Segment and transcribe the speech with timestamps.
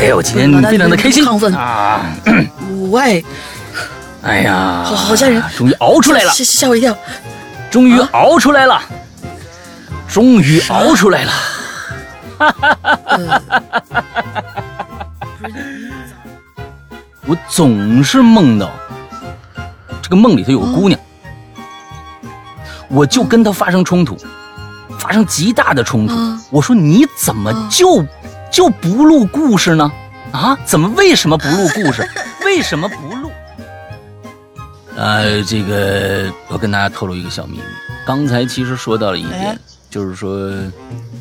[0.00, 1.22] 哎呦，今天非常的开心。
[1.22, 1.54] 亢奋。
[1.54, 2.00] 啊！
[2.90, 3.22] 喂，
[4.24, 6.96] 哎呀，好好吓人，终于熬出来了，吓吓我一跳，
[7.70, 8.80] 终于熬出来了，
[10.08, 11.32] 终于熬出来了，
[12.38, 14.04] 哈哈哈哈哈哈！
[17.26, 18.70] 我总是梦到
[20.00, 20.98] 这个梦里头有个姑娘，
[22.88, 24.16] 我就跟她发生冲突，
[24.98, 26.14] 发生极大的冲突。
[26.48, 28.02] 我说你怎么就
[28.50, 29.90] 就不录故事呢？
[30.32, 32.08] 啊，怎么为什么不录故事？
[32.44, 33.30] 为什么不录？
[34.96, 37.62] 呃，这个我跟大家透露一个小秘密，
[38.06, 39.58] 刚才其实说到了一点，
[39.88, 40.52] 就是说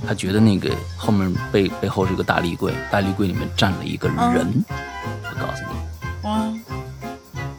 [0.07, 4.63] 他觉得那个后面背背后是一个大立柜，大立柜里面站了一个人。
[5.23, 6.61] 我告诉你，嗯，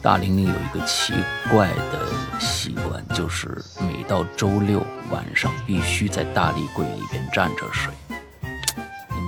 [0.01, 1.13] 大玲玲有一个奇
[1.49, 2.07] 怪的
[2.39, 7.91] 习惯，就是每到周六晚上必须在大立柜里边站着睡。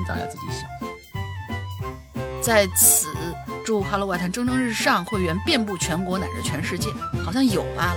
[0.08, 0.70] 大家自己想。
[2.42, 3.08] 在此，
[3.66, 6.90] 祝《哈喽外滩》蒸蒸日上，会员遍布全国乃至全世界，
[7.26, 7.94] 好像有吧，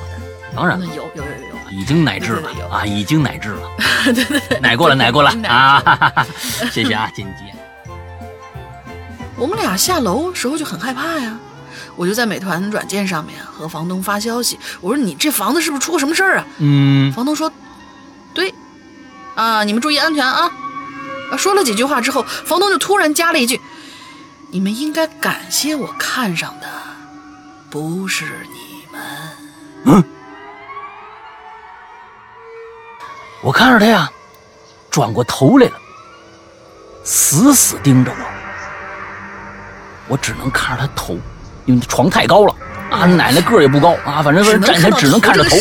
[0.54, 0.68] 老大。
[0.68, 3.68] 当然有有有有有，已经乃至了啊，已经乃至了，
[4.04, 6.24] 对 对对，奶过了奶过了啊！
[6.70, 7.52] 谢谢啊，金姐。
[9.36, 11.36] 我们俩下楼时候就很害怕呀，
[11.96, 16.46] 我就在美团软件上面和房东发消息，我说你这房子是不是出过什么事儿啊？
[16.58, 17.52] 嗯，房东说，
[18.32, 18.54] 对，
[19.34, 20.50] 啊，你们注意安全啊。
[21.36, 23.60] 说了几句话之后，房东就突然加了一句。
[24.50, 26.68] 你们应该感谢我看上的
[27.68, 29.02] 不是你们。
[29.84, 30.04] 嗯，
[33.42, 34.10] 我看着他呀，
[34.90, 35.72] 转过头来了，
[37.04, 38.16] 死死盯着我。
[40.08, 41.18] 我只能看着他头，
[41.64, 42.54] 因为床太高了
[42.90, 45.56] 啊，奶奶个儿也不高啊，反正站起来只能看着头。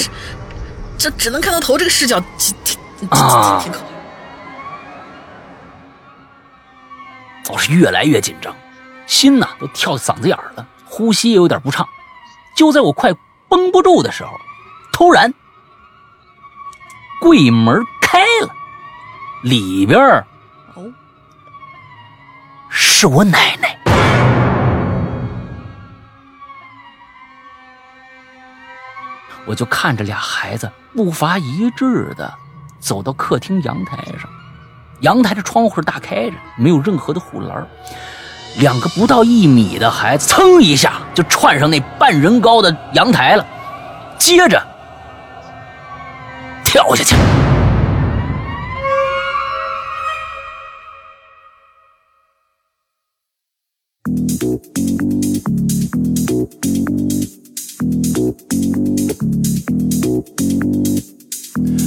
[0.98, 3.95] 这只能看到头，这个视角挺挺挺，挺可怕。
[7.50, 8.56] 我是越来越紧张。
[9.08, 11.88] 心呐都跳嗓子眼儿了，呼吸也有点不畅。
[12.56, 13.14] 就在我快
[13.48, 14.32] 绷不住的时候，
[14.92, 15.34] 突然
[17.22, 18.54] 柜门开了，
[19.44, 20.00] 里边
[20.74, 20.92] 哦
[22.70, 23.78] 是我奶奶。
[29.46, 32.34] 我就看着俩孩子步伐一致的
[32.80, 34.28] 走到客厅阳台上，
[35.02, 37.68] 阳台的窗户是大开着，没有任何的护栏。
[38.58, 43.46] 两个不到一米的孩子，噌一下就窜上那半人高的阳台了，
[44.18, 44.62] 接着
[46.64, 47.16] 跳下去。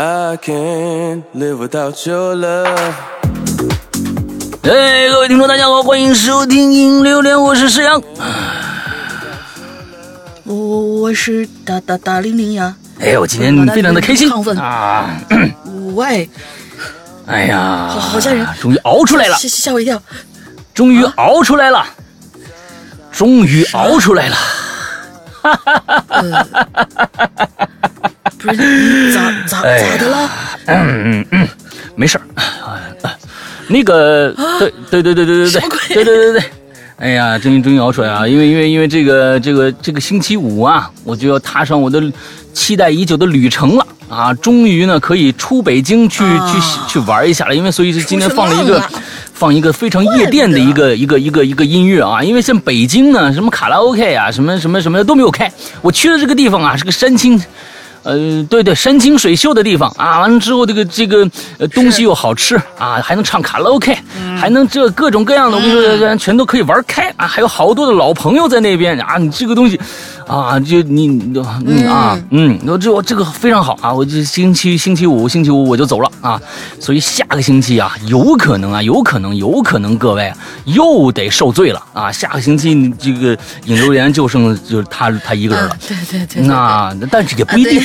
[0.00, 2.92] I can't live without your love.
[4.62, 8.00] 哎，各位听众，大家好，欢迎收听《影榴莲》，我是石阳。
[10.44, 12.76] 我我我是大大大玲玲呀。
[13.00, 15.20] 哎我，今天非常的开心亢奋啊！
[15.96, 16.30] 喂，
[17.26, 20.00] 哎呀，好好吓人，终于熬出来了，吓吓我一跳，
[20.72, 21.84] 终于熬出来了，
[23.10, 24.36] 终于熬出来了，
[25.42, 26.68] 哈哈哈哈哈
[27.16, 27.28] 哈！
[28.38, 30.30] 不是咋咋咋的了？
[30.66, 31.48] 嗯嗯嗯，
[31.96, 32.22] 没事儿。
[33.70, 35.60] 那个，对对对对对对对，
[35.94, 36.42] 对对对对，
[36.96, 38.26] 哎呀，终于终于熬出来啊！
[38.26, 42.02] 因为因为因为这个这个这个星期五啊，我就要踏上我的
[42.54, 44.32] 期待已久的旅程了啊！
[44.32, 48.82] 终于呢可以出北京去去去玩一下了，因为所以是今天放了一个
[49.34, 52.22] 放一个非常夜店的一个一个一个一个音乐啊！
[52.22, 55.52] 因为像北京呢，什么卡拉 OK 啊，什么什么什么的都没有开，
[55.82, 57.38] 我去的这个地方啊是个山清。
[58.02, 59.88] 呃，对对，山清水秀的地方。
[59.96, 61.28] 啊，完了之后这个这个
[61.74, 62.56] 东西又好吃。
[62.78, 63.96] 啊，还能唱卡拉 OK，
[64.38, 67.12] 还能这各种各样的，我跟你说，全都可以玩开。
[67.16, 68.98] 啊，还有好多的老朋友在那边。
[69.00, 69.78] 啊，你这个东西。
[70.28, 71.08] 啊，就你，
[71.64, 76.40] 嗯啊，嗯，我这我这个非常好啊，我这星期星期五星期五我就走了啊，
[76.78, 80.30] 所以下个星期啊，有可能啊，有可能，有可能各位
[80.66, 87.80] 又得受罪了啊，下个星期这个引流员就剩就是他他一个人了，对对对，那但是也不一定，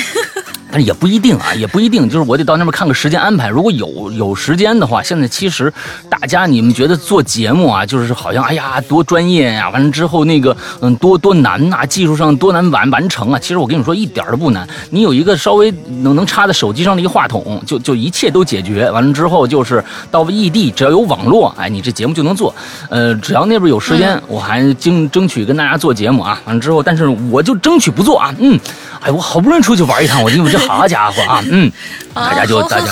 [0.73, 3.47] 但是也不一定啊，也不一定，就是我得到那边看个时间安排。
[3.47, 5.71] 如果有有时间的话，现在其实
[6.09, 13.37] 大家你们觉得做节目啊，就是好像哎呀多专业呀、完了之后那个嗯多多难呐、技术上多难完完成啊。
[13.37, 15.71] 其实我跟你说一点都不难，你有一个稍微
[16.01, 18.89] 能能插在手机上的一个话筒，就就一切都解决。
[18.89, 22.55] 完了之后就是到异地，只要有网络，哎，你这节目就能做。
[22.89, 26.41] 呃，只要那边有时间，我还争争取跟大家做节目啊。
[26.45, 28.33] 完了之后，但是我就争取不做啊。
[28.39, 28.59] 嗯，
[29.03, 31.71] 哎，我好不容易出去玩一趟，我因为这好家伙啊，嗯，
[32.15, 32.85] 大家就大家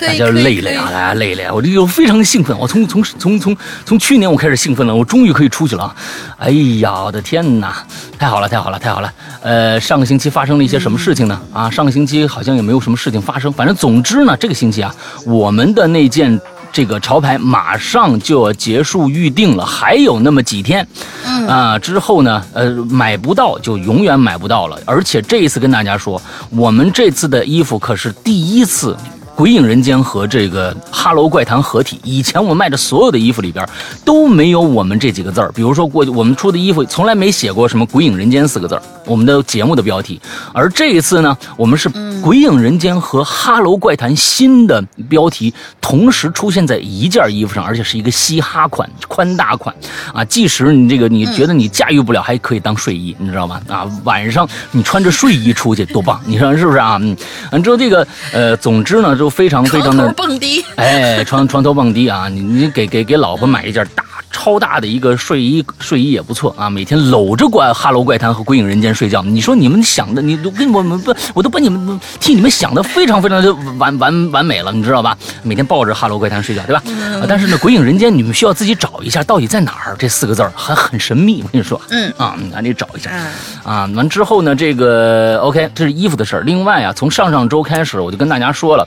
[0.00, 5.94] 大家累累啊，大家累累啊，我这就非常兴奋，我从从从从从去年我开始兴奋了，我终于可以出去了啊！
[6.38, 6.50] 哎
[6.80, 7.84] 呀，我的天哪，
[8.18, 9.12] 太好了，太好了，太好了！
[9.42, 11.40] 呃，上个星期发生了一些什么事情呢？
[11.52, 14.94] 啊，上个星期好像也没有什么事情发生，反正总之呢，这个星期啊，
[15.26, 16.40] 我们的那件。
[16.72, 20.86] 这个潮牌马上就要结束预定了，还有那么几天，
[21.26, 24.78] 嗯啊，之后呢，呃，买不到就永远买不到了。
[24.84, 26.20] 而且这一次跟大家说，
[26.50, 28.96] 我们这次的衣服可是第一次。
[29.38, 33.64] 鬼影人间和这个哈喽怪谈合体，以前我们卖的所有的衣服里边
[34.04, 35.48] 都没有我们这几个字儿。
[35.52, 40.20] 比如说过去我们出的衣服从来没写过什么鬼影人间四个字儿，我们的节目的标题。
[40.52, 41.88] 而这一次呢，我们是
[42.20, 49.72] 鬼影人间和哈喽怪谈新的标题同时出现在一件衣服上，而且是一个嘻哈款、宽大款
[50.12, 50.24] 啊。
[50.24, 53.62] 即使你这个你觉得你驾驭不了，还可以当睡衣，你知道吗？
[53.68, 56.98] 啊，晚上你穿着睡衣出去多棒，你说是不是啊？
[57.00, 57.16] 嗯，
[57.52, 62.28] 完之后这个呃，总之呢，就非常非常的蹦迪，哎，床床头蹦迪啊！
[62.28, 66.68] 你你给给给老婆买一件大超大的一个睡衣，睡衣也不错啊！
[66.68, 69.22] 每天搂着怪哈喽怪谈和鬼影人间睡觉。
[69.22, 75.16] 你说你们想的，你都跟我们不，我都把你们替你们想的非常非常的完完完美了，你知道吧？
[75.42, 76.82] 每天抱着哈喽怪谈睡觉，对吧？
[77.20, 81.42] 啊，但是呢，鬼影人间你们需要自己找一下到底在哪儿，这四个字儿还很神秘。
[81.42, 83.10] 我跟你说，嗯啊，你赶紧找一下。
[83.12, 83.26] 嗯
[83.64, 86.42] 啊，完之后呢，这个 OK，这是衣服的事儿。
[86.42, 88.86] 另外啊，从上上周开始，我就跟大家说了，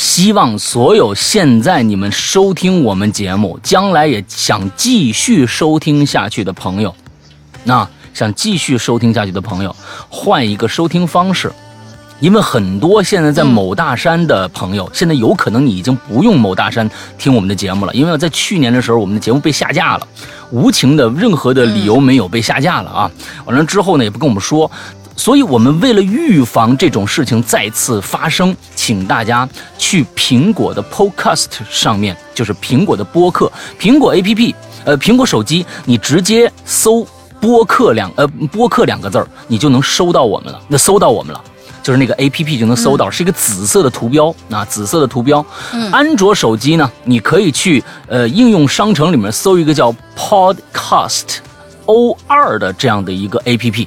[0.00, 6.94] 希望所有现在你们收听我们节目，将来也想继续收听下去的朋友，
[7.64, 9.76] 那想继续收听下去的朋友，
[10.08, 11.52] 换一个收听方式。
[12.18, 20.08] 因为很多现在在某大山的朋友，现在有可能你已经不用某大山听我们的节目了，因为在去年的时候，我们的节目被下架了，
[20.50, 23.10] 无情的任何的理由没有被下架了啊。
[23.44, 24.70] 完了之后呢，也不跟我们说，
[25.20, 29.46] 所以我们为了预防这种事情再次发生，请大家
[29.76, 34.54] 去苹果的 Podcast 上面，就是苹果的播客，苹果 APP，
[34.86, 37.06] 呃，苹果手机，你直接搜
[37.38, 41.44] 播客两呃播客两个字儿，你就能收到我们了，那搜到我们了。
[41.82, 45.44] 就是那个 A P P 就能搜到，是一个紫色的图标啊，紫色的图标。
[45.92, 51.40] 安卓手机呢，你可以去呃应用商城里面搜一个叫 Podcast
[51.84, 53.86] O 二的这样的一个 A P P。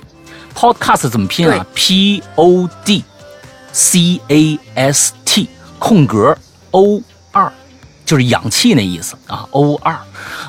[0.55, 3.03] Podcast 怎么拼啊？P O D
[3.71, 6.37] C A S T 空格
[6.71, 7.01] O
[7.31, 7.51] 二，
[8.05, 9.97] 就是氧气那意思啊，O 二。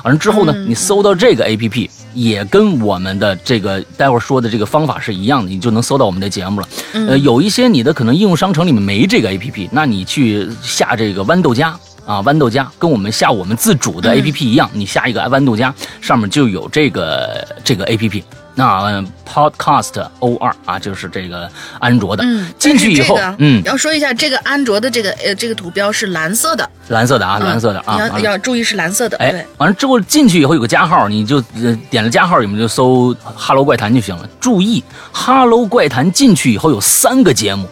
[0.03, 6.69] 完了之后呢，你搜到这个 A P P，也跟我们的这个待会儿说的这个方法是一样的，你就能搜到我们的节目了。
[6.93, 11.75] 呃，有一些你的可能应用商城里面没这个 A P P，那你去下这个豌豆荚。
[12.05, 18.23] 啊，豌豆荚跟我们下我们自主的 A P P 一样，你下一个豌豆荚，上面就有这个这个 A P P。
[18.55, 21.49] 那、呃 Podcast O 二啊，就是这个
[21.79, 22.23] 安卓的。
[22.25, 34.29] 嗯，进去以后，这个嗯，要说一下，这个安卓的这个呃这个图标是蓝色的，蓝色的啊，嗯蓝色的啊，要要注意是蓝色的，哎，，完了之后进去以后有个加号，你就呃点了加号，你们就搜“哈喽怪谈”就行了。
[34.39, 37.67] 注意，“哈喽怪谈”进去以后有三个节目，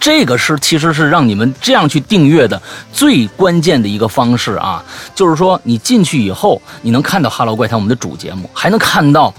[0.00, 2.60] 这个是其实是让你们这样去订阅的
[2.92, 4.82] 最关键的一个方式啊，
[5.14, 9.34] 就是说你进去以后，你能看到《哈喽怪谈》我们的主节目，还能看到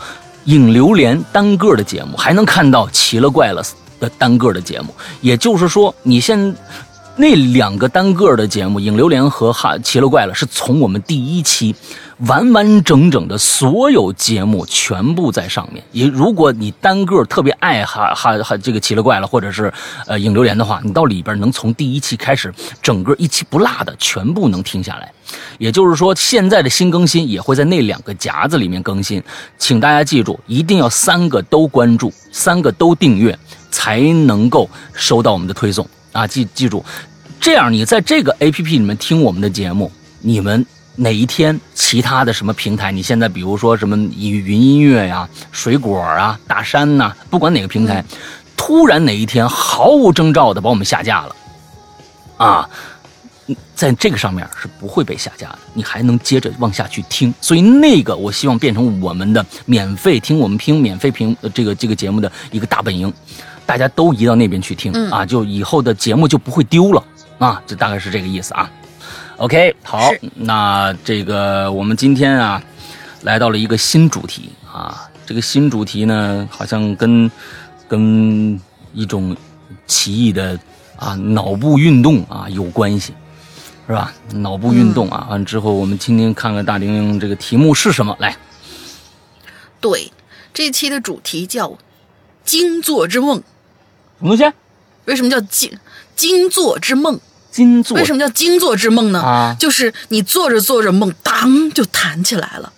[0.46, 3.64] 影榴莲单个的节目，还能看到奇了怪了
[4.00, 4.94] 的单个的节目。
[5.22, 6.56] 也就是说，你现
[7.16, 11.76] 那两个单个的节目，《影榴莲》和《哈奇了怪了》，是从我们第一期
[12.20, 15.84] 完完整整的所有节目全部在上面。
[15.92, 19.72] 也如果你单个特别爱哈哈哈这个奇了怪了，或者是
[20.08, 25.12] 呃影榴莲的话，你到里边能从第一期开始，整个一期不落的全部能听下来。
[25.58, 29.22] 也就是说，现在的新更新也会在那两个夹子里面更新，
[29.58, 33.38] 请大家记住，一定要三个都关注，三个都订阅，
[33.72, 36.28] 才能够收到我们的推送啊！
[36.28, 36.84] 记记住，
[37.40, 40.64] 这样你在这个 A P P 里面听我们的节目，你们
[40.96, 48.04] 哪一天其他的什么平台，你现在比如说什么云云音乐呀、水果啊、大山呐、不管哪个平台，
[48.56, 51.36] 突然哪一天毫无征兆的把我们下架了，
[52.38, 52.70] 啊！
[53.76, 57.34] 在这个上面是不会被下架的，你还能接着往下去听。
[57.42, 63.12] 所以那个我希望变成我们的免费听我们听免费评呃这个这个节目的一个大本营。
[63.66, 67.04] 大家都移到那边去听、嗯啊，就以后的节目就不会丢了
[67.40, 68.70] 啊，这大概是这个意思啊。
[69.38, 72.64] OK，好，那这个我们今天啊，
[73.24, 77.30] 来到了一个新主题啊，这个新主题呢，好像跟
[77.88, 78.60] 跟
[78.94, 79.36] 一种
[79.88, 80.58] 奇异的
[80.98, 83.14] 啊脑部运动啊有关系，
[83.88, 84.14] 是吧？
[84.36, 88.38] 脑部运动啊，完之后我们听听看看大玲这个题目是什么，来，
[89.82, 90.12] 对，
[90.54, 91.78] 这期的主题叫
[92.46, 93.38] “金座之梦
[94.20, 94.54] 什么东西？”。
[95.06, 95.78] 为什么叫金
[96.16, 97.20] 金座之梦？
[97.54, 99.22] 金座为什么叫金座之梦呢？
[99.22, 102.74] 啊就是你做着做着梦，当就弹起来了，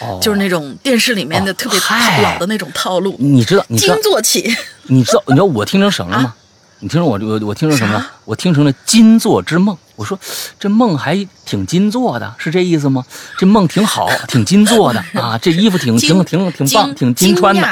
[0.00, 3.14] 哦就是那种电视里面的哦特别嗨老的那种套路。
[3.18, 6.34] 你知道，你知道金，座起，你知道，你知道我听成什么了吗？
[6.80, 8.10] 你听成我我我听成什么了？
[8.24, 9.76] 我听成了金座之梦。
[9.96, 10.18] 我说
[10.60, 13.04] 这梦还挺金做的，是这意思吗？
[13.36, 17.62] 这梦挺好， 挺金做的啊，这衣服挺挺挺挺棒，挺金穿的。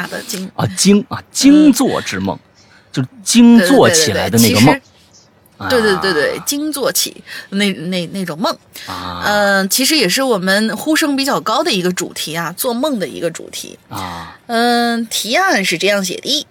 [0.57, 2.39] 啊，金啊精座之梦，
[2.93, 4.75] 就是金做起来的那个梦。
[4.75, 4.83] 啊对对
[5.71, 9.23] 对对，对对，惊坐起那那那种梦，啊。
[9.25, 13.79] 嗯、其实也是我们呼声比较高的一个主题啊，做梦的一个主题。
[13.89, 14.37] 啊。
[14.47, 16.47] 嗯、提案是这样写的，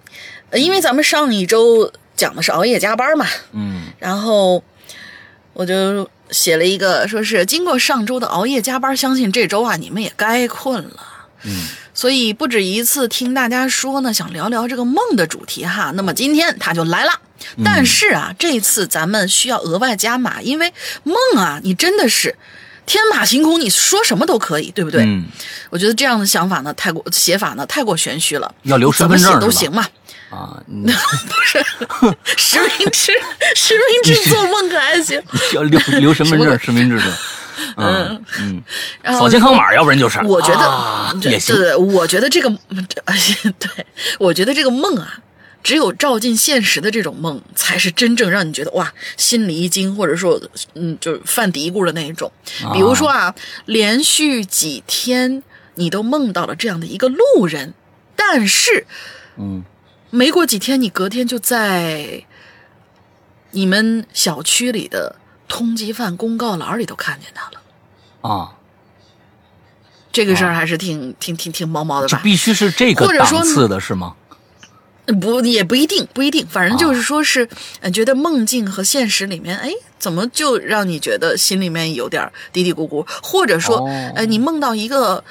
[0.49, 3.87] 呃因为咱们上一周讲的是熬夜加班嘛，嗯。
[3.99, 4.63] 然后
[5.53, 10.99] 我就写了一个，说是经过上周的熬夜加班，相信这周啊你们也该困了。
[11.43, 15.91] 嗯所以不止一次听大家说呢，想聊聊这个梦的主题哈。
[15.95, 17.11] 那么今天他就来了，
[17.63, 20.71] 但是啊，这次咱们需要额外加码，因为
[21.03, 22.35] 梦啊，你真的是
[22.85, 25.03] 天马行空，你说什么都可以，对不对？
[25.03, 25.25] 嗯
[25.69, 29.87] 我觉得这样的想法呢，太过写法呢太过玄虚了，要留身份证都行嘛。
[30.29, 31.63] 啊， 不是
[32.35, 33.13] 实名制，
[33.55, 35.21] 实名制做梦可还行？
[35.53, 37.03] 要留留身份证、实名制的。
[37.77, 38.63] 嗯嗯，
[39.01, 40.19] 然后扫健康码，要不然就是。
[40.23, 41.55] 我觉得、也行。
[41.55, 42.49] 对，我觉得这个，
[42.89, 43.85] 这对
[44.19, 45.19] 我觉得这个梦啊，
[45.63, 50.39] 只有照进现实的这种梦，才是真正让你觉得哇，心里一惊，或者说
[50.73, 52.31] 嗯，就是犯嘀咕的那一种。
[52.73, 53.33] 比如说啊，
[53.65, 55.43] 连续几天
[55.75, 57.73] 你都梦到了这样的一个路人，
[58.15, 58.85] 但是
[59.37, 59.63] 嗯
[60.11, 62.23] 没过几天，你隔天就在
[63.51, 65.15] 你们小区里的
[65.55, 67.61] 通缉犯公告栏里都看见他了。
[68.29, 68.55] 啊，
[70.11, 72.17] 这个事儿还是挺、挺挺挺毛毛的吧？
[72.17, 74.15] 就必须是这个或者说档次的是吗？
[75.21, 77.47] 不，也不一定，不一定，反正就是说是，
[77.79, 85.23] 呃，觉得梦境和现实里面，哎，怎么就让你觉得心里面有点嘀嘀咕咕，或者说，哦呃，你梦到一个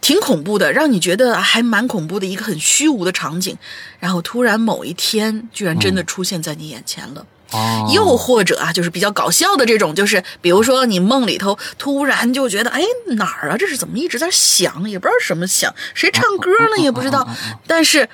[0.00, 3.56] 挺恐怖的，让你觉得还蛮恐怖的一个很虚无的场景，
[3.98, 7.26] 然后突然某一天，居然真的出现在你眼前了。
[7.50, 12.82] 哦，又或者啊，就是比较搞笑的这种，就是比如说你梦里头突然就觉得，哎，
[13.16, 13.56] 哪儿啊？
[13.56, 14.88] 这是怎么一直在响？
[14.88, 16.82] 也不知道什么响，谁唱歌呢？
[16.82, 17.28] 也不知道。
[17.66, 18.08] 但是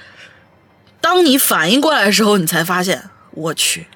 [1.01, 3.87] 当你反应过来的时候，你才发现，我去，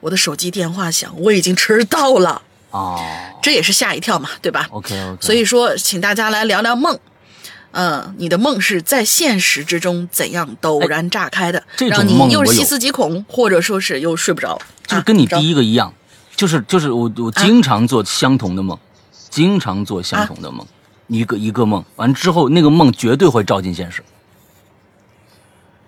[0.00, 2.42] 我的手机电话响，我已经迟到了。
[2.70, 3.00] 哦
[3.42, 6.98] 这也是吓一跳嘛，对吧？，OK OK，所以说，请大家来聊聊梦。
[7.72, 15.94] 嗯，你的梦是在现实之中怎样陡然炸开的，这种让你梦又是细思极恐，或者说是又睡不着，就是跟你啊第一个一样，
[16.34, 18.76] 就是就是我我经常做相同的梦，
[19.28, 20.66] 经常做相同的梦，
[21.06, 24.02] 一个一个梦，完之后那个梦绝对会照进现实，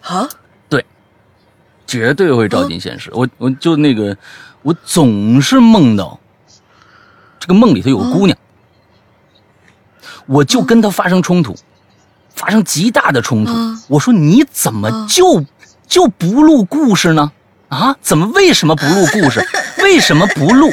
[0.03, 0.29] 啊，
[0.69, 0.85] 对，
[1.87, 3.11] 绝对会照进现实。
[3.13, 4.17] 我我就那个，
[4.63, 6.21] 我总是梦到
[7.41, 8.39] 这个梦里头有个姑娘，
[10.27, 11.57] 我就跟她发生冲突，
[12.35, 13.53] 发生极大的冲突。
[13.53, 15.45] 嗯我说你怎么就、
[15.87, 17.31] 就不录故事呢？
[17.69, 19.47] 啊，怎么为什么不录故事？
[19.83, 20.71] 为什么不录？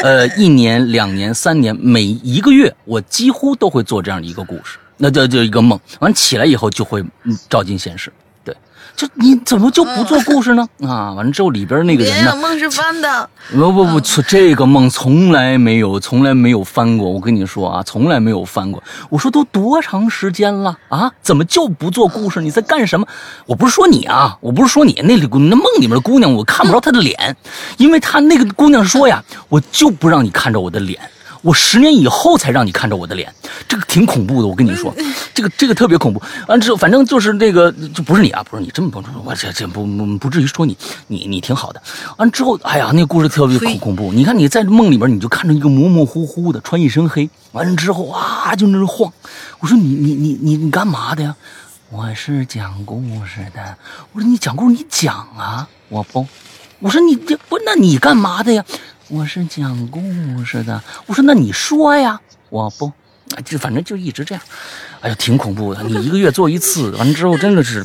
[0.00, 5.78] 呃，一年、两年、三年，每一个月，我几乎都会做这样的一个故事，那就就一个梦。
[6.00, 8.12] 完起来以后就会嗯照进现实。
[8.96, 10.66] 对，就你怎么就不做故事呢？
[10.82, 12.34] 啊，完了之后里边那个人呢？
[12.36, 17.10] 梦是翻的，不不不，这这个梦从来没有，从来没有翻过。
[17.10, 18.82] 我跟你说啊，从来没有翻过。
[19.10, 21.10] 我说都多长时间了啊？
[21.22, 22.40] 怎么就不做故事？
[22.40, 23.06] 你在干什么？
[23.46, 27.36] 我不是说你啊，我不是说你那里那梦里面的姑娘，我看不着她的脸，
[27.78, 30.98] 因为她那个姑娘说呀，我就不让你看着我的脸。
[31.44, 33.30] 我十年以后才让你看着我的脸，
[33.68, 34.48] 这个挺恐怖的。
[34.48, 34.94] 我跟你说，
[35.34, 36.20] 这个这个特别恐怖。
[36.48, 40.74] 完之后，反正就是那个，就不是你啊，不是你，真不是我这这不不不至于说你，
[41.06, 41.82] 你你挺好的。
[42.16, 44.10] 完之后，哎呀，那个故事特别恐恐怖。
[44.10, 49.12] 你看你在梦里边，你就看着一个模模糊糊的，穿一身黑，完了之后啊，就那儿晃。
[49.60, 51.36] 我说你你你你你干嘛的呀？
[51.90, 53.76] 我是讲故事的。
[54.14, 56.26] 我说你讲故事，你讲啊，我不。
[56.80, 58.64] 我说你这不，那你干嘛的呀？
[59.14, 60.00] 我是讲故
[60.44, 60.82] 事的。
[61.06, 62.86] 我说那你说呀，我不。
[63.34, 64.44] 啊就反正就一直这样，
[65.00, 65.82] 哎呀，挺恐怖的。
[65.84, 67.84] 你一个月做一次，完了之后真的是，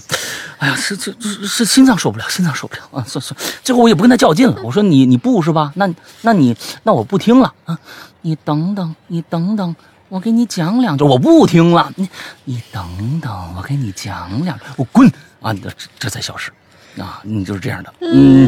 [0.58, 3.04] 哎呀，是这这是心脏受不了，心脏受不了啊！
[3.08, 4.62] 算算，最后我也不跟他较劲了。
[4.64, 5.72] 我说你你不是吧？
[5.76, 5.90] 那
[6.24, 7.80] 那你那我不听了啊！
[8.22, 9.76] 你等等，你等等，
[10.10, 11.06] 我给你讲两句。
[11.06, 12.10] 我不听了，你
[12.44, 14.66] 你等等，我给你讲两句。
[14.76, 15.10] 我滚
[15.42, 15.54] 啊！
[15.54, 16.52] 这这才消失
[17.00, 17.22] 啊！
[17.24, 18.48] 你就是这样的，嗯，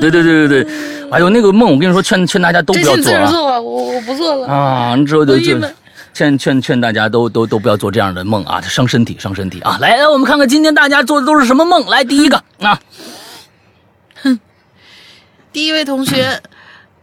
[0.00, 0.72] 对对对对对。
[1.10, 3.30] 哎呦，那个梦，我跟你说，劝劝大家都不要做啊！
[3.30, 4.96] 做我我不做了啊！
[5.04, 5.60] 之后就就。
[6.12, 9.78] 劝劝劝大家都都都不要做这样的梦啊，伤身体伤身体啊！
[9.80, 11.86] 来，我们看看今天大家做的都是什么梦。
[11.86, 12.78] 来，第一个啊，
[14.22, 14.38] 哼，
[15.52, 16.42] 第一位同学，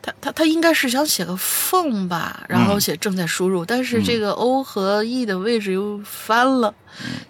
[0.02, 6.74] 他他他应该是想写个凤吧，然后写正在输入，但是这个 O 和 E 的位置又翻了，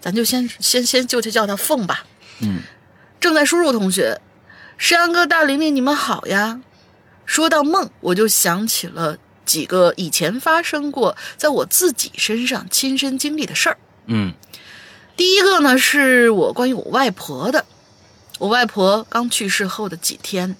[0.00, 2.04] 咱就先先先就去叫他凤吧。
[2.40, 2.58] 嗯，
[3.20, 4.20] 正在输入同学，
[4.76, 6.60] 山羊哥大玲玲，你们好呀！
[7.26, 9.18] 说到梦，我就想起了。
[9.44, 13.78] 几个以前发生过在我自己身上亲身经历的事儿。
[14.04, 14.34] 嗯，
[15.16, 17.64] 第一个呢是我关于我外婆的。
[18.38, 20.54] 我外婆刚去世后的几天，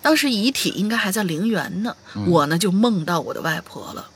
[0.00, 1.94] 当时遗体应该还在陵园呢，
[2.26, 4.08] 我呢就梦到我的外婆了，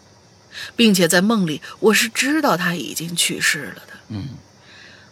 [0.75, 3.93] 并且在梦里我是知道她已经去世了的。
[4.09, 4.31] 嗯，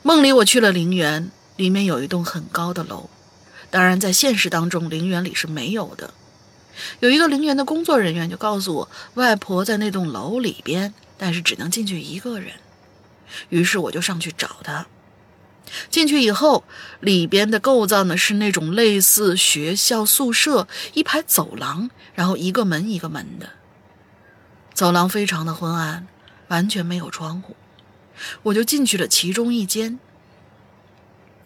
[0.02, 3.08] 梦里我去了陵园，里面有一栋很高的楼，
[3.70, 6.12] 当然在现实当中陵园里是没有的。
[6.99, 12.54] 有一个陵园的工作人员就告诉我，外婆在那栋楼里边，但是只能进去一个人。
[13.49, 14.87] 于是我就上去找她。
[15.88, 16.64] 进去以后，
[17.00, 23.50] 里边的构造呢是那种类似学校宿舍，一排走廊，然后一个门一个门的。
[24.75, 26.06] 走廊非常的昏暗，
[26.49, 27.56] 完全没有窗户。
[28.42, 29.99] 我就进去了其中一间。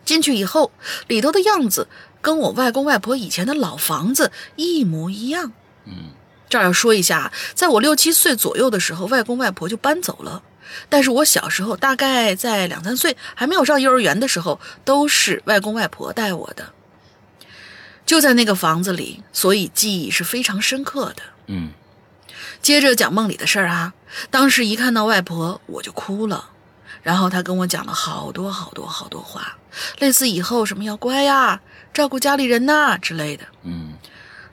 [0.09, 0.73] 进去以后，
[1.07, 1.87] 里头的样子。
[2.21, 5.53] 跟我外公外婆以前的老房子一模一样。
[5.85, 6.11] 嗯，
[6.49, 10.43] 这儿要说一下，在我六七岁左右的时候，外公外婆就搬走了。
[10.89, 16.73] 但是我小时候，大概在两三岁还没有上幼儿园的时候，都是外公外婆带我的。
[18.05, 21.23] 就在那个房子里，所以记忆是非常深刻的。
[21.47, 21.71] 嗯，
[22.61, 23.95] 接着讲梦里的事儿啊，
[24.31, 26.51] 当时一看到外婆，我就哭了。
[27.03, 29.57] 然后他跟我讲了好多好多好多话，
[29.99, 31.61] 类似以后什么要乖呀。
[31.95, 33.45] 照顾家里人呐之类的。
[33.63, 33.95] 嗯，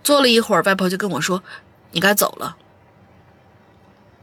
[0.03, 1.43] 坐了一会儿，外婆就跟我说
[1.91, 2.57] ：“你该走了。”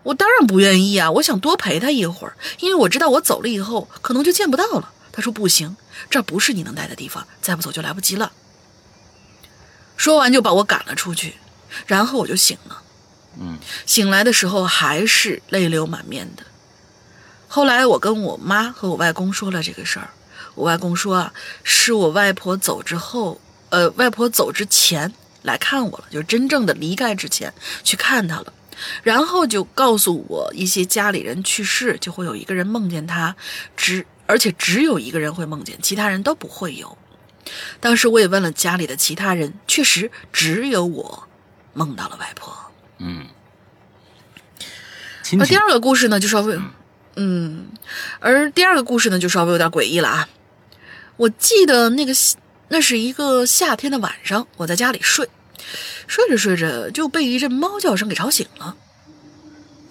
[0.02, 4.90] 我当然不愿意啊，我想多陪他一会儿，因为我知道我走了以后可能就见不到了。
[5.12, 5.76] 他说：“不行，
[6.10, 8.32] 这不是你能待的地方，再不走就来不及了。”
[9.96, 11.36] 说完就把我赶了出去，
[11.86, 12.82] 然后我就醒了。
[13.38, 16.42] 嗯，醒来的时候还是泪流满面的。
[17.54, 20.08] 后来我跟我妈和我外公说了这个事儿。
[20.54, 23.38] 我外公说啊，是我外婆走之后，
[23.68, 25.12] 呃，外婆走之前
[25.42, 27.52] 来看我了，就是真正的离开之前
[27.84, 28.50] 去看她了，
[29.02, 33.36] 然后就告诉我一些家里人去世就会有一个人梦见他，
[33.76, 36.96] 只而且只有一个人会梦见，其他人都不会有。
[37.80, 41.28] 当时我也问了家里的其他人，确实只有我
[41.74, 42.56] 梦到了外婆。
[42.96, 43.26] 嗯。
[45.32, 46.70] 那第二个故事呢，就稍微，嗯，
[47.16, 47.66] 嗯
[48.20, 50.28] 而第二个故事呢，就稍微有点诡异了啊。
[51.16, 52.12] 我记得那个
[52.68, 55.28] 那是一个夏天的晚上，我在家里睡，
[56.06, 58.76] 睡着睡着就被一阵猫叫声给吵醒了。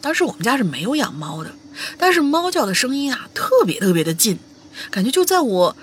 [0.01, 1.53] 当时我们家是没有养猫的，
[1.97, 4.39] 但是猫叫的声音啊特别特别的近，
[4.89, 5.75] 感觉就在我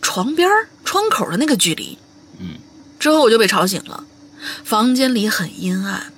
[0.00, 0.48] 床边
[0.82, 1.98] 窗口的那个距离。
[2.38, 2.56] 嗯，
[2.98, 4.04] 之后我就被吵醒了，
[4.64, 6.10] 房间里很阴暗，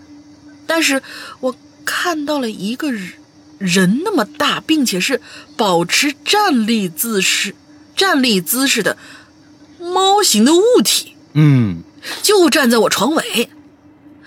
[0.69, 1.03] 但是
[1.41, 3.13] 我看到了一个人
[3.59, 5.21] 人那么大，并且是
[5.57, 7.55] 保持站立姿势。
[7.95, 8.99] 站立姿势的
[9.81, 11.83] 猫形的物体，嗯，
[12.21, 13.49] 就站在我床尾，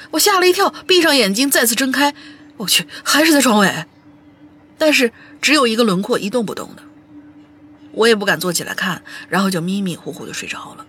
[0.10, 2.16] 我吓了一跳，闭上眼睛再次睁开，
[2.58, 3.86] 我去，还是在床尾，
[4.80, 6.82] 但是只有一个轮廓一动不动的，
[7.92, 10.88] 我也不敢坐起来看，然后就迷迷糊糊的睡着了。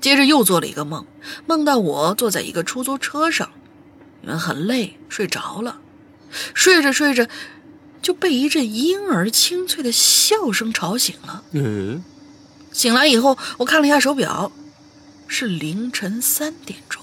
[0.00, 1.06] 接着又做了一个梦，
[1.46, 3.48] 梦到我坐在一个出租车上，
[4.24, 5.78] 因为很累睡着了，
[6.54, 7.28] 睡着睡着。
[8.02, 11.44] 就被一阵婴儿清脆的笑声吵醒了。
[11.52, 12.02] 嗯，
[12.72, 14.50] 醒来以后，我看了一下手表，
[15.28, 17.00] 是凌晨三点钟。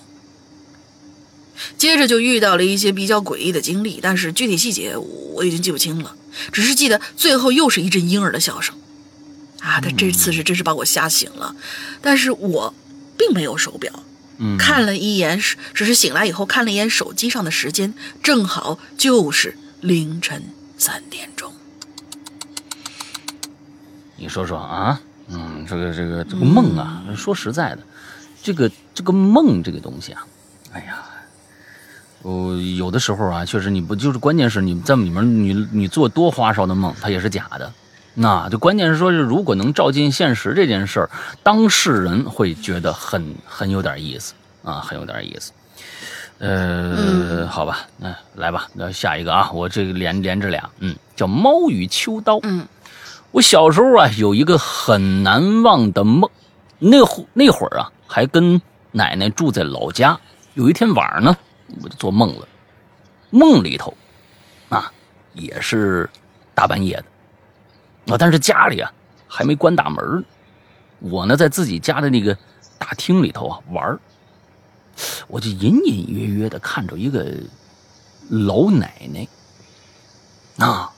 [1.78, 6.18] 接着就遇到了一些比较诡异的经历，但是具体细节我已经记不清了，
[6.52, 8.76] 只是记得最后又是一阵婴儿的笑声。
[9.62, 11.56] 啊，他这次是真是把我吓醒了，
[12.02, 12.74] 但是我
[13.18, 14.04] 并没有手表，
[14.40, 15.40] 嗯，看了一眼，
[15.74, 20.42] 只是醒来以后看了一眼手机上的时间，正好就是凌晨。
[20.82, 21.52] 三点钟，
[24.16, 27.80] 你说说啊，嗯，这个这个这个梦啊，说实在的，
[28.42, 30.26] 这个这个梦这个东西啊，
[30.72, 31.04] 哎呀，
[32.22, 37.74] 我有的时候啊，确实你不就是关键是你在里面你你做多花哨的梦，它也是假的，
[38.14, 41.10] 那就关键是说，是如果能照进现实这件事儿，
[41.44, 45.52] 当事人会觉得很很有点意思啊，很有点意思。
[46.40, 52.40] 呃，好吧，那、来吧，那下一个啊，我这个连连着俩，嗯，叫猫与秋刀。
[52.44, 52.66] 嗯，
[53.32, 56.30] 我小时候啊，有一个很难忘的梦，
[56.80, 60.18] 那会那会儿啊，还跟奶奶住在老家。
[60.54, 61.38] 有一天晚上呢，
[61.84, 62.48] 我就做梦了，
[63.30, 63.94] 梦里头
[64.70, 64.92] 啊，
[65.34, 66.10] 也是
[66.56, 67.06] 大半夜的
[68.10, 68.92] 啊，但是家里啊
[69.28, 70.26] 还没关大门
[71.00, 72.38] 我呢在自己家的那个
[72.78, 73.98] 大厅里头啊玩
[75.28, 77.34] 我就隐隐约约的看着一个
[78.30, 79.28] 老奶奶
[80.66, 80.92] 啊，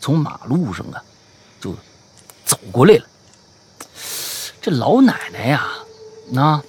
[0.00, 1.02] 从马路上啊
[1.60, 1.72] 就
[2.44, 3.06] 走过来了。
[4.60, 5.68] 这老奶奶呀，
[6.32, 6.60] 那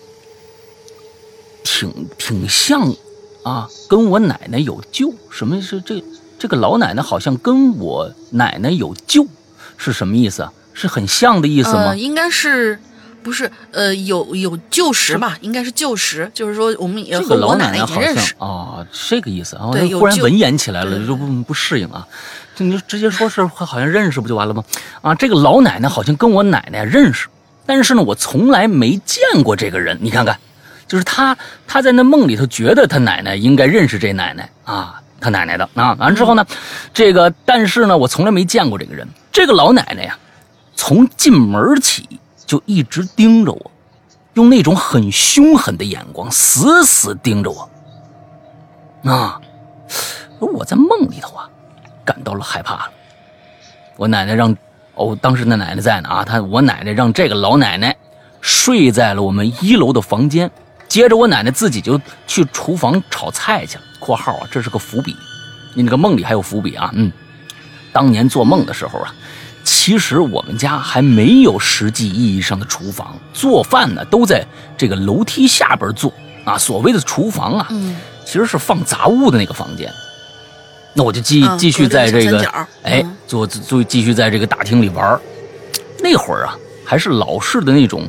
[1.63, 2.93] 挺挺像
[3.43, 5.11] 啊，跟我奶奶有旧。
[5.31, 5.99] 什么是这
[6.39, 9.27] 这个老奶奶好像跟我奶奶有旧，
[9.77, 10.51] 是什么意思啊？
[10.73, 11.87] 是很像的意思吗？
[11.87, 12.79] 呃，应该是
[13.21, 15.37] 不是呃有有旧识吧？
[15.41, 18.15] 应该是旧识，就是说我们也这个老奶奶好像。
[18.37, 22.07] 啊，这个意思啊，对忽然文言起来了，就不不适应啊。
[22.55, 24.63] 就你就直接说是好像认识不就完了吗？
[25.01, 27.27] 啊，这个老奶奶好像跟我奶奶认识，
[27.65, 29.97] 但是呢，我从来没见过这个人。
[29.99, 30.39] 你看看，
[30.87, 35.93] 就是他，他在那梦里头觉得他奶奶应该认识这奶奶啊，他奶奶的啊。
[35.99, 36.45] 完了之后呢，
[36.93, 39.07] 这个但是呢，我从来没见过这个人。
[39.31, 40.17] 这个老奶奶呀，
[40.75, 43.71] 从进门起就一直盯着我，
[44.33, 47.69] 用那种很凶狠的眼光死死盯着我。
[49.09, 49.39] 啊，
[50.39, 51.49] 我在梦里头啊，
[52.03, 52.91] 感到了害怕了。
[53.95, 54.55] 我奶奶让，
[54.95, 57.95] 哦，当时那奶奶在呢啊，她我奶奶让这个老奶奶
[58.41, 60.49] 睡在了我们一楼的房间，
[60.89, 63.83] 接着我奶奶自己就去厨房炒菜去了。
[64.01, 65.15] （括号啊，这是个伏笔，
[65.75, 67.11] 你那个梦里还有伏笔啊，嗯。
[67.91, 69.13] 当年做梦的时候啊，
[69.63, 74.45] 其实我们家还没有实际意义上的厨房，做饭呢都在
[74.77, 76.57] 这个楼梯下边做啊。
[76.57, 79.91] 所谓的厨房啊，嗯其实是放杂物的那个房间。
[80.93, 82.47] 那我就继嗯继续在这个
[82.83, 85.19] 哎嗯，就就继续在这个大厅里玩
[86.01, 88.07] 那会儿啊，还是老式的那种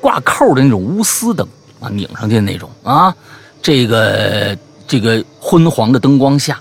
[0.00, 1.46] 挂扣的那种钨丝灯
[1.82, 3.14] 啊，拧上去的那种啊。
[3.60, 4.56] 这个
[4.88, 6.60] 这个昏黄的灯光下，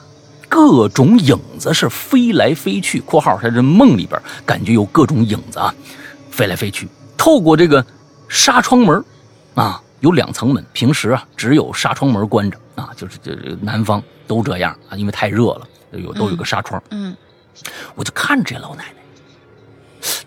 [0.50, 3.00] 各种影子是飞来飞去。
[3.06, 5.74] （括号在这梦里边感觉有各种影子啊，
[6.30, 6.88] 飞来飞去。
[7.18, 7.86] 透过这个
[8.28, 9.04] 纱窗门
[9.56, 16.82] 啊，有两层门，平时啊只有纱窗门关着啊，就是就是南方都这样啊，因为太热了，有都有个纱窗。
[16.92, 17.16] 嗯
[17.96, 19.02] 我就看这老奶奶，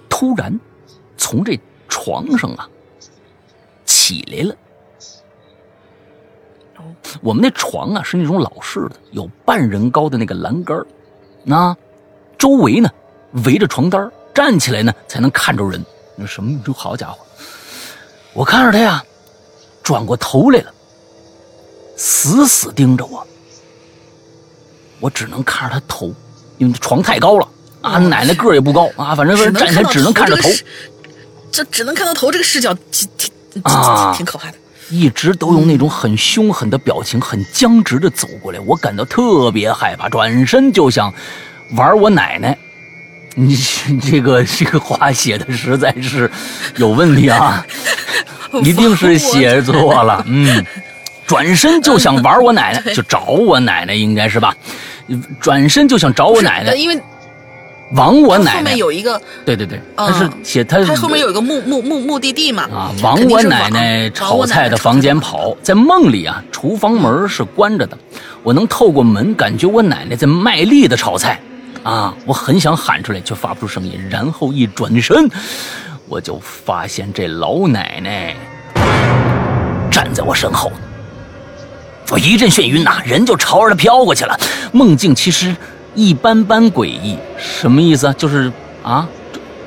[0.09, 0.61] 突然
[1.16, 2.68] 从这床上啊
[3.85, 4.54] 起来了。
[7.20, 10.86] 我们那床啊是那种老式的，有半人高的那个栏杆儿
[11.42, 11.76] 那
[12.38, 12.90] 周围呢
[13.44, 15.84] 围着床单儿站起来呢才能看着人。
[16.16, 16.60] 那什么？
[16.64, 17.18] 这好家伙！
[18.32, 19.02] 我看着他呀，
[19.82, 20.72] 转过头来了，
[21.96, 23.26] 死死盯着我。
[25.00, 26.12] 我只能看着他头，
[26.58, 27.48] 因为床太高了
[27.82, 30.48] 啊，奶奶个儿也不高啊，反正是站起来只能看着头
[31.50, 34.58] 这只能看到头这个视角，挺挺挺啊挺挺可怕的。
[34.90, 41.12] 一直都用那种很凶狠的表情，很僵直的走过来，我感到特别害怕，转身就想
[41.72, 42.56] 玩我奶奶。
[43.36, 43.56] 你
[44.00, 46.30] 这个这个话写的实在是
[46.76, 47.66] 有问题啊，
[48.62, 50.22] 一定是写错了。
[50.28, 50.64] 嗯，
[51.26, 54.54] 转身就想玩我奶奶， 就找我奶奶，应该是吧？
[55.40, 56.98] 转身就想找我奶奶，呃因为
[57.92, 58.58] 往我奶奶。
[58.58, 67.96] 后面有一个，对对对，嗯他是写他他后面有一个目目目目的地嘛，啊，肯往我奶奶炒菜的房间跑，在梦里啊，厨房门是关着的，
[68.42, 71.40] 我能透过门感觉我奶奶在卖力的炒菜，
[71.82, 75.28] 啊，我很想喊出来，却发不出声音，然后一转身，
[76.08, 78.34] 我就发现这老奶奶
[79.90, 80.72] 站在我身后，
[82.10, 84.38] 我一阵眩晕呐、人就朝着她飘过去了。
[84.72, 85.54] 梦境其实
[85.94, 88.12] 一般般诡异，什么意思啊？
[88.14, 88.52] 就是
[88.83, 89.09] 啊。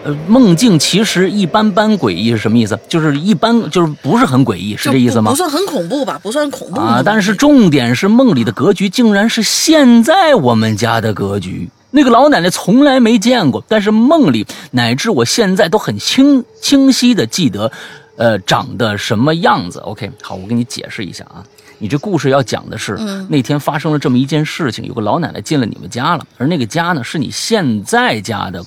[0.03, 2.79] 呃，梦境其实一般般诡异是什么意思？
[2.87, 5.35] 就是一般，就是不是很诡异，是这意思吗不不？
[5.35, 11.67] 算很恐怖吧，不算恐怖啊，但是重点是梦里的格局竟然是现在我们家的格局。
[11.91, 17.69] 那个老奶奶从来没见过，但是梦里乃至我现在都很清清晰的记得，
[18.15, 19.79] 呃，长得什么样子。
[19.79, 21.43] OK，好，我给你解释一下啊，
[21.79, 28.63] 你这故事要讲的是嗯那天发生了这么一件事情，有个老奶奶进了你们家了，而那个家呢是你现在家的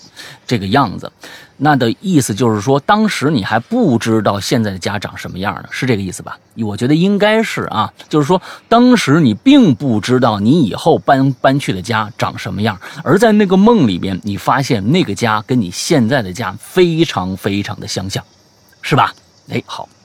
[0.46, 1.10] 这个样子。
[1.62, 6.38] 那的意思就是说，当时你还不知道现在的家长什么样呢，是这个意思吧？
[6.64, 18.24] 我觉得应该是啊，就是说当时你并不知道你以后搬搬去的家长什么样，而在那个梦里边，你发现那个家跟你现在的家非常非常的相像，
[18.80, 19.12] 是吧？
[19.50, 19.99] 哎，好，对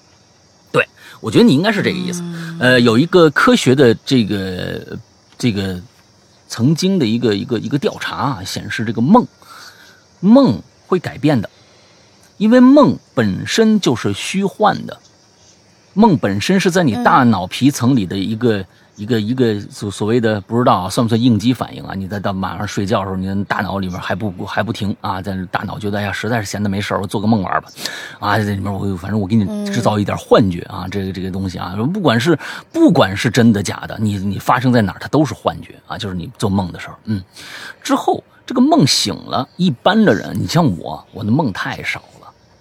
[1.20, 2.24] 我觉得你应该是这个意思。
[2.60, 4.98] 呃，有一个科学的这个
[5.38, 5.82] 这个
[6.48, 9.28] 曾经的一个一个一个调查啊，显示这个梦
[10.20, 11.50] 梦会改变的，
[12.38, 15.00] 因为梦本身就是虚幻的，
[15.94, 21.94] 梦本身是在你大脑皮层里的一个、一个一个所所谓的不知道啊，算不算应激反应啊？
[21.96, 27.68] 你在到晚上睡觉的时候，你的大脑里面还不还不停啊，在大脑觉得哎呀，实在是闲的没事儿我做个梦玩吧，
[28.20, 32.38] 啊，在里面我反正我给你制造一点幻觉啊，这个这个东西啊，不管是
[32.72, 37.22] 不管是真的假的，你你发生在哪儿，它都是幻觉啊，就是你做梦的时候，嗯，
[37.82, 42.02] 之后这个梦醒了，一般的人，你像我，我的梦太少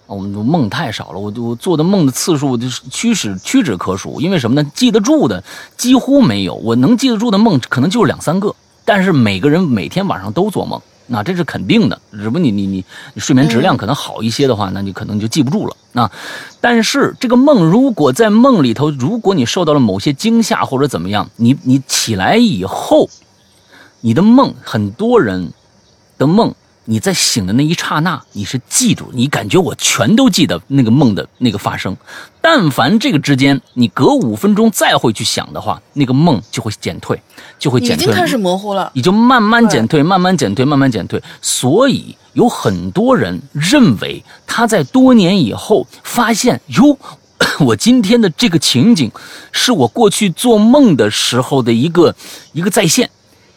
[0.07, 4.21] 我们的梦太少了，我我做的梦的次数就是屈指屈指可数。
[4.21, 4.71] 因为什么呢？
[4.75, 5.43] 记得住的
[5.77, 8.55] 几乎没有，我能记得住的梦可能就是两三个。
[8.83, 11.99] 但是每个人每天晚上都做梦，那这是肯定的。
[12.11, 16.11] 只不过你你你你睡眠质量可能好一些的话，那你可能就记不住了啊。
[16.61, 23.09] 但是这个梦如果在梦里头，如果你受到了某些惊吓或者怎么样，你你起来以后，
[24.01, 25.51] 你的梦很多人
[26.19, 26.53] 的梦，
[26.85, 31.95] 你在醒的那一刹那，你是记住，你感觉我全都记得那个梦的那个发生。
[32.39, 37.19] 但凡这个之间，你隔五分钟再会去想的话，那个梦就会减退，
[37.57, 38.03] 就会减退。
[38.03, 38.91] 已经开始模糊了。
[38.93, 41.21] 你就慢慢减退，慢慢减退，慢慢减退。
[41.41, 46.97] 所以有很多人认为他在多年以后发现，哟，
[47.65, 49.11] 我今天的这个情景
[49.51, 52.15] 是我过去做梦的时候的一个
[52.53, 53.09] 一个再现。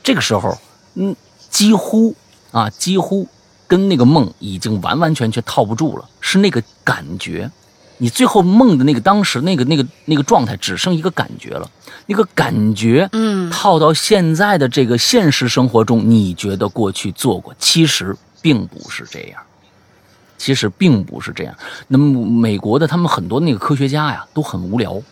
[0.02, 0.56] 这个时候，
[0.94, 1.14] 嗯，
[1.50, 2.14] 几乎
[2.50, 3.28] 啊，几乎
[3.66, 7.50] 跟那个梦已经完完全全套不住了，是那个感觉。
[8.00, 11.68] 你最后梦的那个当时那个那个那个状态，只剩一个感觉了。
[12.06, 19.42] 那个感觉，嗯套到现在的这个现实生活中，你觉得过去做过，其实并不是这样。
[20.38, 21.54] 其实并不是这样。
[21.88, 25.02] 那么美国的他们很多那个科学家呀，都很无聊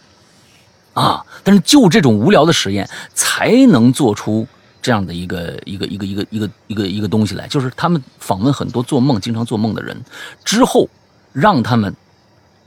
[0.95, 4.47] 啊，但是就这种无聊的实验，才能做出
[4.87, 7.49] 这样的一个一个一个一个一个一个一个东西来。
[7.49, 10.01] 就是他们访问很多做梦、经常做梦的人
[10.45, 10.89] 之后，
[11.33, 11.93] 让他们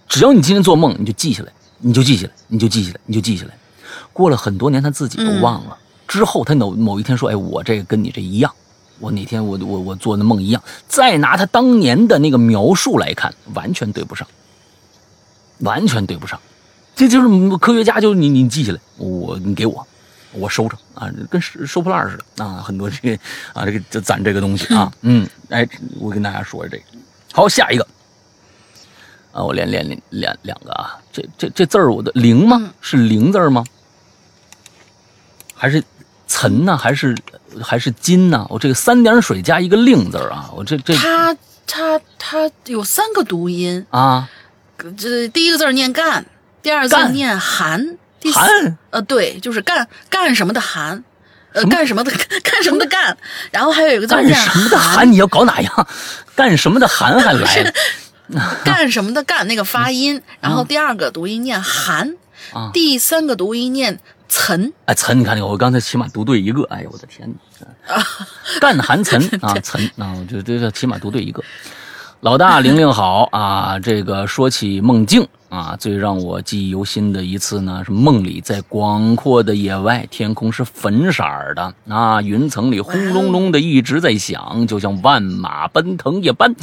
[0.06, 3.54] 只要你今天做梦，你就记下来，你就记下来，你就记下来，你就记下来。
[4.12, 5.78] 过了很多年，他自己都忘了。
[6.10, 8.52] 之后他某某一天说：“哎，我这个跟你这一样，
[9.00, 14.28] 我哪天我我我做的梦一样。”再拿他当年的那个描述来看，完全对不上，
[15.60, 16.38] 完全对不上。
[16.96, 19.88] 这就是科学家，就是你你记下来，我你给我，
[20.32, 22.64] 我收着啊，跟收收破烂似的啊。
[22.66, 25.68] 很多这个啊，这个就攒这个东西啊， 嗯，哎，
[26.00, 26.84] 我跟大家说这个。
[27.32, 27.88] 好，下一个。
[29.32, 32.58] 啊，我连连连两两个啊，这这这字儿我的灵吗？
[32.60, 33.64] 嗯是灵字吗？
[35.54, 35.84] 还是
[36.28, 36.78] 岑呢？
[36.78, 37.16] 还是
[37.62, 38.48] 还是金呢？
[38.50, 41.36] 我这个三点水加一个令字啊，我这这它
[41.68, 44.28] 它它有三个读音，啊，
[44.98, 46.26] 这第一个字念干，
[46.64, 51.04] 第二个字念寒，第寒呃对，就是干干什么的寒，
[51.54, 52.12] 呃干什么的
[52.44, 53.18] 干什么的干，
[53.52, 55.12] 然后还有一个字儿干什么的寒？
[55.12, 55.88] 你要搞哪样？
[56.36, 57.74] 干什么的寒还来了
[58.64, 62.16] 干什么的干那个发音，然后第二个读音念寒，
[62.54, 62.70] 啊？
[62.74, 66.64] 第三个读音念岑，哎，岑，你看，我刚才起码读对一个。
[66.70, 67.28] 哎呦，我的天
[67.88, 68.06] 哪！
[68.62, 71.44] 干寒岑啊，岑啊，我这这这起码读对一个。
[72.22, 81.24] 老大玲玲好 啊，这个说起梦境啊，最让我记忆犹新的一次呢，是梦里在广阔的野外，天空是粉色
[81.56, 86.54] 的啊，云层里轰隆隆的一直在响，就像万马奔腾一般。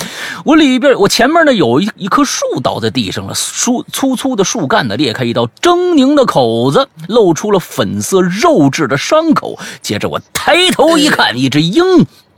[0.44, 9.58] 我里边，我前面呢有一一棵树倒在地上了，树粗粗的树干呢裂开一道狰狞的口子，露出了粉色肉质的伤口。
[9.80, 11.82] 接着我抬头一看，一只鹰。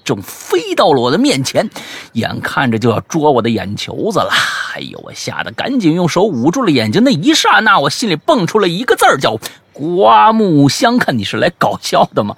[0.09, 1.69] 正飞到了我的面前，
[2.15, 4.31] 眼看着就要捉我的眼球子了。
[4.75, 7.05] 哎呦，我吓得赶紧用手捂住了眼睛。
[7.05, 9.39] 那一刹那，我心里蹦出了一个字儿，叫
[9.75, 11.13] “刮目相看”。
[11.19, 12.35] 你是来搞笑的吗？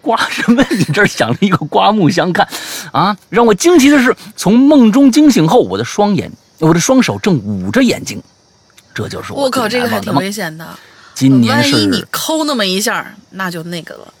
[0.00, 0.64] 刮什么？
[0.70, 2.46] 你这儿想了一个“刮目相看”
[2.92, 3.16] 啊！
[3.30, 8.22] 让我惊奇的是，从梦中惊醒后，我的双眼，我的双手正捂着眼睛。
[8.94, 10.68] 这就是我靠，这个还挺危险的。
[11.14, 14.14] 今年是万一你抠那么一下，那就那个了，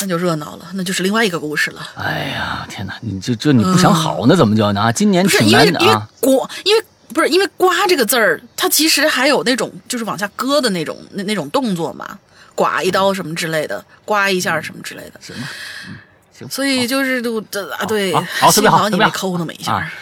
[0.00, 1.88] 那就热闹了，那就是另外一个故事了。
[1.96, 2.94] 哎呀，天哪！
[3.00, 4.36] 你这这你不想好呢？
[4.36, 4.80] 怎么叫呢？
[4.80, 6.08] 啊，今年不是挺因为因为难的啊。
[6.20, 12.18] 刮，因为不是因为刮这个字儿，它其实还有那种就是往下割的那种那那种动作嘛。
[12.54, 15.20] 刮一刀什么之类的，刮一下什么之类的。
[15.20, 15.48] 行吧，
[15.88, 15.96] 嗯，
[16.36, 16.48] 行。
[16.50, 19.74] 所以就是都这啊，对，好好特别幸好你没抠那么一下。
[19.74, 19.92] 啊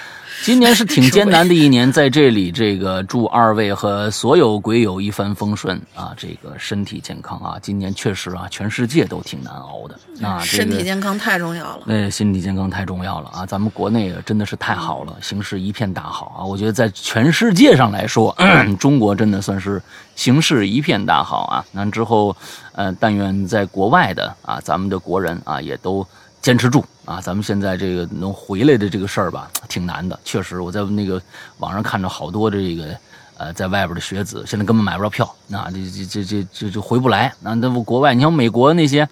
[0.45, 7.59] 今年是挺艰难的一年，在这里，这个祝二位和所有鬼友一帆风顺啊，这个身体健康啊。
[7.61, 11.83] 今年确实啊，全世界都挺难熬的啊，这身体健康太重要了。
[11.87, 13.47] 那身体健康太重要了啊！
[13.47, 16.45] 咱们国内啊真的是太好了，形势一片大好啊！
[16.45, 18.37] 我觉得在全世界上来说，
[18.79, 19.83] 中国真的算是
[20.15, 21.65] 形势一片大好啊！
[21.73, 22.37] 那之后，
[22.73, 26.07] 呃，但愿在国外的啊，咱们的国人啊也都
[26.47, 27.21] 坚持住啊！
[27.21, 30.17] 咱们现在这个能回来的这个事儿吧，挺难的。
[30.25, 31.21] 确实，我在那个
[31.59, 32.97] 网上看着好多这个。
[33.39, 37.31] 呃，在外边的学子现在根本买不着票，那这这这这这就回不来。
[37.41, 39.07] 那那国外，你像美国那些，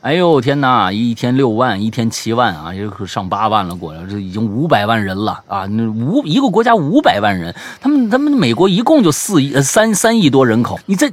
[0.00, 5.64] 哎呦天哪，一天六万，一天七万啊，也上八万了，过来这已经五百万人了啊！
[5.66, 11.12] 那五一个国家五百万人，他们他们美国一共就四亿三三亿多人口，你在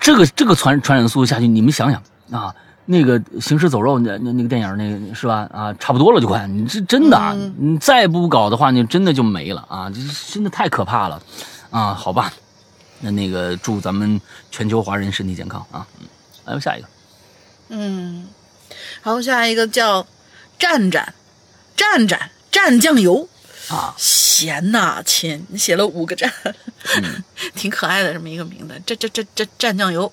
[0.00, 2.02] 这个这个传传染速度下去，你们想想
[2.32, 2.52] 啊，
[2.90, 10.00] 那个行尸走肉那那那个电影那个是吧啊，差不多了就快，你这真的啊，你再不搞的话，你真的就没了啊，这
[10.34, 11.22] 真的太可怕了
[11.70, 11.94] 啊！
[11.94, 12.32] 好吧，
[12.98, 15.86] 那那个祝咱们全球华人身体健康啊！
[16.00, 16.06] 嗯，
[16.46, 16.88] 来下一个。
[17.68, 18.26] 嗯，
[19.02, 20.04] 好，下一个叫
[20.58, 21.14] 战战
[21.76, 23.28] 战战蘸酱油
[23.68, 26.28] 啊，咸呐亲，你写了五个蘸，
[27.54, 28.74] 挺可爱的这么一个名字。
[28.84, 30.12] 这这这这蘸酱油。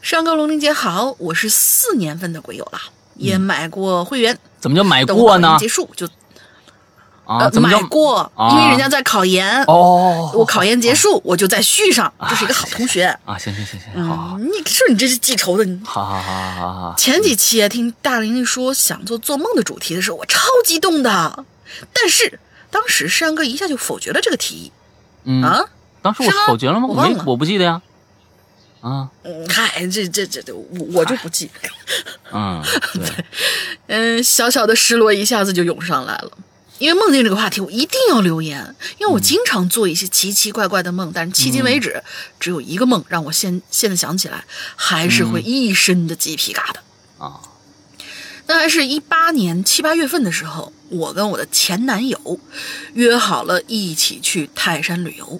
[0.00, 2.80] 上高龙玲姐好，我是四年份的鬼友了，
[3.16, 4.36] 也买过会员。
[4.58, 5.56] 怎么叫买过呢？
[5.60, 6.06] 结束就
[7.26, 9.62] 啊，呃怎么叫买过，啊因为人家在考研。
[9.64, 13.04] 哦，我考研结束，我就再续上，这是一个好同学。
[13.26, 21.44] 啊，行行行行，好好嗯，你说你这是记仇的，你好好好好好好，前几期听大玲玲说想做做梦的主题的时候，我超激动的，
[21.92, 24.72] 但是当时山哥一下就否决了这个提议
[25.24, 25.62] 嗯，啊。
[26.02, 26.88] 当时我否决了吗？
[26.88, 27.82] 我我不记得呀。
[28.80, 31.50] 啊，嗯，嗨，这这这这，我我就不记。
[32.32, 32.62] 嗯，
[32.94, 33.24] 对，
[33.88, 36.30] 嗯，小小的失落一下子就涌上来了。
[36.78, 42.02] 因为梦境这个话题，我一定要留言，因为我经常做一些奇奇怪怪的梦，但是迄今为止、
[42.38, 44.42] 只有一个梦让我现现在想起来
[44.76, 47.22] 还是会一身的鸡皮疙瘩。
[47.22, 47.38] 啊，
[48.46, 52.40] 那还是一八年七八月份的时候，我跟我的前男友
[52.94, 55.38] 约好了一起去泰山旅游。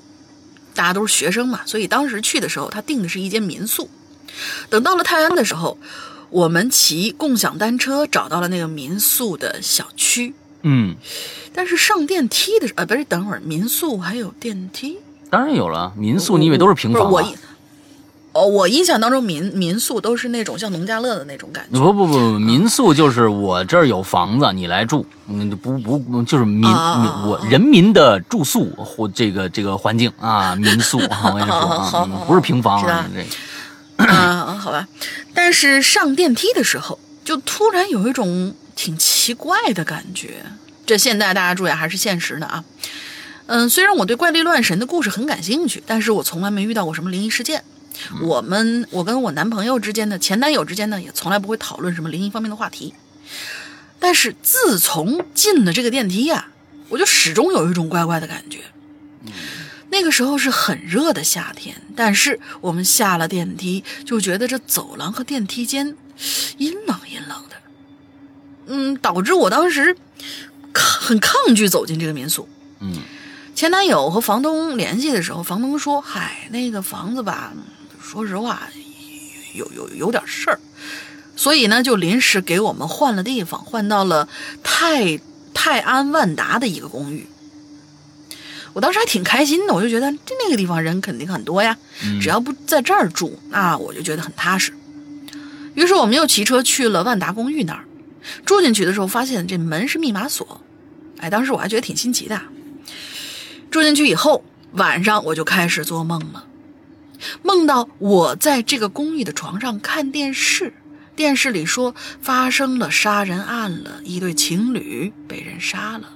[0.74, 3.88] 大家都是学生嘛，所以当时去的时候，他订的是一间民宿。
[4.68, 5.78] 等到了泰安的时候，
[6.30, 10.94] 我们骑共享单车找到了那个民宿的小区，嗯，
[11.52, 14.98] 但是上电梯的时候，呃，不是，等会儿民宿还有电梯？
[15.28, 17.33] 当然有了，民宿你以为都是平房啊？
[18.46, 21.79] 我印象当中民民宿都是那种像农家乐的那种感觉。
[21.79, 34.88] 不不不，民宿就是我这儿有房子，你来住，嗯，不不不，就是民啊民我人民的住宿或这个这个环境啊，民宿啊，我跟你说 不是平房这啊，好吧。
[35.35, 40.42] 但是上电梯的时候，就突然有一种挺奇怪的感觉。
[40.87, 42.64] 这现在大家注意啊，还是现实的啊。
[43.46, 47.62] 嗯，虽然我对怪力乱神的故事很感兴趣，但是我从来没遇到过什么灵异事件。
[48.22, 52.94] 我们，我跟我男朋友之间的前男友之间呢，也从来不会讨论什么灵异方面的话题。
[53.98, 56.48] 但是自从进了这个电梯呀、
[56.88, 58.61] 我就始终有一种怪怪的感觉。
[59.90, 65.96] 那个时候是很热的夏天，但是我们下了电梯，就觉得这走廊和电梯间
[66.59, 67.57] 阴冷阴冷的，
[68.66, 69.96] 嗯，导致我当时
[70.72, 72.48] 抗很抗拒走进这个民宿。
[72.79, 73.03] 嗯
[73.53, 77.53] 前男友和房东联系的时候，房东说：“嗨，那个房子吧，
[78.02, 78.62] 说实话，
[79.54, 80.58] 有有有点事儿，
[81.36, 84.28] 所以呢，就临时给我们换了地方，换到了
[84.62, 85.20] 泰
[85.54, 87.26] 泰安万达的一个公寓。
[88.72, 91.76] 我当时还挺开心的，我就觉得这那个地方人肯定很多呀，
[92.20, 94.72] 只要不在这儿住，那我就觉得很踏实。
[95.74, 97.84] 于是我们又骑车去了万达公寓那儿，
[98.44, 100.60] 住进去的时候发现这门是密码锁，
[101.18, 102.40] 哎，当时我还觉得挺新奇的。
[103.70, 106.44] 住进去以后，晚上我就开始做梦了，
[107.42, 110.72] 梦到我在这个公寓的床上看电视，
[111.16, 116.09] 电视里说发生了杀人案了，一对情侣被人杀了。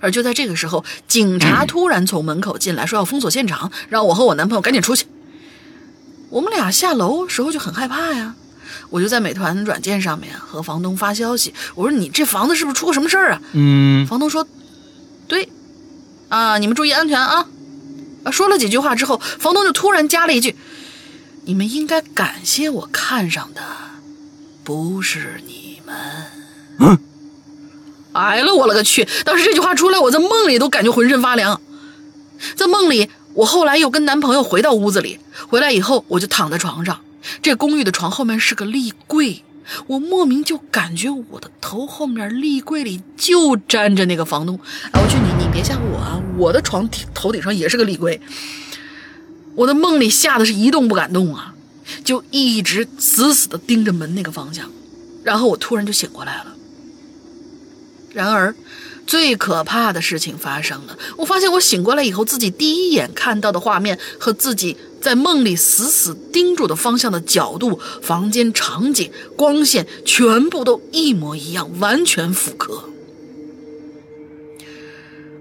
[0.00, 5.06] 而就在这个时候，警察突然从门口进来，说要封锁现场，让我和我男朋友赶紧出去。
[6.30, 8.34] 我们俩下楼时候就很害怕呀，
[8.90, 13.42] 我就在美团软件上面和房东发消息，我说你这房子是不是出过什么事儿啊？
[13.52, 14.46] 嗯房东说
[15.28, 15.48] ：“对，
[16.28, 17.46] 啊，你们注意安全啊。”
[18.28, 20.54] 啊，说了几句话之后，房东就突然加了一句
[21.46, 23.62] ：“你们应该感谢我看上的，
[24.62, 25.96] 不是你们。”
[26.78, 26.98] 嗯，
[28.12, 29.08] 哎了，我了个去！
[29.24, 31.60] 当时这句话出来，我在梦里都感觉浑身发凉。
[32.54, 35.18] 在梦里，我后来又跟男朋友回到屋子里，
[35.48, 37.00] 回来以后我就躺在床上，
[37.40, 39.42] 这公寓的床后面是个立柜，
[39.86, 44.58] 我莫名就感觉我的头后面立柜里就粘着那个房东。
[44.92, 46.20] 哎，我去你你别吓我啊！
[46.36, 48.20] 我的床头顶上也是个立柜，
[49.54, 51.54] 我的梦里吓得是一动不敢动啊，
[52.04, 54.70] 就一直死死的盯着门那个方向。
[55.24, 56.54] 然后我突然就醒过来了。
[58.14, 58.54] 然而，
[59.08, 60.98] 最可怕的事情发生了。
[61.16, 72.84] 我发现我醒过来以后，自己第一眼看到的画面和自己在梦里死死盯住的方向的角度、房间场景、光线，全部都一模一样，完全复刻。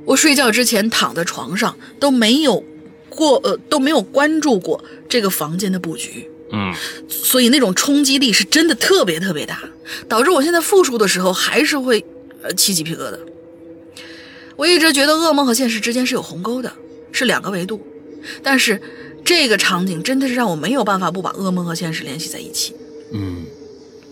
[0.05, 2.63] 我睡觉之前躺在床上都没有
[3.09, 6.32] 过，呃，都没有关注过这个房间的布局。
[6.53, 6.74] 嗯，
[7.09, 9.59] 所以那种冲击力是真的特别特别大，
[10.07, 12.05] 导致我现在复述的时候还是会
[12.41, 13.20] 呃起鸡皮疙瘩。
[14.57, 16.73] 我一直觉得噩梦和现实之间是有鸿沟的，
[17.11, 17.79] 是两个维度，
[18.43, 18.81] 但是
[19.23, 22.75] 这个场景真的是让我没有办法不把噩梦和现实联系在一起。
[23.13, 23.45] 嗯，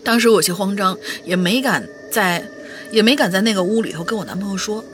[0.04, 2.48] 当时我有些慌张，也没敢在，
[2.92, 4.84] 也没敢在那个屋里头跟我男朋友说，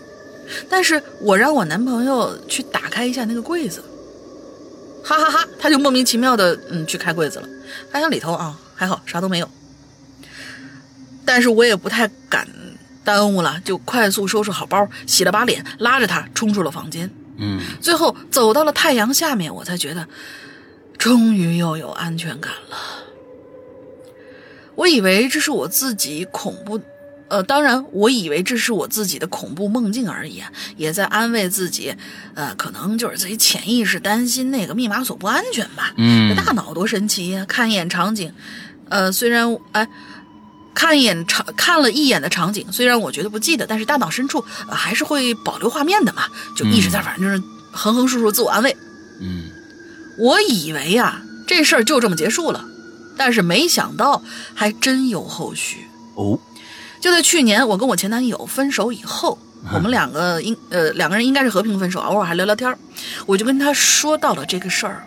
[0.70, 3.84] 但是我让我男朋友去打开一下那个柜子。
[5.05, 7.48] 哈哈哈，他就莫名其妙的嗯去开柜子了，
[7.90, 9.50] 发现里头啊还好啥都没有，
[11.24, 12.48] 但是我也不太敢
[13.05, 17.11] 耽误了，就快速收拾好包，洗了把脸，拉着他冲出了房间。
[17.38, 20.07] 嗯，最后走到了太阳下面，我才觉得
[20.98, 22.76] 终于又有安全感了。
[24.74, 26.80] 我以为这是我自己恐怖。
[27.28, 31.96] 呃，当然，我以为这是我自己的恐怖梦境而已啊，也在安慰自己，
[32.34, 35.94] 呃，可能就是自己潜意识担心那个密码锁不安全吧。
[35.96, 37.42] 嗯，这大脑多神奇呀！
[37.48, 38.30] 看一眼场景，
[38.90, 39.88] 呃，虽然哎，
[40.75, 46.25] 看一眼场看了一眼的场景，虽然我觉得不记得，但是大脑深处、呃、还是会保留画面的嘛，
[46.57, 48.77] 就一直在反正就是横横竖竖自我安慰。
[49.20, 49.51] 嗯，
[50.18, 52.64] 我以为呀，这事儿就这么结束了，
[53.16, 54.23] 但是没想到
[54.55, 55.87] 还真有后续。
[56.14, 56.39] 哦。
[57.01, 59.37] 就在去年，我跟我前男友分手以后，
[59.75, 62.73] 我们两个应呃两个人应该是和平分手，偶尔还聊聊天
[63.27, 65.05] 我就跟他说到了这个事儿，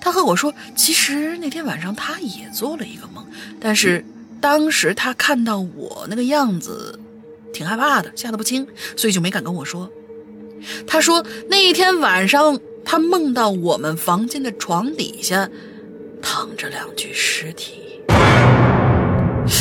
[0.00, 3.22] 他和我说，其实那天晚上他也做了一个梦，
[3.60, 4.02] 但是
[4.40, 6.98] 当时他看到我那个样子，
[7.52, 8.66] 挺害怕的，吓得不轻，
[8.96, 9.90] 所以就没敢跟我说。
[10.86, 15.48] 他说那一天晚上，他梦到我们房间的床底下
[16.22, 17.82] 躺着两具尸体。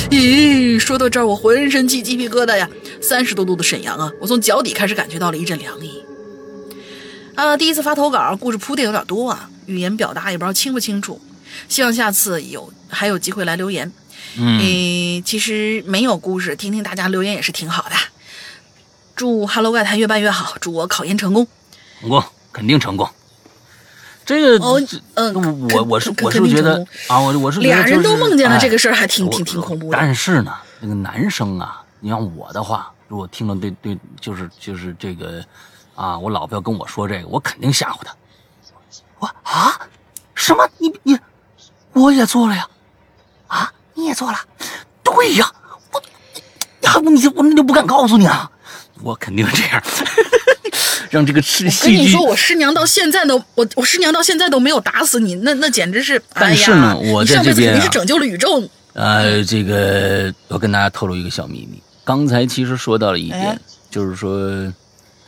[0.10, 2.68] 咦，说到这儿，我浑身起鸡皮疙瘩呀！
[3.02, 6.04] 三十多度的沈阳啊，我从脚底开始感觉到了一阵凉意。
[7.36, 11.22] 啊，第一次发投稿，故事铺垫有点多啊，语言表达也不知道清不清楚，
[11.70, 13.92] 希望下次有还有机会来留言。
[14.38, 17.96] 嗯，其实没有故事，听听大家留言也是挺好的。
[19.16, 21.48] 祝《Hello 外滩》越办越好，祝我考研成功。
[22.02, 23.10] 成功，肯定成功。
[24.26, 24.82] 这个，哦，
[25.14, 29.98] 嗯，我我是我是觉得啊，我我是俩人都梦见了这个事儿，还挺挺挺恐怖的。
[29.98, 35.46] 但是呢，那个男生啊，你像我的话，如果听了对对，就是就是这个
[35.96, 38.16] 啊，我老婆要跟我说这个，我肯定吓唬她。
[39.20, 39.80] 我啊，
[40.34, 40.68] 什么？
[40.78, 41.18] 你你
[41.94, 42.68] 我也做了呀？
[43.48, 44.38] 啊，你也做了？
[45.04, 45.52] 对呀，
[45.92, 48.50] 我还不你我那就不敢告诉你啊，
[49.02, 49.82] 我肯定这样。
[51.12, 56.22] 让这个戏剧，我跟你说，我师娘到现在都，我我师娘到现在都没有打死你，那那简直是。
[56.34, 58.62] 但是呢，我在这边肯定是拯救了宇宙。
[58.94, 63.58] 呃，这个我跟大家透露一个小秘密，刚才其实说到了一点，
[63.90, 64.74] 就是说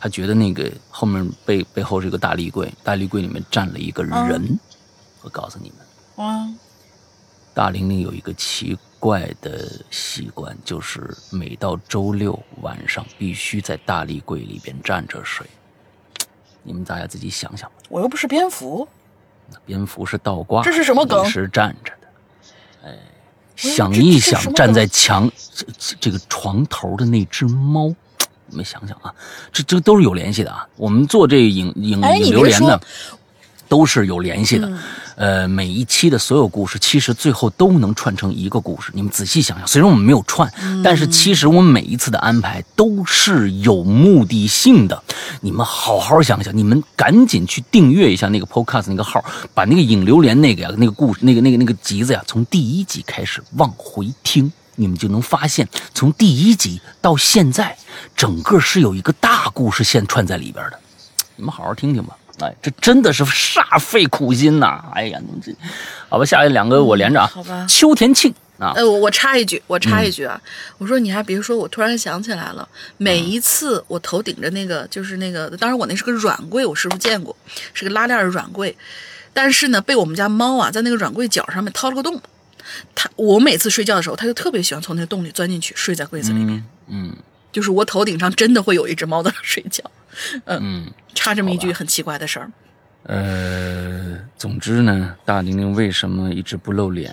[0.00, 4.58] 他觉得那个后面背背后是一个大立柜，大立柜里面站了一个人。
[5.22, 5.72] 我告诉你
[6.16, 6.48] 们，啊，
[7.58, 15.44] 大玲玲有一个奇怪的习惯，就是每到周六晚上必须在大立柜里边站着睡。
[16.62, 17.74] 你们大家自己想想吧。
[17.88, 18.86] 我又不是蝙蝠，
[19.66, 21.24] 蝙蝠是倒挂，这是什么梗？
[21.24, 22.88] 是站着的。
[22.88, 22.96] 哎，
[23.56, 27.92] 想一想，站在墙这这个床头的那只猫，
[28.46, 29.12] 你们想想啊，
[29.50, 30.64] 这这都是有联系的啊。
[30.76, 32.80] 我们做这影影影留言的。
[33.68, 34.72] 都是有联系的，
[35.16, 38.90] 呃，每一期的所有故事，其实最后都能串成一个故事。
[38.94, 40.50] 你们仔细想想，虽然我们没有串，
[40.82, 45.02] 但是其实我们每一次的安排都是有目的性的。
[45.42, 57.76] 你们好好想想，你们赶紧去订阅一下那个 Podcast 那个号，把那个影流连那个呀，那个故事，那个那个那个集子呀，从第一集开始往回听，你们就能发现，从第一集到现在，
[58.16, 60.80] 整个是有一个大故事线串在里边的。
[61.36, 62.16] 你们好好听听吧。
[62.40, 64.84] 哎，这真的是煞费苦心呐！
[64.94, 65.52] 哎呀，你这，
[66.08, 67.26] 好吧，下来两个我连着啊。
[67.26, 67.66] 好吧。
[67.68, 70.40] 秋田庆啊，呃，我我插一句，我插一句啊，
[70.78, 77.36] 我说你还别说，我突然想起来了，每一次我头顶着那个，就是那个，当然我那是个软柜，我师傅见过，
[77.74, 78.76] 是个拉链软柜。
[79.32, 82.20] 但是呢，被我们家猫啊在那个软柜角上面掏了个洞。
[82.94, 86.64] 它我每次睡觉的时候，它就特别喜欢从那个洞里钻进去，睡在柜子里面。
[86.88, 87.14] 嗯
[87.50, 89.82] 就是我头顶上真的会有一只猫在那睡觉。
[90.44, 90.86] 嗯，
[91.18, 92.50] 插这么一句很奇怪的事儿。
[93.02, 97.12] 呃，总之呢，大玲玲为什么一直不露脸？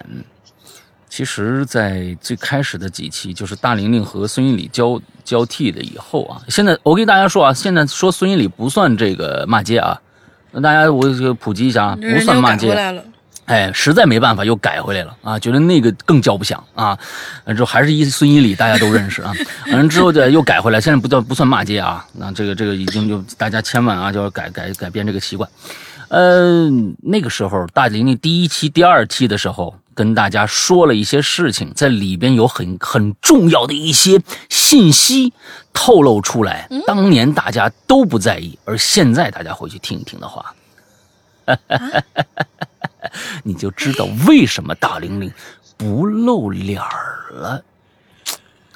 [1.09, 9.99] 其实，在最开始的几期，就是大玲玲和孙一礼交交替的以后啊，现在我跟大家说啊，现在说孙一礼不算这个骂街啊，
[10.51, 13.03] 那大家我就普及一下啊，不算骂街。
[13.45, 15.37] 哎，实在没办法，又改回来了啊！
[15.37, 16.97] 觉得那个更叫不响啊，
[17.47, 19.31] 之后还是一孙一礼，大家都认识啊。
[19.67, 22.03] 完了之后就又改回来，现在不叫不算骂街啊。
[22.13, 25.47] 那这个这个已经就大家千万啊，就要改改改变这个习惯。
[26.07, 26.69] 呃，
[27.03, 34.19] 那个时候大玲玲第一期、第二期的时候，跟大家说了一些事情，在里边有很很重要的一些
[34.49, 35.33] 信息
[35.71, 40.53] 透露出来，当年大家都不在意，而现在大家回去听一听的话。
[43.43, 45.31] 你就知道为什么大玲玲
[45.77, 47.63] 不露脸儿了。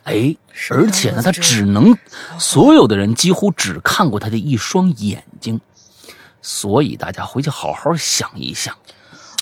[0.04, 0.36] 哎，
[0.70, 1.98] 而且呢，她只能，
[2.38, 5.60] 所有的人几乎只看过她的一双眼睛，
[6.42, 8.76] 所以大家回去好好想一想。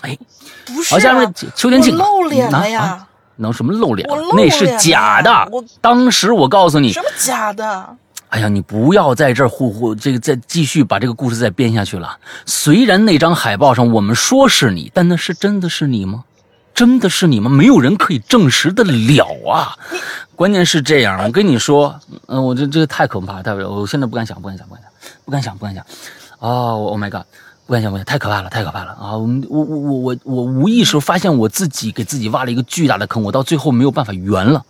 [0.02, 0.18] 哎，
[0.66, 2.82] 不是、好，啊，下面邱天庆露脸了呀。
[2.82, 3.04] 啊
[3.40, 4.10] 能什么露脸？
[4.36, 5.64] 那是假的我。
[5.80, 7.96] 当时我告诉你什，么假的？
[8.30, 12.18] 哎呀，你不要在这儿呼呼，这个再继续把这个故事再编下去了。
[12.46, 16.26] 虽然那张海报上我们说是你，但那是真的是你吗？
[16.76, 17.50] 真的是你吗？
[17.50, 19.76] 没有人可以证实得了啊！
[20.36, 24.92] 关键是这样，我跟你说，嗯、我这这个太可怕，太可怕，我现在不敢想，不敢想，不敢想，
[25.26, 25.84] 不敢想，不敢想。
[26.40, 27.24] 哦、我 Oh my god！
[27.66, 29.18] 不敢想，不敢想，太可怕了，太可怕了啊！
[29.18, 34.64] 我我我我我我无意识发现我自己给自己挖了一个巨大的坑，我到最后没有办法圆了。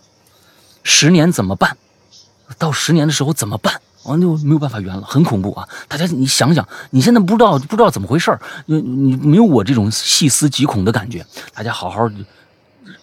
[0.84, 1.76] 十年怎么办？
[2.56, 3.80] 到十年的时候怎么办？
[4.04, 5.68] 完就没有办法圆了，很恐怖啊！
[5.86, 12.08] 大家你想想，你现在不知道不知道怎么回事儿，你你没有我这种细思极恐的感觉，大家好好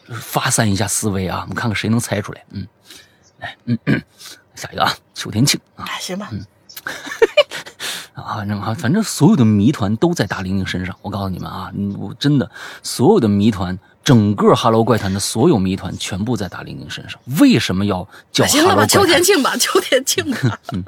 [0.09, 1.41] 发散一下思维啊！
[1.41, 2.43] 我们看看谁能猜出来。
[2.51, 2.67] 嗯，
[3.39, 4.01] 来，嗯嗯，
[4.55, 6.43] 下一个啊，邱天庆啊哎，行吧，嗯
[8.23, 10.95] 啊，反正啊，反正所有的谜团都在大玲玲身上。
[11.03, 12.49] 我告诉你们啊，嗯我真的
[12.81, 17.20] 所有的谜团，整个哈喽怪谈的所有谜团全部在大玲玲身上。
[17.39, 19.01] 为什么要叫行了吧，哈喽怪谈？
[19.01, 20.60] 邱天庆吧， 秋田庆吧，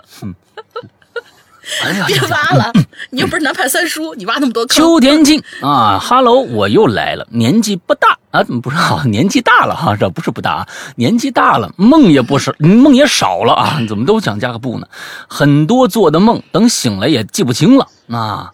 [1.83, 2.71] 哎呀，别挖了，
[3.11, 4.77] 你又不是南派三叔，你挖那么多坑。
[4.77, 7.27] 邱天庆啊哈喽，我又来了。
[7.31, 9.03] 年纪不大啊，怎么不是啊？
[9.07, 14.87] 年纪大了哈、这不是不大啊，年纪大了，梦也不是，梦也少了啊，怎么都想加个不呢？
[15.27, 18.53] 很多做的梦，等醒来也记不清了啊。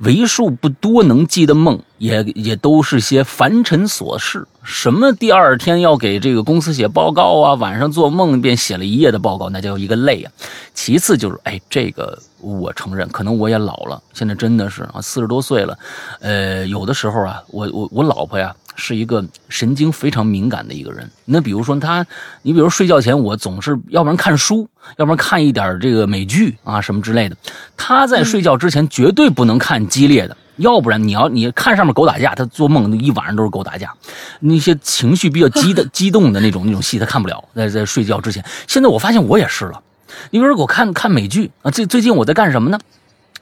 [0.00, 4.46] 为数不多能记的梦，也也都是些凡尘琐事。
[4.62, 10.32] 什么第二天要给这个公司写报告啊，晚上做梦便写了一夜的报告，那叫一个累啊。
[10.74, 15.78] 其次就是，哎，这个我承认，可能我也老了，现在真的是啊，四十多岁了，
[16.20, 21.08] 呃，有的时候啊，我我我老婆呀是一个神经非常敏感的一个人。
[21.26, 22.04] 那比如说他，
[22.42, 27.36] 你比如睡觉前，我总是要不然看书，要不然看一点这个美剧啊什么之类的。
[27.76, 30.36] 他在睡觉之前绝对不能看激烈的。
[30.56, 33.94] 要不然你要你看上面狗打架，他做梦一晚上都是狗打架，
[34.40, 38.44] 那些情绪比较激的 激动的那种那种戏他看不了，在在睡觉之前。
[38.66, 39.82] 现在我发现我也是了，
[40.30, 42.78] 你比如说我看看美剧啊，最最近我在干什么呢？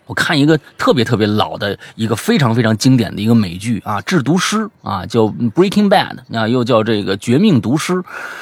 [0.09, 5.21] 我看一个特别特别老的一个非常非常经典的一个美剧啊，《制毒师》啊，叫
[5.53, 7.93] 《Breaking Bad》啊，又叫这个《绝命毒师》。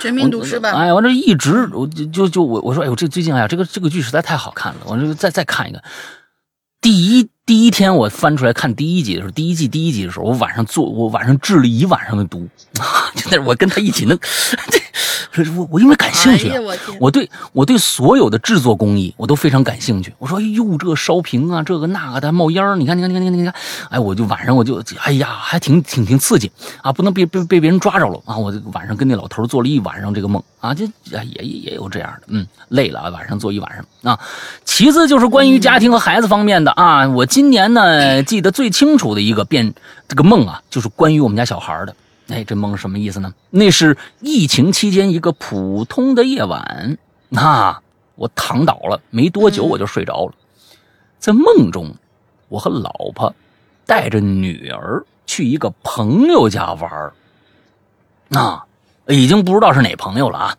[0.00, 5.82] 绝命毒师吧，哎，我这一直我就就就我我说，哎呦，这最近哎呀，这个这个剧实在太好看了，我这个再再看一个。
[6.80, 12.46] 第一第一天我翻出来看第一集的时候，第一季第一集的时候，我晚上做我晚上治了一晚上的毒，
[12.78, 14.16] 啊 就在我跟他一起弄，
[14.70, 14.78] 这
[15.56, 20.12] 我我因为感兴趣、啊哎我我对我对所有的制作工艺我都非常感兴趣。
[20.18, 23.54] 我说，哎呦，这个烧瓶啊，这个那个的冒烟儿你看，你看，你看，你看，你看，
[23.90, 26.50] 哎，我就晚上我就，哎呀，还挺挺挺刺激
[26.82, 28.36] 啊，不能被被被别人抓着了啊！
[28.36, 34.18] 我就晚上跟那老头儿做了一晚上这个梦啊，就哎也也也有这样的，嗯，累了啊，晚上做一晚上啊。
[34.64, 39.74] 其次就是关于家庭和孩子方面的啊，我今年呢记得最清楚的一个变
[40.08, 41.94] 这个梦啊，就是关于我们家小孩儿的。
[42.28, 43.32] 哎，这梦什么意思呢？
[43.50, 46.98] 那是疫情期间一个普通的夜晚，
[47.34, 47.80] 啊，
[48.16, 50.32] 我躺倒了，没多久我就睡着了。
[51.18, 51.94] 在梦中，
[52.48, 53.34] 我和老婆
[53.86, 57.12] 带着女儿去一个朋友家玩儿
[58.30, 58.64] 啊，
[59.06, 60.56] 已经不知道是哪朋友了啊，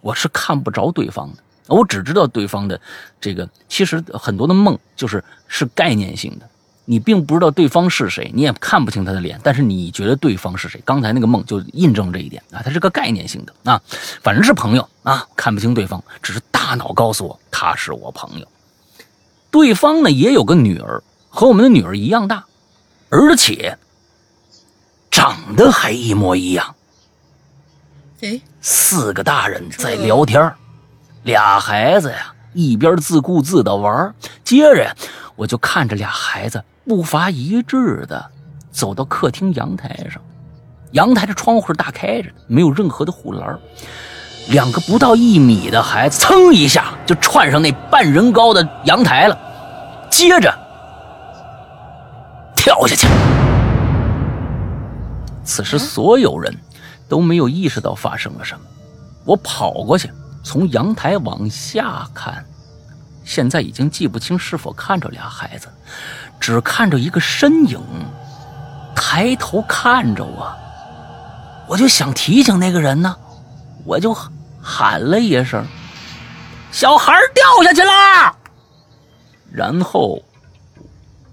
[0.00, 2.80] 我是看不着对方的，我只知道对方的
[3.20, 3.48] 这个。
[3.68, 6.48] 其实很多的梦就是是概念性的。
[6.90, 10.80] 你并不知道对方是谁，你也看不清他的脸，但是你觉得对方是谁？
[10.86, 13.78] 刚才那个梦就印证这一点啊，它是个概念性的啊，
[14.22, 18.48] 反正是朋友啊，看不清对方，只是大脑告诉我他是我朋友。
[19.50, 22.46] 对方呢也有个女儿，和我们的女儿一样大，
[23.10, 23.76] 而且
[25.10, 26.74] 长得还一模一样。
[28.22, 30.50] 哎，四个大人在聊天
[31.24, 34.96] 俩孩子呀一边自顾自的玩接着呀，
[35.36, 38.30] 我就看着俩孩子步伐一致的
[38.70, 40.22] 走到客厅阳台上，
[40.92, 43.58] 阳台的窗户是大开着，没有任何的护栏
[44.48, 49.38] 两个不到一米的孩子，噌一下就窜上那半人高的阳台了，
[50.10, 50.50] 接着
[52.56, 53.06] 跳下去。
[55.44, 56.56] 此时，所有人
[57.06, 58.64] 都没有意识到发生了什么。
[59.26, 60.10] 我跑过去，
[60.42, 62.42] 从阳台往下看，
[63.28, 65.68] 现在已经记不清是否看着俩孩子，
[66.40, 67.78] 只看着一个身影
[68.96, 70.50] 抬头看着我。
[71.68, 73.14] 我就想提醒那个人呢，
[73.84, 74.16] 我就
[74.62, 75.62] 喊了一声
[76.72, 78.34] ：“小孩掉下去啦！”
[79.52, 80.24] 然后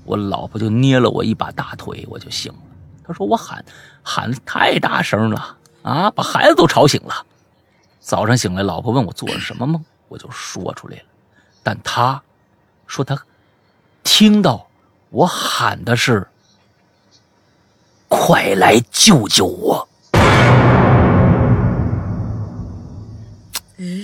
[0.04, 2.60] 我老婆就捏了我一把大腿，我就醒了。
[3.08, 3.64] 她说我喊
[4.04, 7.26] 喊的太大声了啊，把孩子都吵醒了。
[8.02, 11.04] 早上醒来，老婆问我做了什么梦，我就说出来了。
[11.66, 12.22] 但他
[12.86, 13.20] 说他
[14.03, 14.68] 听到
[15.09, 16.28] 我喊的是
[18.07, 19.89] “快来救救我”。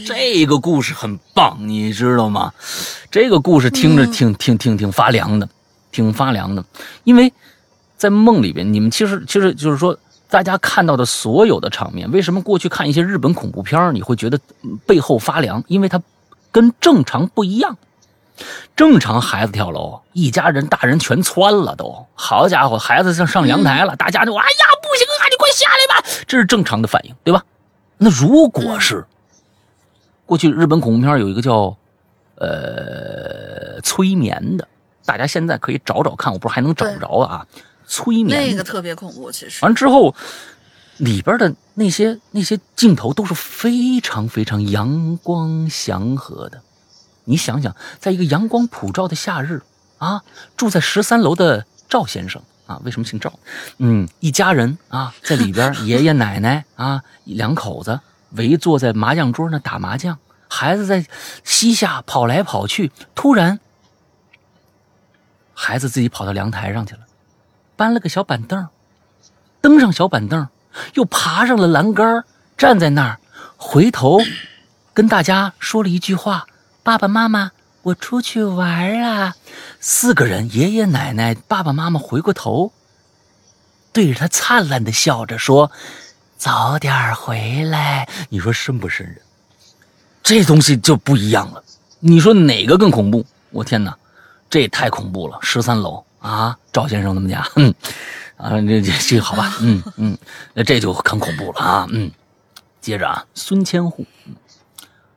[0.08, 2.52] 这个故事很棒，你知道吗？
[3.12, 5.48] 这个故事听着挺挺挺挺发凉的，
[5.92, 6.66] 挺发凉的。
[7.04, 7.32] 因为
[7.96, 9.96] 在梦里边，你们其实其实就是说，
[10.32, 14.40] 大家看到的所有的场面，为什么过去看一些日本恐怖片你会觉得
[14.88, 15.64] 背后发凉？
[15.68, 16.02] 因为它
[16.52, 17.78] 跟正常不一样。
[18.76, 22.08] 正常孩子跳楼，一家人大人全窜了都。
[22.16, 27.44] 好家伙，孩子上上阳台了，大家就哎呀不行啊，你快下来吧，这是正常的反应，对吧？
[27.98, 29.06] 那如果是
[30.26, 31.78] 过去日本恐怖片有一个叫
[32.36, 34.68] 呃催眠的，
[35.06, 37.46] 大家现在可以找找看，我不知道还能找着啊。
[37.86, 40.16] 催眠那个特别恐怖，其实完之后
[41.02, 46.62] 里边的那些那些镜头都是非常非常阳光祥和的。
[47.24, 49.64] 你想想，在一个阳光普照的夏日
[49.98, 50.24] 啊，
[50.56, 53.34] 住在十三楼的赵先生啊，为什么姓赵？
[53.80, 58.00] 嗯，一家人啊，在里边， 爷爷奶奶啊，两口子
[58.34, 61.08] 围坐在麻将桌那打麻将，孩子在
[61.44, 62.92] 膝下跑来跑去。
[63.16, 63.60] 突然，
[65.56, 67.02] 孩子自己跑到阳台上去了，
[67.76, 68.68] 搬了个小板凳，
[69.62, 70.48] 登上小板凳，
[70.94, 72.24] 又爬上了栏杆，
[72.58, 73.20] 站在那儿，
[73.58, 74.20] 回头
[74.94, 76.46] 跟大家说了一句话。
[76.84, 77.52] 爸爸妈妈，
[77.84, 79.36] 我出去玩啊！
[79.80, 82.74] 四个人，爷爷奶奶、爸爸妈妈回过头，
[83.94, 85.72] 对着他灿烂的笑着说
[86.38, 89.22] ：“早点回来。”你说瘆不瘆人？
[90.24, 91.64] 这东西就不一样了。
[92.00, 93.24] 你说哪个更恐怖？
[93.52, 93.96] 我天哪，
[94.50, 95.38] 这也太恐怖了！
[95.42, 97.72] 十三楼啊，赵先生他们家，嗯，
[98.42, 100.18] 啊，这这这好吧，嗯嗯，
[100.54, 102.12] 那这就很恐怖了啊，嗯。
[102.82, 104.08] 接着啊，孙千户。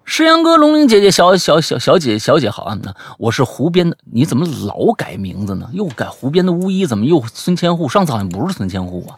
[0.04, 2.78] 石阳哥、龙玲姐姐、小小小小姐、小姐好啊！
[2.82, 5.66] 那我是湖边的，你怎么老改名字呢？
[5.72, 7.88] 又改湖边的巫医，怎么又孙千户？
[7.88, 9.16] 上次好像不是孙千户啊！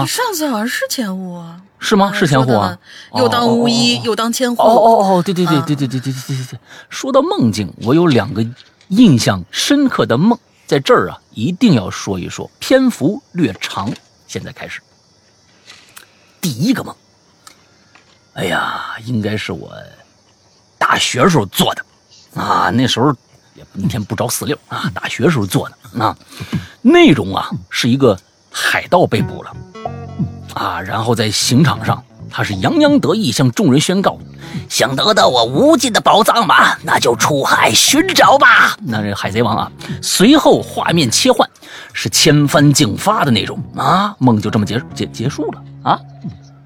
[0.00, 1.62] 啊，上次好像是千户啊？
[1.78, 2.12] 是吗？
[2.12, 2.78] 是千户啊？
[3.14, 4.60] 又当巫医又当千户？
[4.62, 6.58] 哦哦哦，对对对对对对对对对对！
[6.90, 8.44] 说到梦境，我有两个
[8.88, 10.38] 印象深刻的梦，
[10.68, 13.90] 在这儿啊一定要说一说，篇幅略长。
[14.26, 14.82] 现在开始，
[16.42, 16.94] 第一个梦，
[18.34, 19.72] 哎呀，应该是我。
[20.76, 21.84] 大学时候做的，
[22.40, 23.10] 啊，那时候
[23.54, 24.90] 也一天不着四六啊。
[24.94, 26.16] 大学时候做的啊，
[26.82, 28.18] 内容啊是一个
[28.50, 29.56] 海盗被捕了，
[30.52, 34.18] 啊，然后在刑场上，他是洋洋得意，向众人宣告：
[34.68, 36.76] 想得到我无尽的宝藏吗？
[36.82, 38.76] 那就出海寻找吧。
[38.82, 39.72] 那这海贼王啊，
[40.02, 41.48] 随后画面切换，
[41.92, 45.98] 是千帆竞发的那种啊，梦就这么结结结束了啊。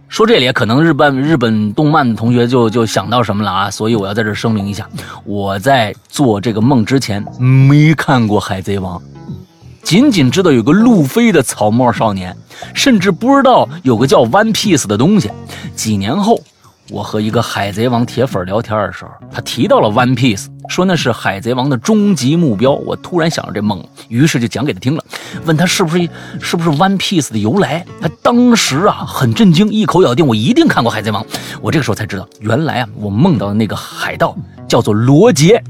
[0.08, 4.86] 说这里可能日本日本动漫同学就就想到什么了啊，所以我要在这声明一下，
[5.24, 8.98] 我在做这个梦之前没看过《海贼王》，
[9.82, 12.36] 仅仅知道有个路飞的草帽少年，
[12.74, 15.30] 甚至不知道有个叫 One Piece 的东西。
[15.74, 16.40] 几年后。
[16.90, 22.72] 我和一个海贼王铁粉聊天的时候，他提到了 One Piece，说那是海贼王的终极目标。
[22.72, 25.04] 我突然想到这梦，于是就讲给他听了，
[25.46, 26.06] 问他是不是
[26.38, 27.86] 是不是 One Piece 的由来。
[28.00, 31.24] 他当时啊很震惊，一口咬定我一定看过海贼王。
[31.62, 34.36] 我这个时候才知道，原来啊我梦到的那个海盗
[34.68, 35.62] 叫做罗杰。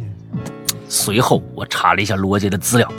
[0.88, 2.90] 随后我查了一下罗杰的资料。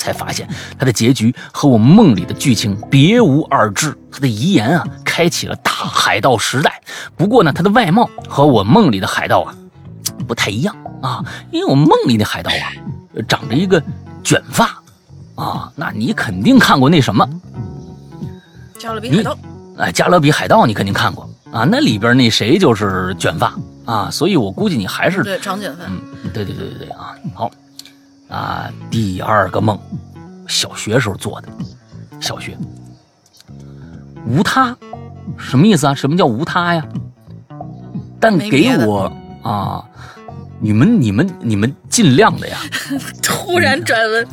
[0.00, 0.48] 才发现
[0.78, 3.96] 他的结局和我梦里的剧情别无二致。
[4.10, 6.80] 他的遗言啊，开启了大海盗时代。
[7.16, 9.54] 不过呢，他的外貌和我梦里的海盗啊
[10.26, 12.72] 不太一样啊，因为我梦里的海盗啊
[13.28, 13.80] 长着一个
[14.24, 14.82] 卷发
[15.36, 17.28] 啊，那你肯定看过那什么，
[18.78, 19.38] 加勒比海盗，
[19.78, 25.84] 哎，加勒比海盗你肯定看过啊，那里边那谁就是卷发啊，所以我估计你还是对，长卷发。
[25.86, 26.00] 嗯，
[26.34, 27.50] 对对对对对啊，好
[28.30, 29.78] 啊，第二个梦，
[30.46, 31.48] 小学时候做的，
[32.20, 32.56] 小学
[34.26, 34.76] 无他，
[35.36, 35.94] 什么意思啊？
[35.94, 36.86] 什么叫无他呀？
[38.20, 39.12] 但给我
[39.42, 39.84] 啊，
[40.60, 42.58] 你们你们你们尽量的呀，
[43.22, 44.28] 突然转文，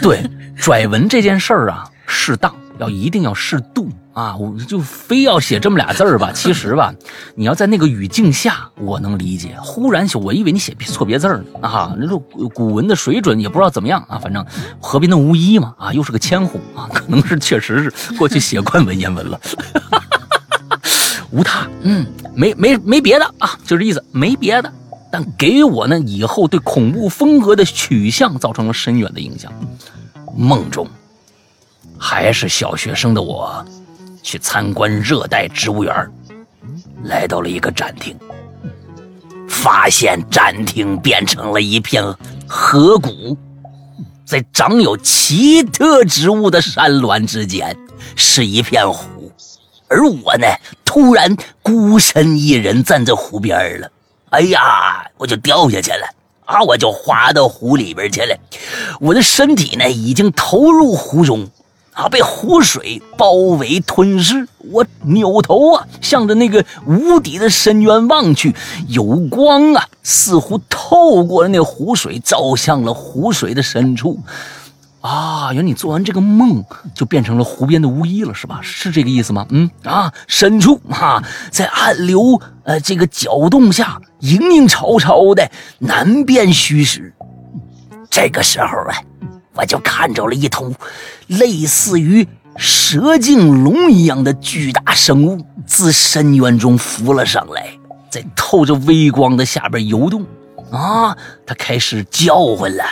[0.00, 0.22] 对，
[0.56, 6.30] 拽文这件事儿啊，适当要一定要适度啊，我就非要写这么俩字儿吧。
[6.32, 6.92] 其实吧，
[7.34, 9.56] 你要在那个语境下，我能理解。
[9.62, 12.22] 忽然写，我以为你写错别字儿呢啊，那种
[12.54, 14.18] 古文的水准也不知道怎么样啊。
[14.18, 14.44] 反正
[14.80, 19.40] 河边的巫医嘛啊，又是个千户啊，可能是确实是过去写惯文言文了。
[21.30, 24.70] 无他，嗯，没没没别的啊，就这意思，没别的。
[25.10, 29.52] 但给我呢，以后对恐怖风格的取向造成了深远的影响。
[30.36, 30.86] 梦中，
[31.98, 33.64] 还是小学生的我，
[34.22, 35.94] 去参观热带植物园，
[37.04, 38.16] 来到了一个展厅，
[39.48, 42.02] 发现展厅变成了一片
[42.46, 43.36] 河谷，
[44.24, 47.76] 在长有奇特植物的山峦之间，
[48.16, 49.30] 是一片湖，
[49.88, 50.46] 而我呢，
[50.84, 53.90] 突然孤身一人站在湖边了。
[54.30, 56.06] 哎呀，我就掉下去了
[56.46, 56.62] 啊！
[56.62, 58.34] 我就滑到湖里边去了，
[58.98, 61.46] 我的身体呢已经投入湖中，
[61.92, 64.48] 啊，被湖水包围吞噬。
[64.58, 68.54] 我扭头啊，向着那个无底的深渊望去，
[68.88, 74.20] 有光啊，似乎透过了那湖水，照向了湖水的深处。
[75.00, 76.64] 啊，原来你做完这个梦
[76.94, 78.60] 就变成了湖边的巫医了，是吧？
[78.62, 79.44] 是这个意思吗？
[79.50, 87.12] 嗯啊，深处啊，在暗流呃这个搅动下，影影绰绰的难辨虚实。
[88.08, 88.94] 这个时候啊，
[89.54, 90.72] 我就看着了一头
[91.26, 92.26] 类似于
[92.56, 97.78] 蛇颈龙一样的巨大生物自深渊中浮了上来，
[98.10, 100.24] 在透着微光的下边游动。
[100.70, 102.84] 啊，它开始叫唤了。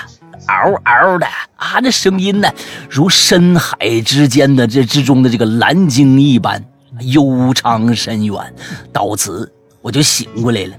[0.46, 2.50] 嗷嗷的啊，这声音呢，
[2.88, 6.64] 如深海之间的这之中的这个蓝鲸一般
[7.00, 8.54] 悠长深远。
[8.92, 9.52] 到此
[9.82, 10.76] 我就醒过来了。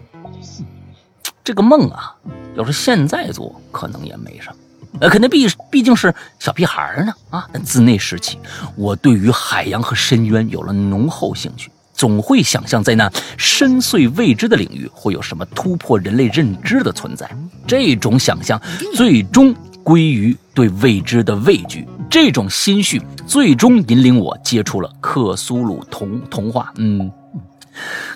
[1.43, 2.15] 这个梦啊，
[2.55, 4.55] 要是现在做，可能也没什么。
[5.00, 7.48] 呃，可能毕毕竟是小屁孩呢啊。
[7.64, 8.38] 自那时起，
[8.76, 17.30] 我对于海洋和深渊有了浓厚兴趣，总会想象在那深邃未知的领域会有什么突破人类认知的存在。
[17.66, 18.62] 这种想象
[18.94, 26.72] 最终归于对未知的畏惧，这种心绪最终引领我接触了克苏鲁童童话。
[26.76, 27.12] 嗯。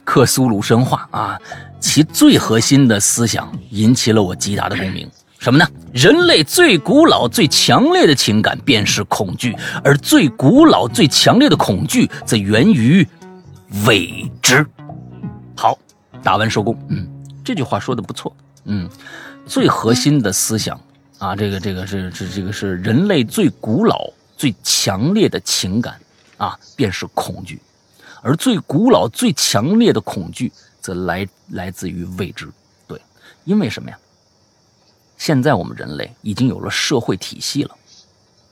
[0.03, 1.39] 克苏鲁神话啊，
[1.79, 5.09] 其最核心的思想引起了我极大的共鸣。
[5.45, 5.67] 什么呢？
[5.93, 13.07] 人类最古老、最强烈的情感便是恐惧，而最古老、最强烈的恐惧则源于
[13.85, 14.65] 未知。
[15.55, 15.77] 好，
[16.23, 16.75] 打完收工。
[16.89, 17.07] 嗯，
[17.43, 18.35] 这句话说的不错。
[18.63, 18.89] 嗯，
[19.45, 20.81] 最核心的思想
[21.19, 25.93] 啊，这个这个是是这个是人类最古老、最强烈的情感
[26.37, 27.61] 啊，便是恐惧。
[28.23, 32.49] 而最古老、最强烈的恐惧，则来来自于未知。
[32.87, 32.99] 对，
[33.43, 33.97] 因为什么呀？
[35.17, 37.75] 现在我们人类已经有了社会体系了，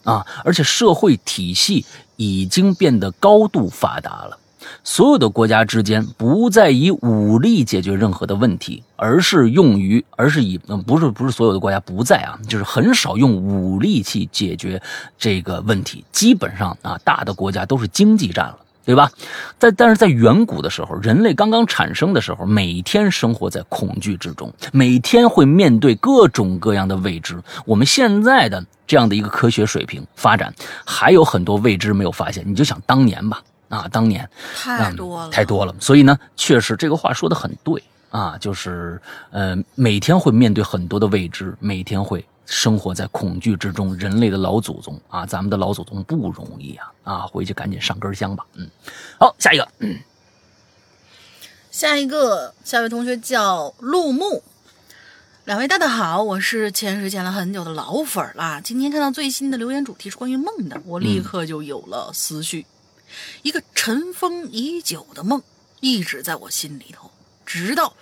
[0.04, 1.86] 啊，而且社会体系
[2.16, 4.40] 已经变得高度发达了。
[4.82, 14.82] 所有的国家之间不再以武力解决任何的问题，而是用于，而是以，嗯，不是不是所有的国家不在啊，就是很少用武力去解决
[15.18, 16.06] 这个问题。
[16.14, 18.60] 基本上啊，大的国家都是经济战了。
[18.86, 19.10] 对吧？
[19.58, 27.42] 在但是在远古的时候，人类刚刚产生的时候，每天生活在恐惧之中，每天会面对各种各样的未知。
[27.66, 30.54] 我们现在的这样的一个科学水平发展，
[30.86, 32.44] 还有很多未知没有发现。
[32.46, 35.74] 你就想当年吧，啊，当年太多了，太多了。
[35.80, 42.24] 所以呢，确实这个话说的很对啊，就是呃，每天会面对很多的未知，每天会。
[42.46, 46.92] 生活在恐惧之中，人类的老祖宗啊，咱们的老祖宗不容易啊！
[47.04, 48.46] 啊，回去赶紧上根香吧。
[48.54, 48.70] 嗯，
[49.20, 49.68] 好，下一个，
[51.72, 54.44] 下一个，下位同学叫陆木。
[55.46, 58.62] 两位大家好，我是潜水潜了很久的老粉啦。
[58.62, 62.66] 今天看到最新的留言主题是关于梦的，我立刻就有了思绪。
[63.42, 65.42] 一个尘封已久的梦，
[65.80, 67.12] 一直在我心里头，
[67.46, 67.94] 直到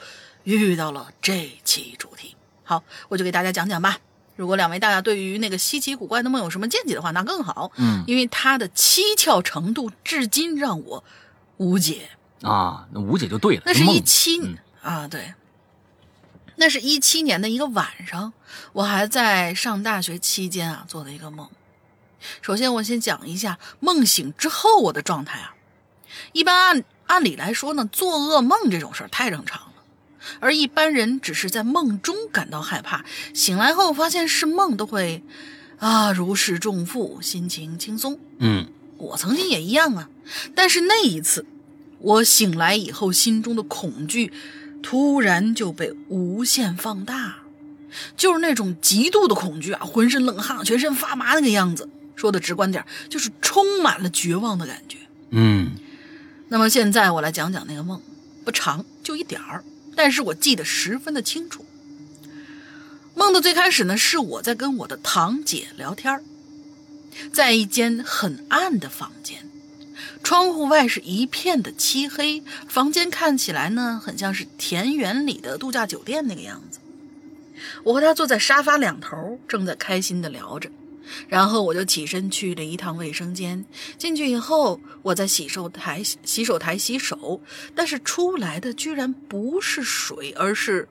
[0.44, 2.36] 遇到了这期主题。
[2.64, 3.98] 好，我就给大家讲讲吧。
[4.36, 7.72] 如果两位大家对于那个稀奇古怪的梦有什么见解的话，那更好。
[7.78, 11.04] 嗯，因为它的蹊跷程度至今让我
[11.58, 12.10] 无解。
[12.42, 13.64] 啊，那无解就对了。
[13.66, 15.36] 那是梦一七、嗯啊，对，
[16.56, 18.34] 那是一七年的一个晚上，
[18.74, 21.48] 我还在上大学期间啊做的一个梦。
[22.42, 25.54] 首先，我先讲一下梦醒之后我的状态啊。
[26.34, 29.71] 一般按按理来说呢，做噩梦这种事儿太正常了，
[30.40, 35.24] 而一般人只是在梦中感到害怕，醒来后发现是梦，都会
[35.78, 38.20] 啊如释重负，心情轻松。
[38.40, 38.66] 嗯
[38.98, 40.10] 我曾经也一样啊，
[40.54, 41.46] 但是那一次，
[42.00, 44.32] 我醒来以后，心中的恐惧
[44.84, 47.38] 突然就被无限放大，
[48.16, 51.90] 就是那种极度的恐惧啊，浑身冷汗，全身发麻那个样子。
[52.16, 54.98] 说的直观点，就是充满了绝望的感觉。
[55.32, 55.72] 嗯
[56.50, 58.00] 那么现在我来讲讲那个梦，
[58.46, 59.64] 不长，就一点儿，
[60.04, 61.64] 但是我记得十分的清楚。
[63.14, 66.24] 梦的最开始呢，是我在跟我的堂姐聊天
[67.32, 69.48] 在一间很暗的房间，
[70.24, 76.80] 窗户外是一片的漆黑，房间看起来呢，很像是田园里的度假酒店那个样子。
[77.84, 80.72] 我和她坐在沙发两头，正在开心的聊着。
[81.28, 83.66] 然后我就起身去了一趟卫生间，
[83.98, 87.42] 进去以后，我在洗手台洗手台洗手，
[87.76, 90.88] 但是出来的居然不是水，而是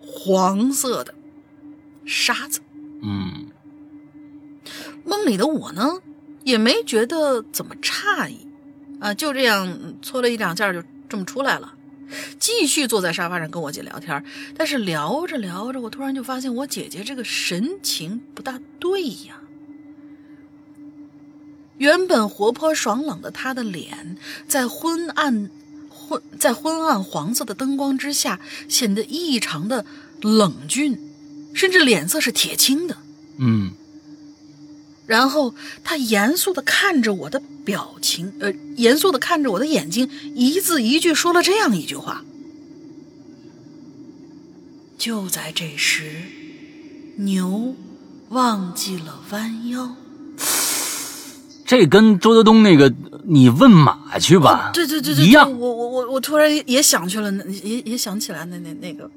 [0.00, 1.14] 黄色的
[2.04, 2.60] 沙子。
[3.02, 3.46] 嗯。
[5.04, 6.00] 梦里的我呢，
[6.42, 8.44] 也没觉得怎么诧异，
[8.98, 11.75] 啊，就这样搓了一两下就这么出来了，
[12.38, 14.24] 继续坐在沙发上跟我姐聊天。
[14.56, 19.40] 但是聊着聊着，我突然就发现我姐姐这个神情不大对呀。
[21.78, 24.16] 原本活泼爽朗的她的脸，
[24.48, 25.50] 在昏暗
[25.90, 29.84] 昏在昏暗黄色的灯光之下，显得异常的
[30.22, 30.98] 冷峻，
[31.52, 32.96] 甚至脸色是铁青的。
[33.38, 33.72] 嗯
[35.06, 35.54] 然后
[35.84, 42.24] 他严肃的看着我的表情，呃，严肃的看着我的眼睛，一字一句说了这样一句话。
[44.98, 46.22] 就在这时，
[47.16, 47.74] 牛
[48.30, 49.94] 忘记了弯腰。
[51.64, 52.92] 这跟周德东那个
[53.24, 55.54] 你问马去吧，对对对对，一样对。
[55.54, 59.10] 我我我我突然也想去了，也也想起来那那那个。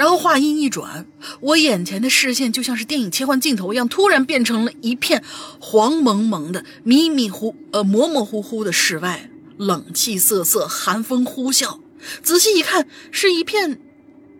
[0.00, 1.04] 然后话音一转，
[1.40, 5.22] 我眼前的视线就像是电影切换镜头一样，突然变成了一片
[5.58, 9.28] 黄蒙蒙的、迷迷糊呃模模糊糊的室外，
[9.58, 11.80] 冷气瑟瑟，寒风呼啸。
[12.22, 13.78] 仔细一看，是一片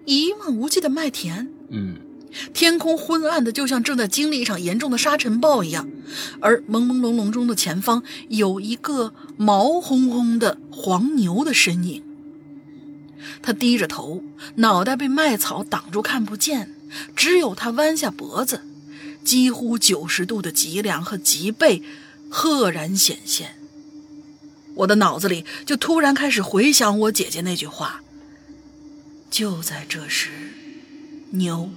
[0.07, 1.53] 一望无际的麦田。
[1.69, 1.97] 嗯
[2.55, 5.87] 天空昏暗的，就像正在经历一场严重的沙尘暴一样，
[6.41, 12.03] 而朦朦胧胧中的前方有一个毛烘烘的黄牛的身影。
[13.43, 14.23] 他低着头，
[14.57, 16.75] 脑袋被麦草挡住看不见，
[17.15, 18.63] 只有他弯下脖子，
[19.25, 21.83] 几乎九十度的脊梁和脊背
[22.29, 23.57] 赫然显现。
[24.77, 28.03] 我的脑子里就突然开始回想我姐姐那句话。
[29.31, 30.31] 就在这时，
[31.31, 31.71] 牛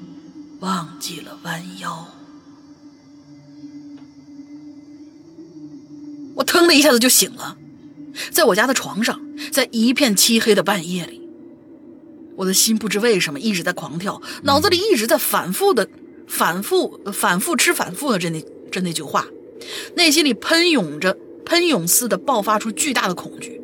[0.60, 2.08] 忘记了弯腰。
[6.36, 7.58] 我腾的一下子就醒了，
[8.32, 9.22] 在我家的床上，
[9.52, 11.23] 在一片漆黑的半夜里，
[12.36, 15.88] 我的心不知为什么一直在狂跳，脑子里一直在反复的、
[16.28, 19.28] 反复、反复吃反复的这那这那句话，
[19.96, 23.62] 内心里喷涌着、喷涌似的爆发出巨大的恐惧。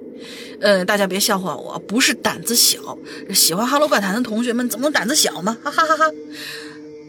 [0.61, 2.97] 呃，大家别笑话我，不是胆子小。
[3.33, 5.57] 喜欢《哈喽怪谈》的同学们怎么能胆子小呢？
[5.63, 6.05] 哈哈哈哈！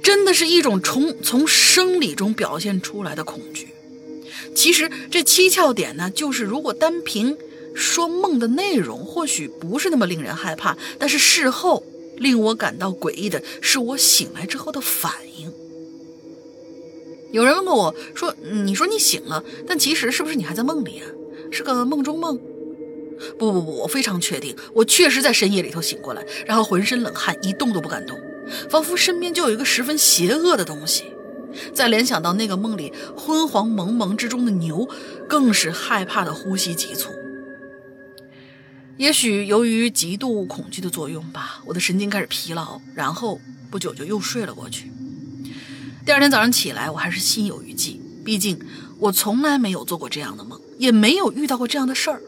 [0.02, 3.68] 真的是一种从从生理中表现出来的恐惧。
[4.54, 7.36] 其实这七窍点呢，就是如果单凭
[7.74, 11.82] 说梦的内容，或许不是那么令人害怕，但是事后
[12.16, 15.52] 令我感到诡异的是，我醒来之后的反应。
[17.32, 21.06] 有人问过我说：“你说你醒了，但其实是不是你还在梦里啊？
[21.50, 22.38] 是个梦中梦？”
[23.38, 28.18] 不不不，我非常确定，我确实在深夜里头醒过来，然后浑身冷汗，一动都不敢动，
[28.68, 31.04] 仿佛身边就有一个十分邪恶的东西。
[31.74, 34.88] 再联想到那个梦里昏黄蒙蒙之中的牛，
[35.28, 37.10] 更是害怕的呼吸急促。
[39.00, 43.40] 也许由于极度恐惧的作用吧，我的神经开始疲劳，然后
[43.70, 44.92] 不久就又睡了过去。
[46.04, 48.60] 第二天早上起来，我还是心有余悸，毕竟
[48.98, 52.20] 我从来没有做过这样的梦，也没有遇到过这样的事儿。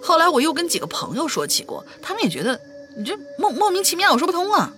[0.00, 2.60] 后来我又跟几个朋友说起过，他们也觉得
[2.96, 4.72] 你这莫莫名其妙，我说不通啊。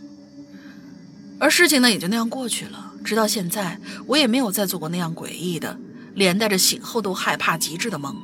[1.38, 5.78] 而事情呢也就那样过去了，直到现在，我也没有再做过那样诡异的，
[6.14, 8.22] 连带着醒后都害怕极致的梦了。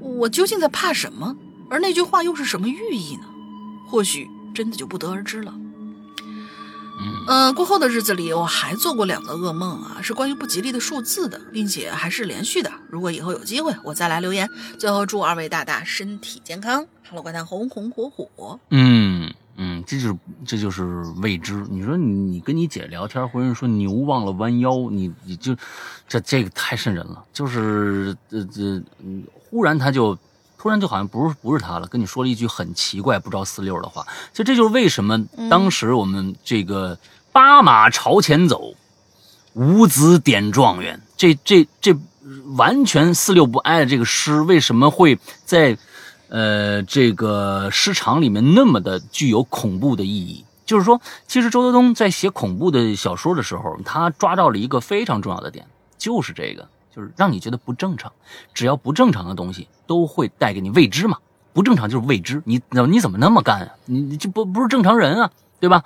[0.00, 1.34] 我究竟在怕什么？
[1.70, 3.24] 而那句话又是什么寓意呢？
[3.86, 5.54] 或许真的就不得而知了。
[7.26, 12.70] 呃，过后的日子里，我还做过两个噩梦啊，是关于不吉利的数字的，并且还是连续的。
[12.88, 14.48] 如果以后有机会，我再来留言。
[14.78, 18.58] 最后祝二位大大身体健康，哈喽怪谈红红火火。
[18.70, 20.84] 嗯，嗯，这就是这就是
[21.22, 21.64] 未知。
[21.70, 25.56] 你说你你跟你姐聊天，或者说牛忘了弯腰，你你就
[26.06, 27.24] 这这个太瘆人了。
[27.32, 28.62] 就是这这
[29.02, 30.16] 嗯，忽然他就
[30.64, 34.06] 突然就好像不是不是他了，跟你说了一句很奇怪不着四六的话。
[34.32, 36.98] 其实这就是为什么当时我们这个
[37.32, 38.72] 八马朝前走，
[39.52, 41.94] 五子点状元，这这这
[42.56, 45.76] 完全四六不挨的这个诗，为什么会在？
[46.30, 55.64] 呃，这个诗场里面那么的具有恐怖的意义，就是说，其实周德东在写恐怖的小说的时候，他抓到了一个非常重要的点，
[55.96, 58.12] 就是这个，就是让你觉得不正常。
[58.52, 61.18] 只要不正常的东西，都会带给你未知嘛。
[61.52, 63.68] 不正常就是未知，你你怎么那么干啊？
[63.86, 65.30] 你你这不不是正常人啊，
[65.60, 65.82] 对吧？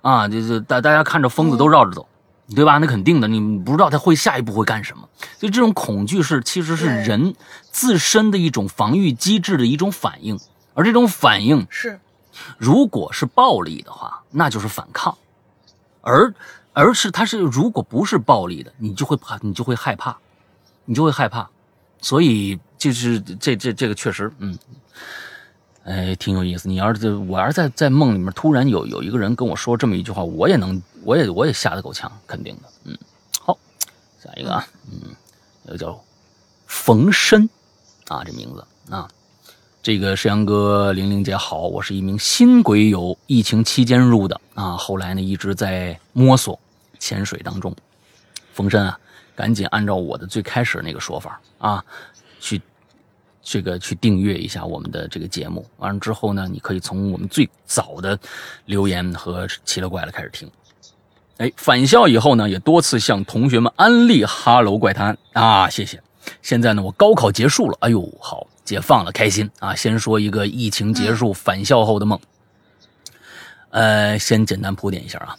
[0.00, 2.06] 啊，就是大大家看着疯子都绕着走。
[2.54, 2.76] 对吧？
[2.76, 5.08] 那肯定的，你不知道他会下一步会干什么，
[5.38, 7.34] 所以这种恐惧是其实是人
[7.70, 10.38] 自身的一种防御机制的一种反应，
[10.74, 11.98] 而这种反应是，
[12.58, 15.16] 如果是暴力的话，那就是反抗，
[16.02, 16.34] 而
[16.74, 20.18] 而是他是如果不是暴力的，你就会怕，你就会害怕，
[20.84, 21.48] 你就会害怕，
[22.00, 24.58] 所以就是这这这个确实，嗯。
[25.84, 26.68] 哎，挺有意思。
[26.68, 32.68] 你要是我要是在在梦里面突然有有一个人跟我说这么一句话，我也能，我也我也吓得够呛，肯定的。
[32.84, 32.96] 嗯，
[33.40, 33.58] 好，
[34.22, 35.10] 下一个啊，嗯，
[35.66, 36.00] 这个叫
[36.68, 37.50] 冯申
[38.06, 38.64] 啊，这名字
[38.94, 39.08] 啊，
[39.82, 46.56] 这个石阳哥，玲玲姐好，我是一名新鬼友，疫情期间入的啊，后来呢一直在摸索
[47.00, 47.74] 潜水当中。
[48.52, 48.96] 冯申啊，
[49.34, 51.84] 赶紧按照我的最开始那个说法啊，
[52.40, 52.60] 去。
[53.44, 58.16] 这个去订阅一下我们的这个节目，完了之后呢，你可以从我们最早的
[58.66, 60.48] 留言和奇了怪了开始听。
[61.38, 66.00] 哎，返校以后呢，也多次向同学们安利《哈喽怪谈》啊，谢谢。
[66.40, 69.74] 现在呢，我高考结束了，哎呦，好解放了，开心啊！
[69.74, 72.16] 先说一个疫情结束返校后的梦。
[73.70, 75.36] 呃，先简单铺垫一下啊，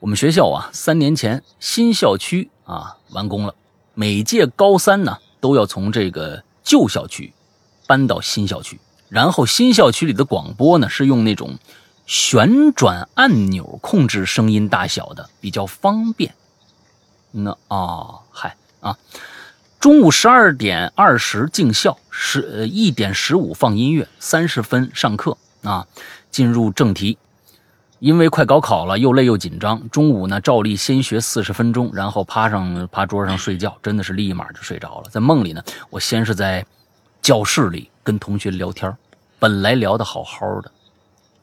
[0.00, 3.54] 我们学校啊，三年前新校区啊完工了，
[3.94, 6.42] 每届高三呢都要从这个。
[6.64, 7.32] 旧校区
[7.88, 11.58] 搬到新校区，然后新校区里的广播呢是用那种
[12.06, 16.36] 旋转按钮控制声音大小的，比较方便。
[17.32, 18.96] 那啊，嗨啊，
[19.80, 25.88] 中午十二点二十进校，十呃一点十五放音乐，三十分上课啊。
[26.30, 27.18] 进入正题，
[28.02, 35.08] 因为快高考了，又累又紧张，中午呢照例先学四十分钟，然后趴上趴桌上睡觉，真的是立马就睡着了。
[35.08, 36.66] 在梦里呢，我先是在
[37.22, 38.92] 教室里跟同学聊天，
[39.38, 40.72] 本来聊得好好的，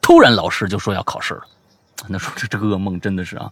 [0.02, 1.40] 突然老师就说要考试了。
[2.06, 3.50] 那说这这个噩梦真的是啊，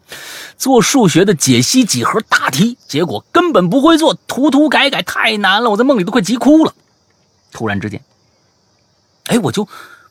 [0.59, 6.75] 做数学的解析几何大题，结果根本不会做，涂涂改改太难了，我在梦里都快急哭了。
[7.53, 8.03] 突然之间，
[9.29, 9.67] 哎，我就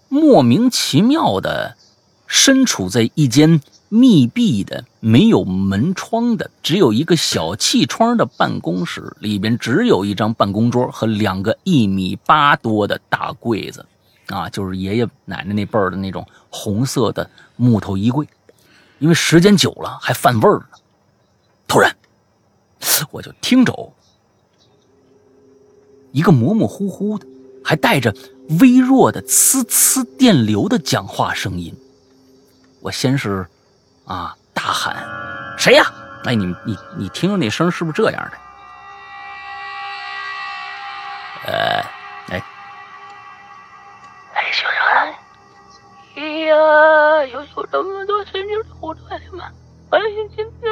[0.09, 1.77] 莫名其妙的。
[2.27, 13.85] 身处在一间密闭的、没有门窗的、只有一个小气窗的办公室，里边只有一张办公桌和两个一米八多的大柜子，
[14.27, 18.27] 啊，就是爷爷奶奶那辈儿的那种红色的木头衣柜，
[18.99, 20.65] 因为时间久了还泛味儿呢。
[21.65, 21.95] 突然，
[23.09, 23.93] 我就听着
[26.11, 27.25] 一个模模糊糊的，
[27.63, 28.13] 还带着
[28.59, 31.73] 微弱的呲呲电流的讲话声音。
[32.81, 33.45] 我先是，
[34.05, 34.95] 啊，大喊
[35.57, 35.85] ：“谁呀？”
[36.25, 38.37] 哎，你你你听着那声是不是这样的？
[41.45, 41.53] 呃，
[42.29, 42.43] 哎，
[44.33, 45.13] 哎，小人，
[46.15, 46.55] 哎呀，
[47.27, 49.45] 有有这么多神经活出来吗？
[49.91, 49.99] 哎，
[50.35, 50.69] 今天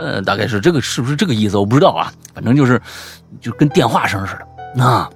[0.00, 1.56] 呃，大概是这个，是不是这个意思？
[1.56, 2.80] 我不知道啊，反正就是，
[3.40, 4.46] 就跟电话声似的。
[4.74, 5.10] 那，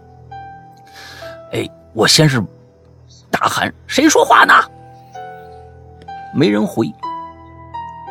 [1.52, 2.42] 哎，我先是
[3.30, 4.54] 大喊：“谁说话呢？”
[6.34, 6.86] 没人回，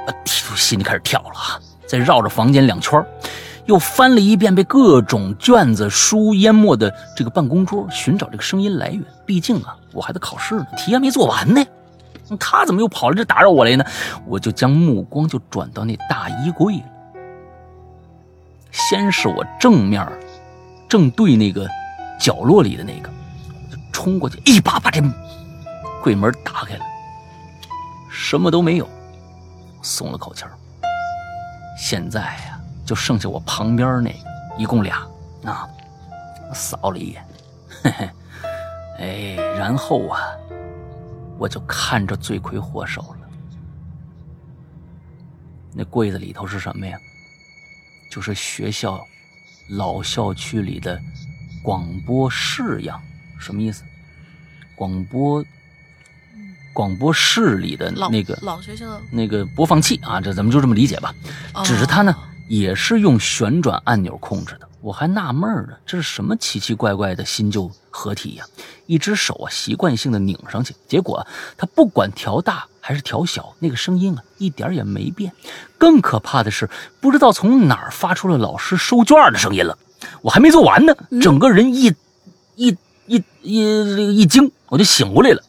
[0.05, 0.09] 啊，
[0.55, 1.59] 心里开始跳了啊。
[1.88, 3.03] 再绕着房间两圈，
[3.65, 9.03] 又翻了一遍被各种卷子书淹没的这个办公桌，寻找这个声音来源。
[9.26, 11.65] 毕竟啊，我还在考试呢，题还没做完呢。
[12.39, 13.84] 他怎么又跑来这打扰我来呢？
[14.28, 16.84] 我就将目光就转到那大衣柜了。
[18.72, 20.07] 先是我正面
[20.88, 21.67] 正对那个
[22.20, 23.09] 角落里的那个，
[23.72, 25.01] 就冲过去，一把把这
[26.03, 26.82] 柜门打开了。
[28.22, 28.88] 什么都没有，
[29.82, 30.51] 松了口气儿。
[31.78, 34.20] 现在呀，就剩下我旁边那个，
[34.57, 35.07] 一共俩
[35.45, 35.65] 啊。
[36.53, 37.26] 扫了一眼，
[37.82, 38.09] 嘿嘿，
[38.97, 40.20] 哎，然后啊，
[41.38, 43.30] 我就看着罪魁祸首了。
[45.74, 46.99] 那柜子里头是什么呀？
[48.11, 48.99] 就是学校
[49.70, 50.99] 老校区里的
[51.63, 53.01] 广播式样，
[53.39, 53.86] 什么意思？
[54.76, 55.41] 广播
[56.74, 61.13] 广播室里的那个老学校的，那个播放器啊，这咱们就这么理解吧。
[61.53, 62.15] 哦只是它呢，
[62.47, 64.67] 也是用旋转按钮控制的。
[64.82, 68.45] 我还纳闷呢，这是什么奇奇怪怪的新旧合体呀、
[68.86, 75.34] 一只手啊，习惯性的拧上去，结果啊，它不管调大还是调小，那个声音啊，一点儿也没变。
[75.78, 76.70] 更可怕的是，
[77.01, 79.78] 不知道从哪儿发出了老师收卷的声音了。
[80.22, 81.93] 我还没做完呢，整个人一、
[82.55, 85.43] 一、一、一这个一惊，我就醒过来了。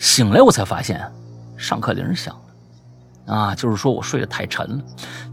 [0.00, 1.00] 醒来我才发现，
[1.58, 3.34] 上课铃响了。
[3.34, 4.82] 啊，就是说我睡得太沉了，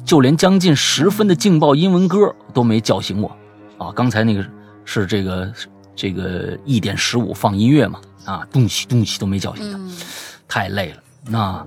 [0.05, 3.35] 就连将近十分的劲爆英文歌都没叫醒我。
[3.77, 4.45] 啊，刚才那个
[4.83, 5.53] 是这个
[5.95, 9.97] 这个一点十五放音乐嘛，啊，动起动起都没叫醒他，嗯，
[10.49, 11.03] 太累了。
[11.23, 11.65] 那，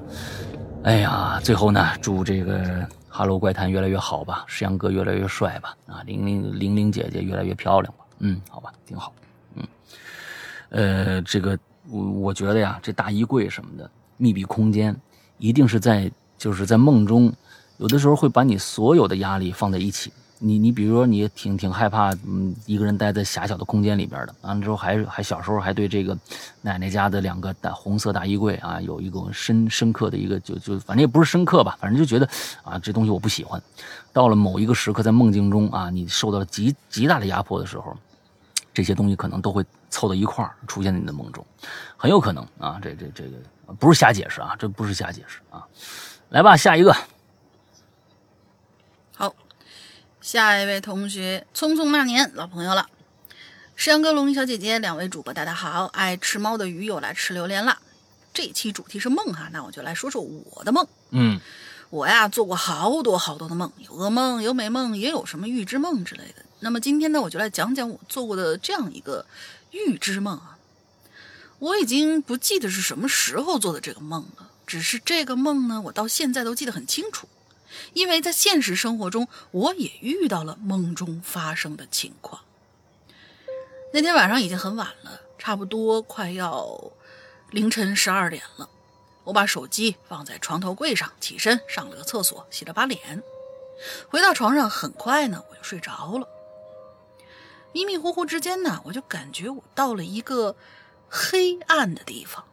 [0.84, 2.62] 哎呀，最后呢，祝这个
[3.08, 9.12] 《哈喽怪谈》越来越好吧，石阳哥越来越帅吧，啊，玲玲玲玲姐姐越来越漂亮吧，嗯，好吧，挺好，
[9.54, 9.66] 嗯，
[10.68, 11.58] 呃，这个
[11.90, 14.96] 我我觉得呀，这大衣柜什么的密闭空间，
[15.38, 17.32] 一定是在就是在梦中，
[17.78, 20.12] 有的时候会把你所有的压力放在一起。
[20.42, 26.16] 你你比如说你挺挺害怕，嗯，一个人待在狭小的空间里边的，完了之后还还小时候还对这个
[26.62, 32.26] 奶奶家的两个大红色大衣柜啊有一个深深刻的一个就就反正也不是深刻吧，反正就觉得
[32.62, 33.62] 啊这东西我不喜欢。
[34.14, 37.94] 到了某一个时刻，在梦境中啊，你受到了极极大的压迫的时候，
[38.72, 41.44] 这些东西可能都会凑到一块儿出现在你的梦中，
[41.96, 43.38] 很有可能啊，这这这个
[43.78, 45.66] 不是瞎解释啊，这不是瞎解释啊。
[46.30, 46.96] 来吧，下一个，
[49.16, 49.34] 好，
[50.20, 52.88] 下一位同学，匆匆那年老朋友了。
[53.74, 55.86] 石阳哥、龙鳞小姐姐两位主播，大家好！
[55.86, 57.78] 爱吃猫的鱼又来吃榴莲了。
[58.32, 60.86] 这期主题是梦哈，那我就来说说我的梦。
[61.10, 61.40] 嗯
[61.88, 66.44] 我呀做过好多好多的梦，有噩梦，有美梦，也有什么预知梦之类的。
[66.60, 69.26] 那么今天呢，我就来讲讲我做过的这样一个
[69.70, 70.58] 预知梦啊。
[71.58, 77.28] 我已经不记得是什么时候做的这个梦了，只是这个梦呢，我到现在都记得很清楚，
[77.92, 82.42] 因为在现实生活中，我也遇到了梦中发生的情况。
[83.92, 86.92] 那天晚上已经很晚了，差不多快要
[87.50, 88.68] 凌晨十二点了。
[89.24, 93.22] 我把手机放在床头柜上，起身上了个厕所，洗了把脸，
[94.08, 96.26] 回到床上，很快呢我就睡着了。
[97.72, 100.56] 迷迷糊糊之间呢，我就感觉我到了一个
[101.08, 102.44] 黑暗的地方。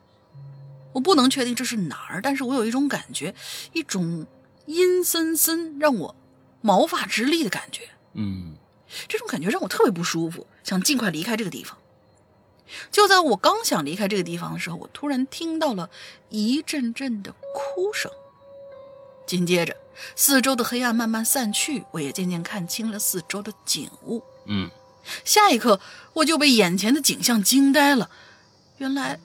[0.93, 3.36] 我不能确定这是哪儿，但是我有一种感觉，
[3.74, 4.26] 一种
[4.65, 6.15] 阴森森、让我
[6.61, 7.89] 毛发直立的感觉。
[8.13, 8.55] 嗯
[9.07, 11.78] 这种感觉让我特别不舒服，想尽快离开这个地方。
[12.91, 15.89] 就在我刚想离开这个地方的时候，我突然听到了
[16.30, 18.11] 一阵阵的哭声。
[19.26, 19.76] 紧接着，
[20.15, 24.24] 四周的黑暗慢慢散去，我也渐渐看清了四周的景物。
[24.45, 24.70] 嗯
[25.24, 25.80] 下一刻，
[26.14, 28.10] 我就被眼前的景象惊呆了。
[28.78, 29.20] 原来，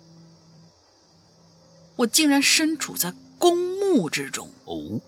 [1.96, 4.50] 我竟然身处在公墓之中。
[4.64, 5.00] 哦，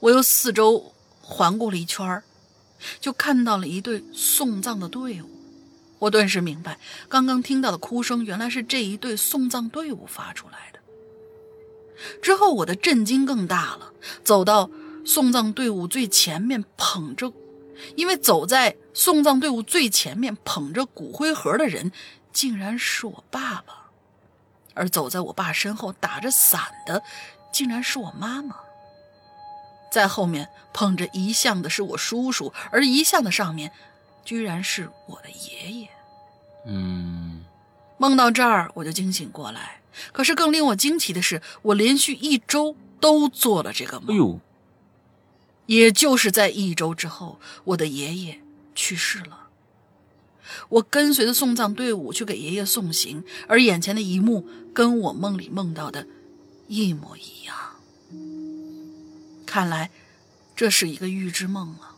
[0.00, 2.22] 我又四周环顾了一圈儿，
[3.00, 5.28] 就看到了一队送葬的队伍。
[5.98, 6.78] 我顿时明白，
[7.08, 10.78] 刚刚听到的哭声原来是这一队送葬队伍发出来的。
[12.22, 14.70] 之后，我的震惊更大了，走到
[15.08, 17.32] 送葬队伍最前面，捧着，
[17.96, 21.90] 因为走在送葬队伍最前面捧着骨灰盒的人，
[22.30, 23.88] 竟然是我爸爸，
[24.74, 27.02] 而走在我爸身后打着伞的，
[27.50, 28.54] 竟然是我妈妈。
[29.90, 33.72] 在后面捧着遗像的是我叔叔，而遗像的上面，
[34.26, 35.88] 居然是我的爷爷。
[36.66, 37.46] 嗯
[37.96, 39.80] 梦到这儿，我就惊醒过来。
[40.12, 44.14] 可是更令我惊奇的是，我连续一周都做了这个梦。
[44.14, 44.38] 哎呦，
[45.68, 48.40] 也就是在一周之后，我的爷爷
[48.74, 49.48] 去世了。
[50.70, 56.06] 我跟随着送葬队伍去给爷爷送行，而眼前的一幕跟我梦里梦到的
[56.68, 57.54] 一模一样。
[59.44, 59.90] 看来
[60.56, 61.96] 这是一个预知梦啊。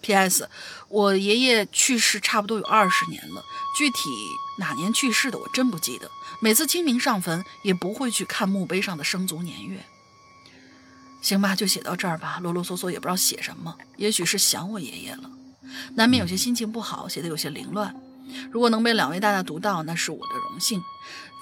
[0.00, 0.48] P.S.
[0.88, 3.44] 我爷爷去世差不多有二十年了，
[3.78, 3.96] 具体
[4.58, 6.10] 哪年去世的我真不记得。
[6.40, 9.86] 每次清明上坟也不会去看墓碑上的生卒年月。
[11.26, 15.28] 行吧，就写到这儿吧，啰啰嗦嗦也不知道写什么，也许是想我爷爷了，
[15.96, 17.92] 难免有些心情不好，写的有些凌乱。
[18.52, 20.80] 如果能被两位大大读到，那是我的荣幸。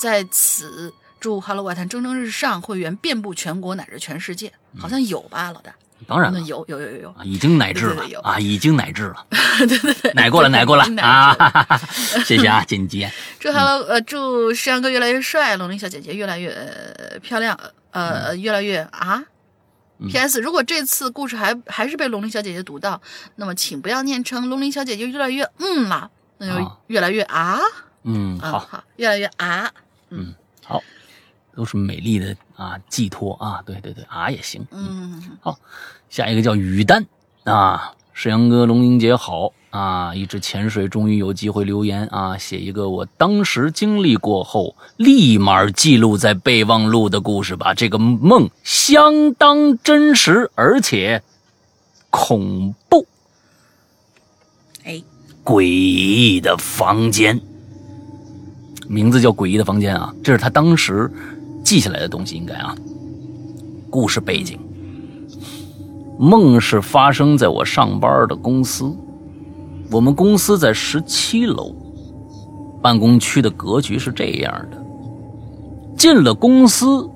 [0.00, 5.70] 在此祝《Hello 外滩》蒸蒸日上，会员遍布全国乃至全世界，好像有吧，老大？
[6.06, 9.26] 当然了，有有有有有，啊已经乃至了啊，已经乃至了，
[9.58, 11.78] 对对对，奶 过了，奶过了 啊！
[12.24, 13.12] 谢谢啊，简洁。
[13.38, 17.58] 祝 Hello 呃祝石阳哥越来越帅，龙鳞小姐姐越来越、呃漂亮，
[17.90, 19.22] 呃、嗯越来越啊。
[19.98, 20.40] P.S.
[20.40, 23.00] 如果这次故事还还是被龙鳞小姐姐读到，
[23.36, 27.58] 那么请不要念成龙鳞小姐姐越来越嗯了，那就啊越来越啊。
[28.02, 29.70] 嗯，啊，好，好，越来越啊，
[30.10, 30.34] 嗯
[30.64, 30.82] 好，
[31.54, 34.66] 都是美丽的啊寄托啊，对对对，啊也行。
[34.72, 35.58] 嗯好，
[36.10, 37.06] 下一个叫雨丹
[37.44, 47.74] 啊，世阳哥龙鳞姐好啊，一直潜水，终于有机会留言啊，写一个我当时经历过后立马记录在备忘录的故事吧。
[47.74, 51.20] 这个梦相当真实，而且
[52.08, 53.04] 恐怖，
[54.84, 55.02] 哎，
[55.42, 57.40] 诡异的房间，
[58.86, 61.10] 名字叫诡异的房间啊，这是他当时
[61.64, 62.76] 记下来的东西，应该啊。
[63.90, 64.56] 故事背景。
[66.16, 68.96] 梦是发生在我上班的公司，
[69.90, 71.74] 我们公司在十七楼，
[72.82, 74.84] 办公区的格局是这样的：
[75.96, 77.08] 进了公司，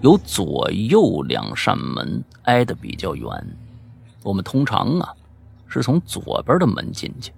[0.00, 3.28] 有左右两扇门挨得比较远，
[4.22, 5.12] 我们通常啊
[5.66, 7.32] 是从左边的门进去，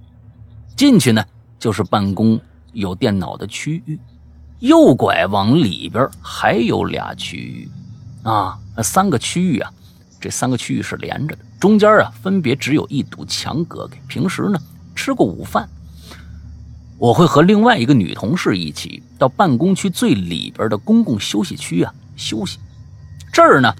[0.76, 1.24] 进去呢
[1.58, 2.40] 就是办公
[2.72, 3.98] 有电脑的区域，
[4.60, 7.68] 右拐往里边还有俩区域，
[8.22, 9.72] 啊，三个区域啊。
[10.20, 13.98] 这三个区域是连着的，中间啊分别只有一堵墙隔开。
[14.06, 14.58] 平时呢
[14.94, 15.68] 吃过午饭，
[16.98, 22.58] 我会和另外一个女同事一起到办公区最里边的公共休息区啊休息。
[23.32, 23.74] 这儿呢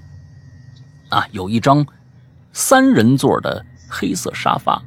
[1.09, 1.85] 啊有一张
[2.51, 4.81] 三人座的黑色沙发，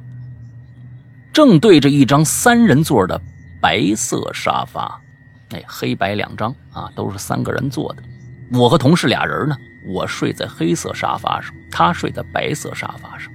[1.33, 3.19] 正对着一张三人座的
[3.61, 5.01] 白色沙发，
[5.49, 8.03] 哎，黑白两张啊，都是三个人坐的。
[8.51, 9.57] 我和同事俩人呢。
[9.85, 13.31] 我睡在黑色沙发上，他睡在白色沙发上。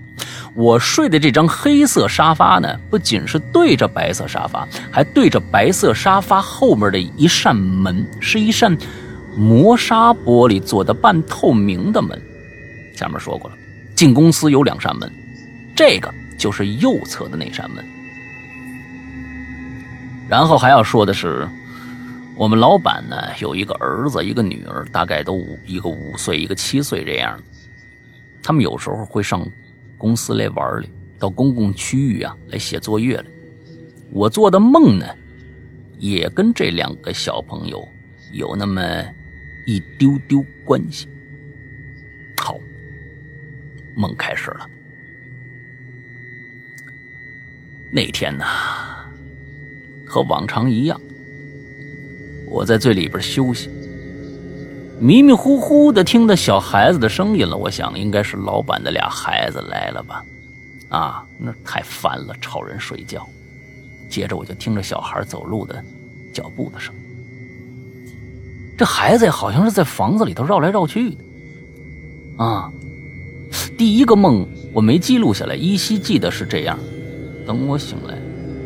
[0.54, 8.76] 我睡的这张黑色沙发呢，不仅是对着白色沙发，还对着白色沙发后面的一扇门，是一扇
[9.36, 12.20] 磨砂玻璃做的半透明的门。
[12.96, 13.56] 前面说过了，
[13.94, 15.12] 进公司有两扇门，
[15.76, 17.84] 这个就是右侧的那扇门。
[20.28, 21.48] 然后还要说的是。
[22.38, 27.42] 我们老板呢有一个儿子，一个女儿，大概都五一个五岁，一个七岁这样。
[28.40, 29.44] 他们有时候会上
[29.98, 30.88] 公司来玩来，
[31.18, 33.24] 到公共区域啊来写作业来。
[34.12, 35.04] 我做的梦呢，
[35.98, 37.86] 也跟这两个小朋友
[38.30, 38.80] 有那么
[39.66, 41.08] 一丢丢关系。
[42.40, 42.56] 好，
[43.96, 44.70] 梦开始了。
[47.90, 48.44] 那天呢，
[50.06, 51.00] 和往常一样。
[52.50, 53.68] 我在最里边休息，
[54.98, 57.56] 迷迷糊糊的听到小孩子的声音了。
[57.56, 60.24] 我想应该是老板的俩孩子来了吧？
[60.88, 63.28] 啊，那太烦了，吵人睡觉。
[64.08, 65.84] 接着我就听着小孩走路的
[66.32, 67.00] 脚步的声音。
[68.76, 71.16] 这孩子好像是在房子里头绕来绕去的。
[72.38, 72.72] 啊，
[73.76, 76.78] 第一个梦我没记录下来，依稀记得是这样。
[77.46, 78.16] 等我醒来。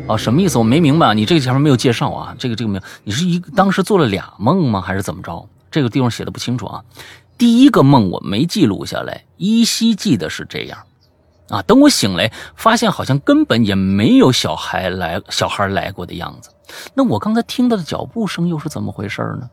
[0.05, 0.57] 哦，什么意思？
[0.57, 1.13] 我没明白。
[1.13, 2.35] 你这个前面没有介绍啊？
[2.37, 2.83] 这个这个没有。
[3.03, 4.81] 你是一当时做了俩梦吗？
[4.81, 5.47] 还是怎么着？
[5.71, 6.83] 这个地方写的不清楚啊。
[7.37, 10.77] 第一个梦我没记录下来，依稀记得是这样。
[11.49, 16.49] 啊，等我醒来，发现好像根本也没有小孩来，小孩来过的样子。
[16.93, 19.49] 那我刚才听到的脚步声又是怎么回事呢？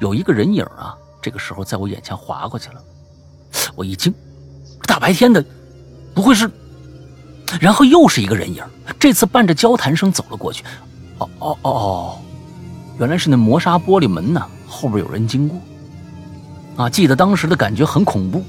[0.00, 2.82] 有一个人影啊，这个时候在我眼前划过去了。
[3.74, 4.14] 我一惊，
[4.86, 5.44] 大白天的，
[6.14, 6.48] 不会是？
[7.60, 8.62] 然后又是一个人影，
[8.98, 10.62] 这次伴着交谈声走了过去。
[11.18, 12.18] 哦哦哦哦，
[12.98, 15.58] 原来是那磨砂玻璃门呢，后边有人经过。
[16.76, 18.44] 啊，记得当时的感觉很恐怖。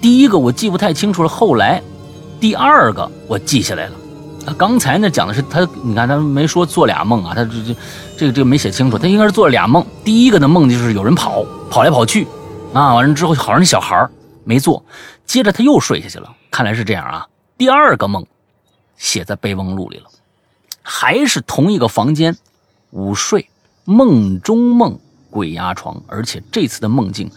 [0.00, 1.82] 第一个我记不太清楚了，后来
[2.38, 3.92] 第二个我记下来了。
[4.46, 7.76] 啊，刚才呢讲的是他，你看他没说做俩梦啊，他这这
[8.16, 9.84] 这个这个没写清楚，他应该是做了俩梦。
[10.04, 12.26] 第一个的梦就是有人跑跑来跑去，
[12.72, 14.08] 啊，完了之后好像那小孩
[14.44, 14.84] 没做，
[15.24, 17.26] 接着他又睡下去了，看来是这样啊。
[17.58, 18.26] 第二个梦，
[18.96, 20.10] 写在备忘录里了，
[20.82, 22.36] 还是同一个房间，
[22.90, 23.48] 午睡，
[23.84, 24.98] 梦中梦，
[25.30, 27.30] 鬼压床，而且这次的梦境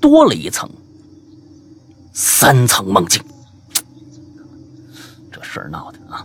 [0.00, 0.70] 多了一层，
[2.12, 3.22] 三层梦境。
[5.32, 6.24] 这事儿闹的啊，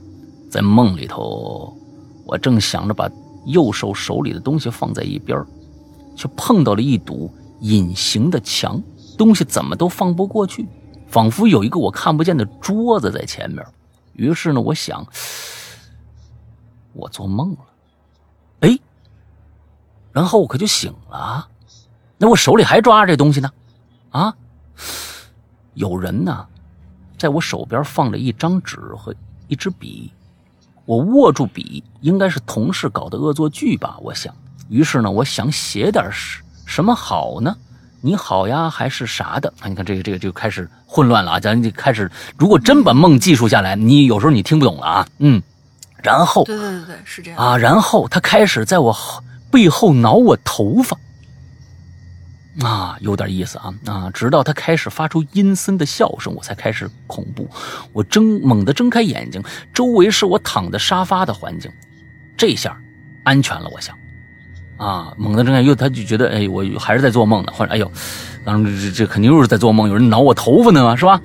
[0.52, 1.76] 在梦里头，
[2.26, 3.10] 我正想着把
[3.45, 5.44] 右手手里的东西放在一边，
[6.15, 8.80] 却碰到了一堵隐形的墙，
[9.18, 10.68] 东西怎么都放不过去。
[11.08, 13.66] 仿佛有一个我看不见的桌子在前面，
[14.14, 15.06] 于是呢，我想，
[16.94, 17.60] 我做梦了，
[18.62, 18.78] 哎，
[20.12, 21.48] 然后我可就醒了，
[22.18, 23.52] 那我手里还抓着这东西呢，
[24.10, 24.36] 啊，
[25.76, 26.48] 有人呢，
[27.18, 29.16] 在我手边放着一张纸和
[29.48, 30.12] 一支笔，
[30.86, 34.36] 我握住笔，应该是同事搞的恶作剧吧，我想，
[34.68, 37.56] 于是呢，我想写点什什么好呢？
[38.02, 39.68] 你好呀，还是啥的啊？
[39.68, 41.40] 你看这个这个就开始混乱了啊！
[41.40, 45.07] 咱就开始，如果真把梦记述下来，你有时候你听不懂了啊。
[45.18, 45.41] 嗯，
[46.03, 47.40] 然后对对对对，是这样。
[47.40, 48.95] 啊，然后他开始在我
[49.52, 50.98] 背后挠我头发，
[52.64, 54.11] 啊，有点意思啊啊！
[54.14, 57.49] 直到他开始发出阴森的笑声，我才开始恐怖。
[57.94, 59.44] 我睁猛地睁开眼睛，
[59.74, 61.72] 周围是我躺的沙发的环境，
[62.38, 62.78] 这下
[63.24, 63.98] 安全了，我想。
[64.78, 67.91] 啊，猛地睁开，又他就觉得，哎，我还是在做梦呢，或者，哎呦，
[68.45, 71.22] 当时这这肯定又是在做梦，有人挠我头发呢，是吧？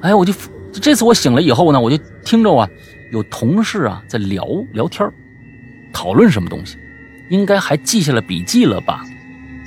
[0.00, 0.32] 哎，我就
[0.72, 2.68] 这次我醒了以后呢，我就听着啊，
[3.12, 5.08] 有同事啊在聊聊天
[5.92, 6.78] 讨论什么东西，
[7.28, 9.04] 应该还记下了笔记了吧？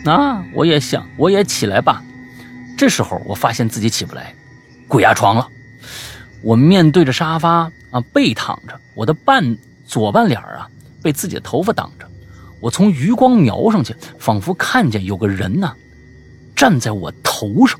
[0.06, 2.04] 啊，我也想，我也起来吧。
[2.78, 4.34] 这时候我发现自己起不来，
[4.88, 5.48] 鬼压床了。
[6.42, 10.68] 我面对着沙发啊，背躺着，我的半左半脸啊
[11.02, 12.06] 被自己的头发挡着。
[12.66, 15.72] 我从余光瞄上去，仿佛看见有个人呢、
[16.56, 17.80] 站在我头上。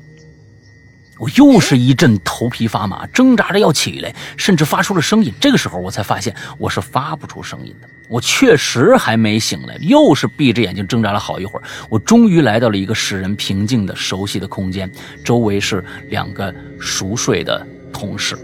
[1.18, 5.34] 我又是一阵头皮发麻，挣扎着要起来，甚至发出了声音。
[5.40, 11.62] 这个时候我才发现我是发不出声音的，我确实还没醒来，又是闭着眼睛挣扎了好一会儿。
[11.88, 14.88] 我终于来到了一个使人平静的、熟悉的空间，
[15.24, 18.38] 周围是两个熟睡的同事。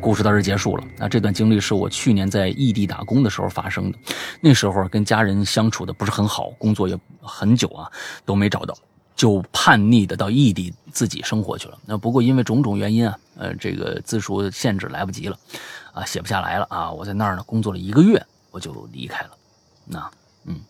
[0.00, 0.84] 故事到这结束了。
[0.96, 3.98] 那这段经历是我去年在异地打工的时候发生的，
[4.40, 7.90] 那时候跟家人相处的不是很好，工作也很久啊
[8.24, 8.74] 都没找到，
[9.14, 11.78] 就叛逆的到异地自己生活去了。
[11.84, 15.38] 那不过因为种种原因啊，呃，这个字数限制来不及了，
[15.92, 16.90] 啊，写不下来了啊。
[16.90, 19.30] 我在那儿呢工作了一个月，我就离开了。
[19.84, 20.10] 那
[20.46, 20.60] 嗯。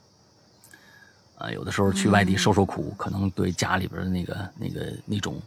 [1.39, 5.41] 啊，有的时候去外地受受苦，可能对家里边的那个、那个、那种，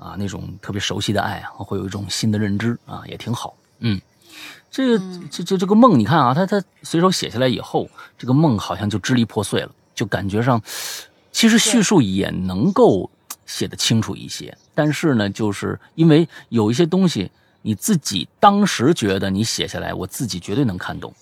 [0.00, 3.54] 啊，那种特别熟悉的爱啊，会有一种新的认知啊，也挺好。
[3.80, 4.00] 嗯，
[4.70, 7.86] 这个、这、这、这个梦，你看啊，他他随手写下来以后，
[8.16, 10.62] 这个梦好像就支离破碎了，就感觉上，
[11.30, 13.10] 其实叙述也能够
[13.44, 21.12] 写得清楚一些，但是呢，就是因为有一些东西，你自己当时觉得你写下来，我自己绝对能看懂。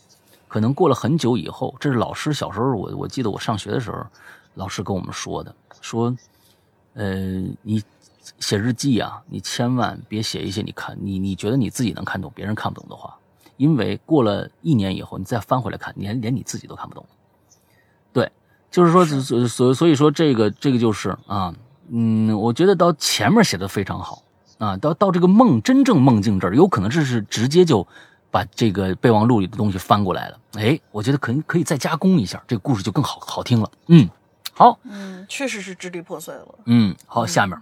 [0.47, 4.07] 可能过了很久以后，这是老师小时候我我记得我上学的时候，
[4.55, 6.17] 老师跟我们说的，说，
[6.95, 7.83] 呃，你
[8.39, 13.17] 写日记啊，你千万别写一些你看你你觉得你自己能看懂，别人看不懂的话，
[13.57, 17.05] 因为过了一年以后，你再翻回来看，连连你自己都看不懂。
[18.13, 18.31] 对，
[18.71, 21.55] 就是说，所所所以说这个这个就是啊，
[21.89, 24.23] 嗯，我觉得到前面写的非常好
[24.59, 27.87] 啊，到到这个梦真正梦境这儿，有可能这是直接就。
[28.31, 33.71] 把这个备忘录里的东西翻过来了，哎，我觉得可以可以再加工一下，这个故事就更好好听了。
[33.87, 34.07] 嗯，
[34.53, 36.59] 好，嗯，确实是支离破碎了。
[36.67, 37.59] 嗯，好，下面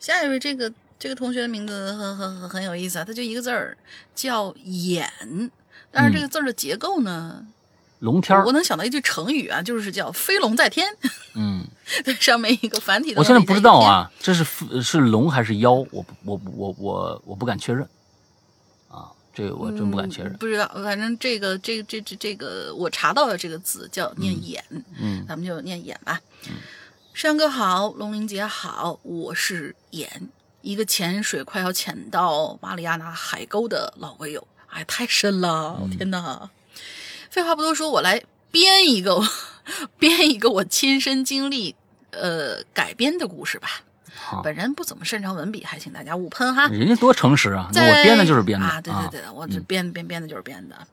[0.00, 3.76] 下一位，这个这个同学的名字很很很很有意思啊，他就一个字儿，
[4.14, 5.08] 叫眼。
[5.92, 7.44] 但是这个字儿的结构呢，
[7.98, 10.86] 龙天儿我，能想到一句成语啊，就是叫飞龙在天。
[11.34, 11.66] 嗯，
[12.02, 13.20] 对，上面一个繁体的。
[13.20, 14.44] 我现在不知道啊，这是
[14.82, 17.86] 是龙还是妖，我我我我我不敢确认，
[18.88, 20.36] 啊，这个我真不敢确认嗯。
[20.38, 24.64] 不知道，反正这个这个这这这个我查到的这个字叫念眼，
[24.98, 26.18] 嗯咱们就念眼吧。
[27.20, 30.30] 山哥好，龙玲姐好，我是眼，
[30.62, 36.48] 一个潜水快要潜到马里亚纳海沟的老龟友，哎，太深了，嗯天哪！
[37.28, 39.22] 废话不多说，我来编一个
[40.00, 41.76] 编一个我亲身经历
[42.12, 43.82] 呃改编的故事吧。
[44.14, 46.68] 好，本人不怎么擅长文笔，还请大家勿喷哈。
[46.68, 50.86] 人家多诚实啊，那我编的就是编的啊，对对对，我这嗯编编编的就是编的。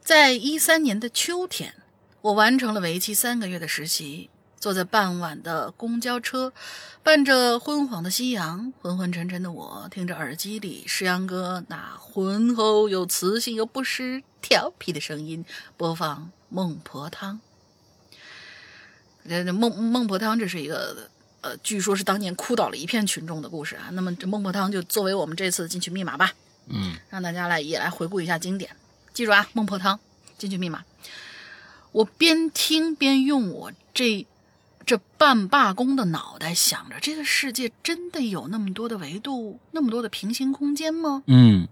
[0.00, 1.74] 在一三年的秋天，
[2.22, 6.52] 我完成了为期三个月的实习，坐在傍晚的公交车，
[7.02, 15.44] 伴着昏黄的夕阳，昏昏沉沉的我听着耳机里诗阳哥那浑厚又磁性又不失调皮的声音
[15.76, 16.16] 播放
[16.48, 17.40] 《孟婆汤》。
[19.28, 21.10] 这这孟孟婆汤，这是一个
[21.42, 23.88] 呃，据说是当年哭倒了一片群众的故事啊。
[23.92, 26.32] 那么这孟婆汤就作为我们这次的进去密码吧，
[26.68, 28.74] 嗯让大家来也来回顾一下经典。
[29.12, 29.98] 记住啊，孟婆汤
[30.38, 30.84] 进去密码。
[31.92, 34.26] 我边听边用我这
[34.86, 41.24] 这半罢工的脑袋想着，这个世界真的有那么多的维度，那么多的平行空间吗？
[41.26, 41.66] 嗯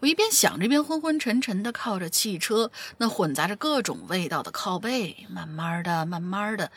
[0.00, 6.72] 我一边想着，一边昏昏沉沉的靠着汽车那混杂着各种味道的靠背，慢慢的、慢慢的，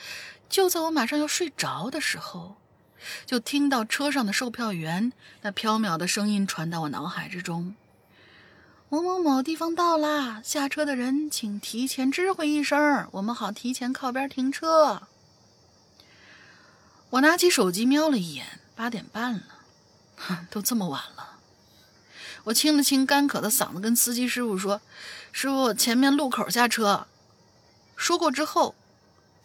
[0.48, 2.58] 就在我马上要睡着的时候，
[3.26, 5.12] 就听到车上的售票员
[5.42, 7.74] 那飘渺的声音传到我脑海之中
[8.90, 15.02] ：“某某某地方到啦，下车的人请提前知会一声，我们好提前靠边停车。”
[17.12, 19.44] 我拿起手机瞄了一眼，八点半了，
[20.18, 21.40] 哼，都这么晚了。
[22.46, 24.82] 我清了清干渴的嗓子，跟司机师傅说
[25.32, 27.08] ：“师傅，前面路口下车。”
[27.96, 28.76] 说过之后，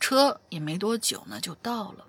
[0.00, 2.06] 车也没多久呢就到了。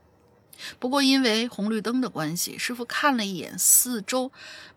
[0.79, 4.31] 不过因为红绿灯的关系，师傅看了一眼四周，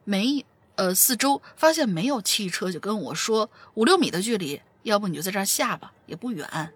[0.05, 0.45] 没
[0.77, 6.73] 呃四周发现没有汽车，就跟我说五六米的距离，要不你就在这儿下吧，也不远。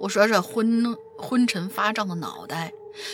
[0.00, 2.72] 我甩甩昏昏沉发胀的脑袋，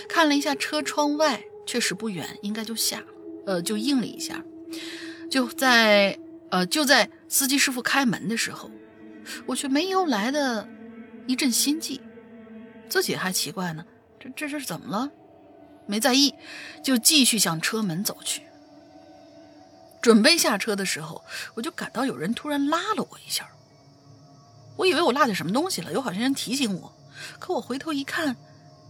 [0.09, 3.07] 看了一下车窗外，确实不远，应该就下了，
[3.47, 4.43] 呃，就应了一下。
[5.31, 6.19] 就在
[6.51, 8.71] 呃就在司机师傅开门的时候，
[9.47, 10.69] 我却没由来的
[11.27, 12.01] 一阵心悸，
[12.89, 13.85] 自己还奇怪呢，
[14.19, 15.11] 这这是怎么了？
[15.87, 16.35] 没在意，
[16.83, 18.43] 就继续向车门走去。
[20.01, 21.23] 准备下车的时候，
[21.55, 23.49] 我就感到有人突然拉了我一下。
[24.77, 26.93] 我以为我落下什么东西了，有好心人提醒我，
[27.39, 28.37] 可我回头一看，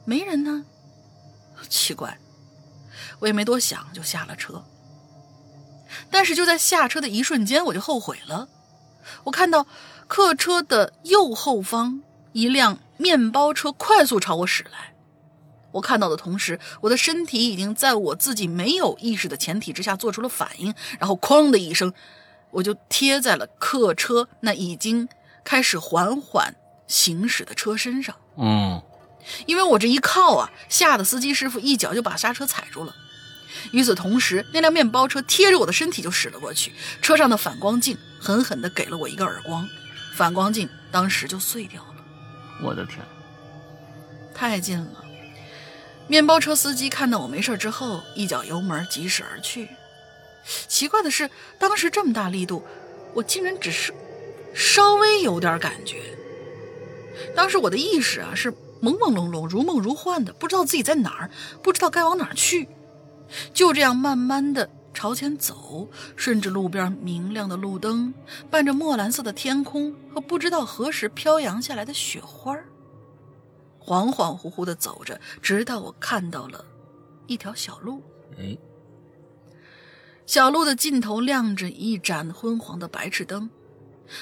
[0.04, 0.64] 没人呢。
[1.68, 2.18] 奇怪，
[3.18, 4.64] 我也没多想，就下了车。
[6.10, 8.48] 但是就在下车的一瞬间，我就后悔了。
[9.24, 9.66] 我看到
[10.06, 12.02] 客车的右后方，
[12.32, 14.94] 一辆面包车快速朝我驶来。
[15.72, 21.92] 我看到的同时，我的身体已经在我自己没有意识的前提之下做出了反应，然后哐的一声，
[22.50, 25.08] 我就贴在了客车那已经
[25.44, 26.54] 开始缓缓
[26.90, 28.14] 行驶的车身上。
[28.36, 28.82] 嗯，
[29.46, 32.94] 因为我这一靠啊，吓得司机师傅一脚就把刹车踩住了。
[33.72, 39.68] 与此同时，那辆面包车贴着我的身体就驶了过去，车上的反光镜狠狠地给了我一个耳光，
[40.16, 42.04] 反光镜当时就碎掉了。
[42.62, 42.98] 我的天，
[44.34, 45.04] 太近了。
[46.08, 49.68] 面包车司机看到我没事之后，一脚油门疾驶而去。
[50.66, 52.64] 奇怪的是，当时这么大力度，
[53.14, 53.92] 我竟然只是
[54.54, 56.02] 稍微有点感觉。
[57.34, 58.52] 当时我的意识啊是
[58.82, 61.30] 朦朦胧胧、如梦如幻的，不知道自己在哪儿，
[61.62, 62.68] 不知道该往哪儿去。
[63.54, 68.12] 就这样慢慢的朝前走，顺着路边明亮的路灯，
[68.50, 72.64] 伴着墨蓝色的天空和不知道何时飘扬下来的雪花儿。
[73.78, 76.64] 恍恍惚惚的走着，直到我看到了
[77.26, 78.02] 一条小路。
[78.38, 78.56] 哎，
[80.26, 83.50] 小路的尽头亮着一盏昏黄的白炽灯，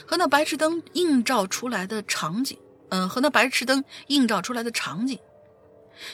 [0.06, 2.58] 和那白炽灯映照出来的场景，
[2.90, 5.18] 嗯、和那白炽灯映照出来的场景，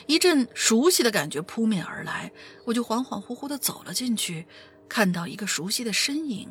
[0.07, 2.33] 一阵熟悉的感觉扑面而来，
[2.65, 4.47] 我就恍恍惚惚的走了进去，
[4.89, 6.51] 看到一个熟悉的身影，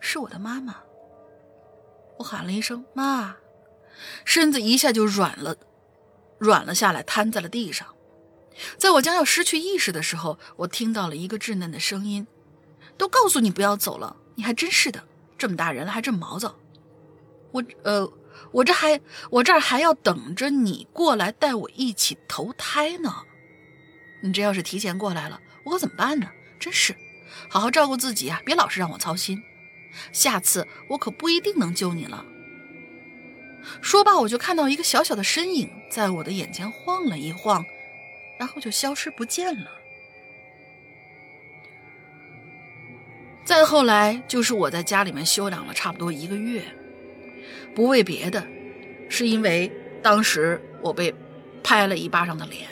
[0.00, 0.76] 是我的妈妈。
[2.18, 3.36] 我喊了一声“妈”，
[4.24, 5.56] 身子一下就软了。
[6.38, 7.86] 软了下来，瘫在了地上。
[8.76, 12.26] 在我将要失去意识的时候，我听到了一个稚嫩的声音
[12.98, 15.04] ：“都告诉你不要走了，你还真是的，
[15.36, 16.56] 这么大人了还这么毛躁。
[17.50, 18.12] 我呃，
[18.52, 19.00] 我这还
[19.30, 23.14] 我这儿还要等着你过来带我一起投胎呢。
[24.22, 26.28] 你这要是提前过来了，我可怎么办呢？
[26.58, 26.94] 真是，
[27.48, 29.40] 好好照顾自己啊，别老是让我操心。
[30.12, 32.24] 下次我可不一定能救你了。”
[33.82, 37.64] 说罢，我就看到一个小小的身影在我的眼前晃了一晃，
[38.38, 39.70] 然后就消失不见了。
[43.44, 46.62] 再后来，就是我在家里面休养了差不多一个月，
[47.78, 48.44] 不为别的，
[49.08, 49.70] 是因为
[50.02, 51.14] 当时我被
[51.62, 52.68] 拍了一巴掌的脸。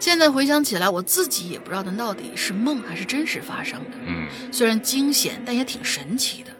[0.00, 3.96] 现在回想起来，我自己也不知道那到底是梦还是真实发生的。
[4.04, 6.50] 嗯，虽然惊险，但也挺神奇的。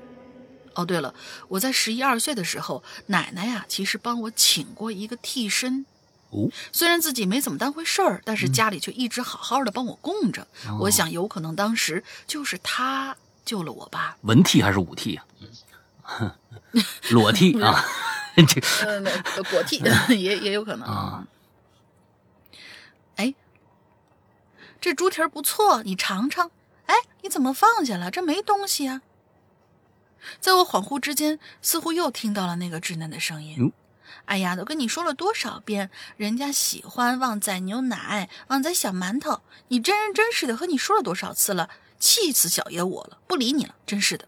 [0.76, 1.12] 哦，对了，
[1.48, 5.84] 我在十一二岁的时候，奶奶呀，其实帮我请过一个替身。
[6.30, 10.46] 哦，虽然自己没怎么当回事儿，但是家里却一直好好的帮我供着。
[10.78, 14.16] 我想，有可能当时就是他救了我吧。
[14.20, 16.36] 文替还是武替啊？
[16.72, 17.84] 嗯，裸替啊？
[18.36, 19.02] 这呃，
[19.50, 19.78] 果替
[20.08, 21.26] 也也有可能啊。
[23.16, 23.34] 哎，
[24.80, 26.50] 这猪蹄儿不错，你尝尝。
[26.86, 28.10] 哎，你怎么放下了？
[28.10, 29.02] 这没东西啊。
[30.38, 33.58] 在我恍惚之间，似乎又听到了那个稚嫩的声音。
[33.58, 33.72] 哟
[34.26, 41.68] 哎呀，都跟你说了多少遍，人家喜欢旺仔牛奶、旺仔小馒头，你真人真事的和你说了多少次了，
[41.98, 44.26] 气死小爷我了，不理你了，真是的。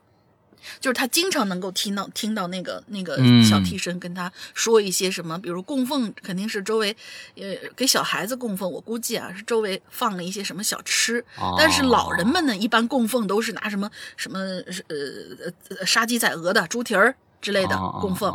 [0.81, 6.97] 就是他经常能够听到听到那个那个嗯小替身跟他说一些什么，比如供奉肯定是周围，
[7.37, 7.43] 呃，
[7.77, 18.33] 给小孩子供奉，我估计啊是周围放了一些什么小吃，哦但是老人们呢，一般供奉都是拿什么什么呃呃杀鸡宰鹅的猪蹄儿之类的哦供奉。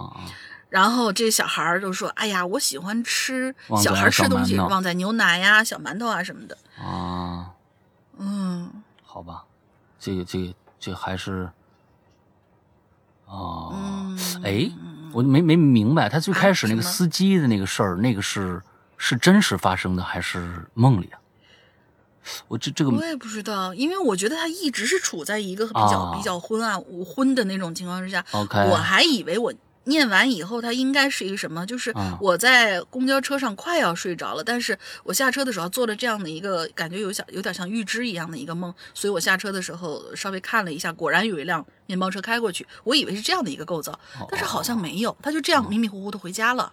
[0.69, 6.57] 然后这小孩儿就说：“哎呀，我喜欢吃小孩儿吃东西，旺仔牛奶呀、小馒头啊什么的。
[6.77, 7.51] 啊，”
[8.19, 8.69] 嗯
[9.01, 9.45] 好吧，
[9.97, 11.49] 这个这个这还是，
[13.27, 14.71] 哦，嗯，哎，
[15.13, 18.61] 我没没明白，他最开始那个司机的那个事儿，那个是
[18.97, 21.19] 是真实发生的还是梦里啊？
[22.49, 28.23] 我这这个我也不知道，因为我觉得他一直是处在一个比较、啊比较昏暗、昏的那种情况之下。
[28.31, 29.53] OK 我还以为我
[29.87, 31.65] 念完以后，它应该是一个什么？
[31.65, 43.97] 就是啊我在公交车上快要睡着了，但是我下车的时候做了这样的一个感觉有像有点像预知一样的一个梦，所以我下车的时候稍微看了一下，果然有一辆面包车开过去，我以为是这样的一个构造，
[44.29, 46.63] 但是好像没有，他就这样迷迷糊糊的回家了。
[46.63, 46.71] 哦，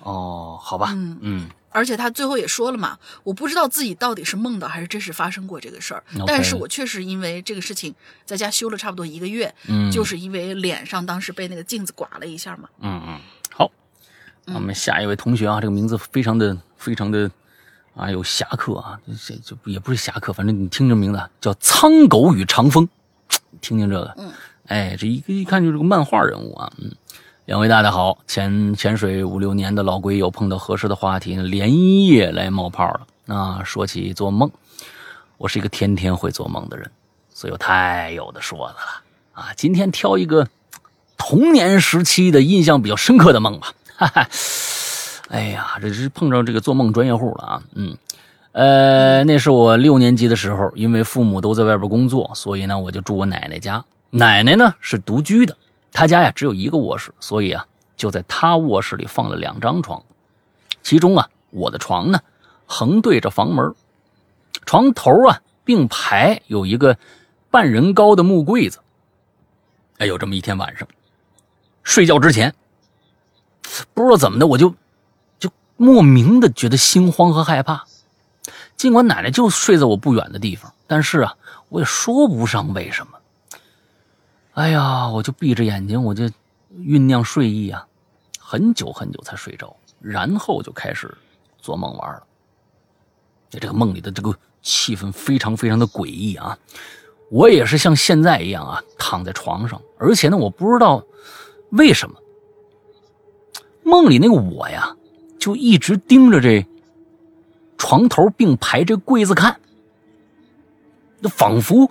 [0.00, 1.18] 好吧，嗯。
[1.20, 1.48] 嗯。
[1.70, 6.02] 而且他最后也说了嘛，我不知道自己到底是梦到还是真实发生过这个事儿。
[6.26, 7.94] 但是我确实因为这个事情
[8.24, 12.66] 在家休了差不多一个月，嗯，就是因为脸上当时被那个镜子刮了一下嘛。
[12.80, 13.20] 嗯嗯，
[13.52, 13.70] 好，
[14.46, 17.30] 那我们下一位同学啊，这个名字非常的非常的
[17.94, 22.88] 啊有侠客啊，这这就也不是侠客，反正你听这名字啊叫苍狗与长风，
[23.60, 24.32] 听听这个，嗯，
[24.68, 26.90] 哎，这一个一看就是个漫画人物啊，嗯。
[27.46, 33.06] 两位大家好，潜潜水五六年的老龟有碰到合适的话题，连夜来冒泡了。
[33.28, 34.50] 啊，说起做梦，
[35.38, 36.90] 我是一个天天会做梦的人，
[37.32, 38.80] 所以我太有的说的了
[39.32, 39.52] 啊。
[39.56, 40.48] 今天挑一个
[41.16, 43.72] 童年时期的印象比较深刻的梦吧。
[43.94, 44.28] 哈哈，
[45.28, 47.62] 哎呀，这是碰着这个做梦专业户了啊。
[47.76, 47.96] 嗯，
[48.50, 53.84] 呃，那是我六年级的时候，因为父母都在外边工作，所以呢，我就住我奶奶家。
[54.10, 55.56] 奶奶呢是独居的，
[55.92, 60.02] 他家呀只有一个卧室，所以啊，就在他卧室里放了两张床，
[60.82, 62.20] 其中啊，我的床呢
[62.66, 63.74] 横对着房门，
[64.64, 66.98] 床头啊并排有一个
[67.50, 68.80] 半人高的木柜子。
[69.98, 70.86] 哎，有这么一天晚上，
[71.82, 72.54] 睡觉之前，
[73.94, 74.74] 不知道怎么的，我就
[75.38, 77.86] 就莫名的觉得心慌和害怕。
[78.76, 81.34] 尽管奶奶就睡在我不远的地方，但是啊，
[81.70, 83.15] 我也说不上为什么。
[84.56, 86.24] 哎呀，我就闭着眼睛，我就
[86.78, 87.86] 酝酿睡意啊，
[88.38, 91.14] 很久很久才睡着，然后就开始
[91.58, 92.22] 做梦玩了。
[93.50, 96.58] 这这个梦里的这个气氛非常非常的诡异啊！
[97.30, 101.04] 我也是像现在一样啊，躺在床上，而且呢，我不知道
[101.72, 102.18] 为什么
[103.82, 104.96] 梦里那个我呀，
[105.38, 106.66] 就一直盯着这
[107.76, 109.60] 床头并排这柜子看，
[111.20, 111.90] 就仿佛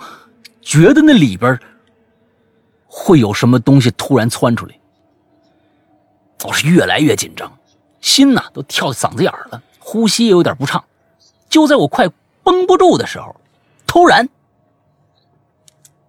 [0.63, 1.59] 觉得那里边
[2.97, 4.73] 会有什么东西突然窜出来。
[6.45, 7.51] 我是越来越紧张，
[7.99, 10.81] 心呐都跳嗓子眼儿了，呼吸也有点不畅。
[11.49, 12.07] 就在我快
[12.41, 13.35] 绷不住的时候，
[13.85, 14.29] 突然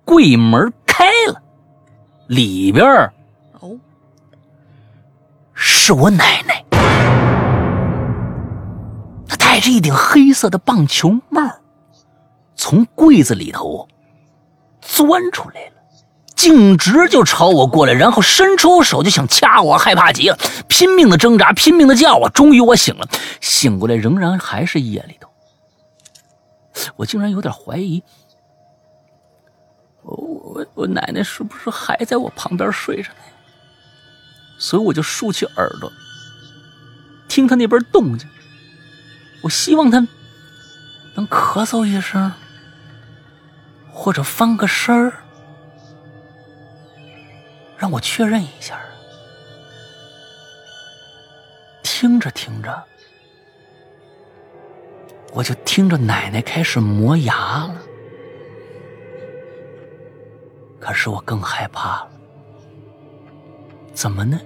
[0.05, 1.43] 柜门开了，
[2.29, 3.13] 里边儿
[3.59, 3.77] 哦，
[5.55, 6.65] 是我奶奶。
[9.29, 11.43] 她戴着一顶黑色的棒球帽，
[12.55, 13.89] 从柜子里头
[14.81, 15.76] 钻出来了，
[16.37, 20.39] 径直就朝我过来，然后伸出手就想掐我，害怕极了，
[20.69, 22.29] 拼命的挣扎，拼命的叫啊！
[22.29, 23.09] 终于我醒了，
[23.41, 25.31] 醒过来仍然还是夜里头，
[26.97, 28.03] 我竟然有点怀疑，
[30.03, 33.19] 我我我奶奶是不是还在我旁边睡着呢？
[34.59, 35.91] 所以我就竖起耳朵，
[37.29, 38.29] 听她那边动静。
[39.43, 40.07] 我希望她
[41.15, 42.33] 能咳嗽一声，
[43.91, 45.25] 或者翻个身儿，
[47.79, 48.81] 让我确认一下。
[51.83, 52.85] 听着听着，
[55.33, 57.83] 我就听着奶奶开始磨牙了。
[60.79, 62.11] 可是我更害怕了，
[63.93, 64.39] 怎么呢？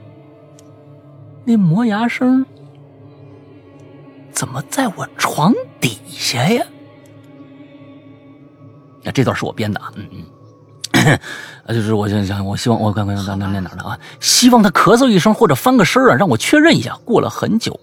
[1.45, 2.47] 那磨牙声
[4.31, 6.65] 怎么在我床底下呀？
[9.03, 10.25] 那，这段是我编的，嗯嗯，
[11.67, 13.99] 啊， 就是我想想，我希望我刚刚刚刚念哪儿了啊？
[14.21, 16.97] 希望他咳嗽一声或者翻个身啊，让我确认一下。
[17.05, 17.79] 过了很久，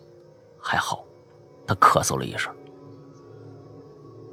[0.60, 1.04] 还好，
[1.66, 2.52] 他咳嗽了一声，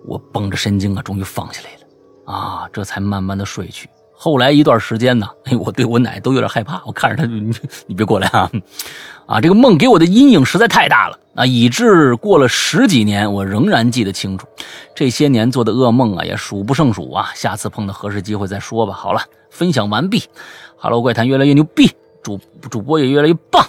[0.05, 3.89] 我绷着神经啊，终于放下来了啊，这才慢慢的睡去。
[4.25, 7.55] 后来一段时间呢， 哎，我对我奶都有点害怕，我看着她，你
[7.87, 8.51] 你别过来啊，
[9.27, 14.47] 啊，这个梦给我的阴影实在太大了啊，以致过了十几年，我仍然记得清楚。
[14.95, 17.33] 这些年做的噩梦啊，也数不胜数啊。
[17.35, 18.95] 下次碰到合适机会再说吧。
[18.95, 19.21] 好了，
[19.51, 20.23] 分享完毕。
[20.79, 21.93] Hello 怪谈越来越牛逼，
[22.23, 22.41] 主
[22.71, 23.63] 主播也越来越棒，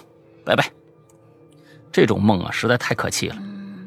[0.46, 0.72] 拜拜。
[1.92, 3.36] 这种梦啊，实在太可气了。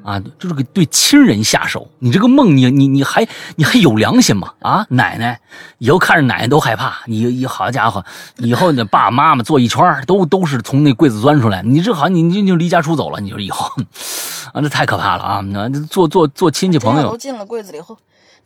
[0.09, 4.55] 啊，就是给对亲人下手，你这个梦你，你你还你还有良心吗？
[4.61, 5.39] 啊，奶奶，
[5.77, 7.03] 以后看着奶奶都害怕。
[7.05, 8.03] 你你好家伙，
[8.39, 13.21] 以后你爸爸妈妈坐一圈儿都都是从那柜子钻出来，你这好像你你就离家出走了。
[13.21, 13.71] 你说以后，
[14.55, 15.41] 啊，这太可怕了啊！
[15.41, 17.95] 那做做做亲戚朋友都，进了柜子里后，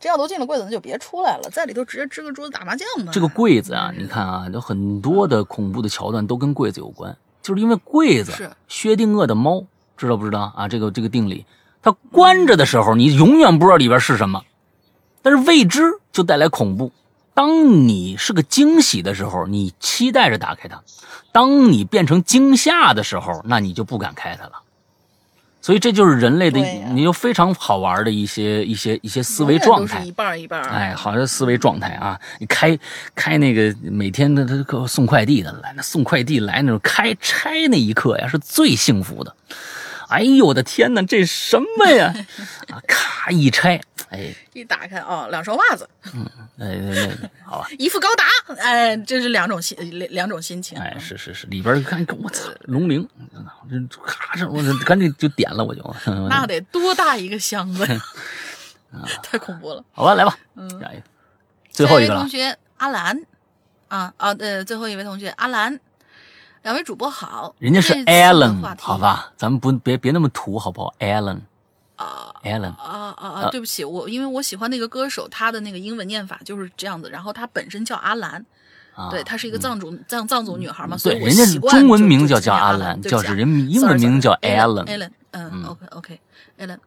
[0.01, 3.11] 这要都进了柜子，那就别出来了，在里头直接支个桌子打麻将吧。
[3.13, 9.63] 这个柜子啊，你看啊，有很多的恐怖的桥段都跟柜子有关，就是因为柜子是薛定谔的猫，
[9.97, 10.67] 知道不知道啊？
[10.67, 11.45] 这个这个定理，
[11.81, 14.43] 它关着的时候，你永远不知道里边是什么，
[15.21, 16.91] 但是未知就带来恐怖，
[17.33, 20.77] 当你是个惊喜的时候，你期待着打开它；
[21.31, 24.53] 当你变成惊吓的时候，那你就不敢开它了。
[25.61, 26.59] 所以这就是人类的，
[26.91, 30.11] 你有非常好玩的一些一些一些思维状态一。
[30.11, 30.69] 半儿一半儿。
[30.69, 32.19] 哎，好的思维状态啊！
[32.37, 32.77] 你开
[33.15, 39.33] 开那个每天的他送快递的来，那送快递来那种开拆那一刻呀，是最幸福的。
[40.13, 42.13] 哎呦我的天哪，这什么呀？
[42.69, 46.23] 啊，咔一拆，哎一打开哦，两双袜子，嗯
[46.59, 47.09] 哎
[47.43, 48.25] 好吧，一副高达，
[48.61, 50.77] 哎，这是两种心两两种心情。
[50.77, 53.07] 哎是是是，里边看我操龙鳞，
[53.89, 55.95] 这咔这我赶紧就点了我就，
[56.29, 58.01] 那得多大一个箱子呀！
[58.93, 59.83] 啊 太恐怖了。
[59.91, 61.03] 好吧来吧，嗯下一个，
[61.71, 63.19] 最后一个了下位同，学阿兰，
[63.87, 65.79] 啊啊，对，最后一位同学阿兰，
[66.63, 71.39] 两位主播好，人家是 Alan 好吧，咱们不别别那么土好不好？Alan
[71.97, 73.49] 啊 Alan 啊啊啊！
[73.51, 78.45] 对不起，我因为我喜欢那个歌手，他的那个英文念法就是这样子，然后他本身叫阿兰，
[78.95, 84.97] 啊，对，她是一个藏族藏藏族女孩嘛，所以对，我人家中文名叫叫叫阿兰，叫是人英文名叫 Alan Alan。
[84.97, 86.77] Alan，嗯，OK OK，Alan，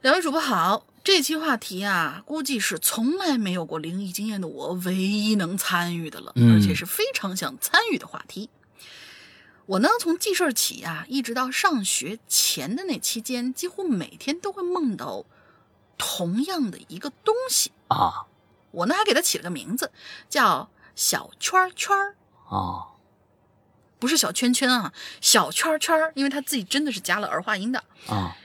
[0.00, 8.48] 两位主播好，这期话题啊，估计是从来没有过灵异经验的我唯一能参与的了，嗯而且是非常想参与的话题。
[9.70, 15.24] 我呢，从记事儿起啊，一直到上学前的那期间，几乎每天都会梦到
[15.96, 17.70] 同样的一个东西。
[17.86, 18.26] 啊
[18.72, 19.92] 我呢，还给它起了个名字，
[20.28, 22.16] 叫小圈圈儿。
[22.48, 22.98] 啊
[24.00, 27.84] 不是小圈圈啊，小圈圈儿，因为它自己真的是加了儿化音的。
[28.08, 28.36] 啊，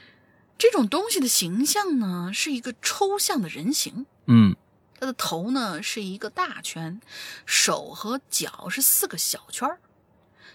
[0.56, 4.54] 这种东西的形象呢，是一个抽象的人形，嗯
[5.00, 7.00] 它的头呢是一个大圈，
[7.44, 9.80] 手和脚是四个小圈儿，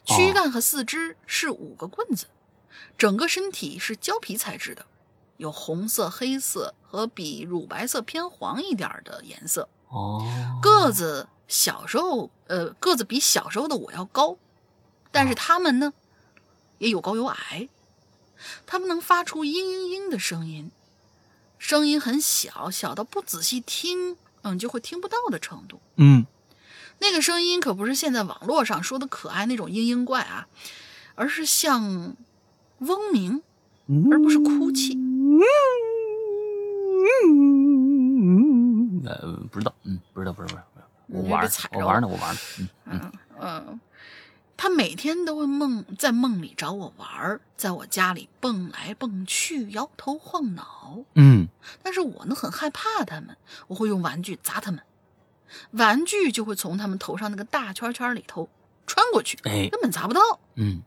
[0.05, 2.25] 躯干和四肢是五个棍子，
[2.97, 4.85] 整个身体是胶皮材质的，
[5.37, 9.69] 有红色、黑色和比乳白色偏黄一点儿的颜色。
[9.89, 10.25] 哦，
[10.61, 14.37] 个子小时候，呃，个子比小时候的我要高，
[15.11, 15.93] 但是他们呢，
[16.77, 17.69] 也有高有矮。
[18.65, 20.71] 他们能发出嘤嘤嘤的声音，
[21.59, 25.79] 声音很小，小到不仔细听，嗯，就会听不到的程度。
[25.97, 26.25] 嗯
[27.01, 30.47] 那个声音可不是现在网络上说的可爱那种嘤嘤怪啊，
[31.15, 32.15] 而是像
[32.77, 33.41] 嗡鸣，
[34.11, 34.97] 而不是哭泣。
[39.03, 40.61] 呃，不知道，嗯，不知道，不知道，不知道，
[41.07, 43.79] 我你玩儿被踩着我玩儿呢，我玩儿呢，嗯嗯嗯，
[44.55, 50.99] 他每天都会梦在梦里找我玩儿，在我家里蹦来蹦去，摇头晃脑。
[51.15, 51.47] 嗯
[51.81, 53.35] 但是我呢很害怕他们，
[53.67, 54.81] 我会用玩具砸他们，
[55.71, 58.49] 玩具就会从他们头上那个大圈圈里头
[58.85, 60.21] 穿过去，哎根本砸不到。
[60.55, 60.81] 嗯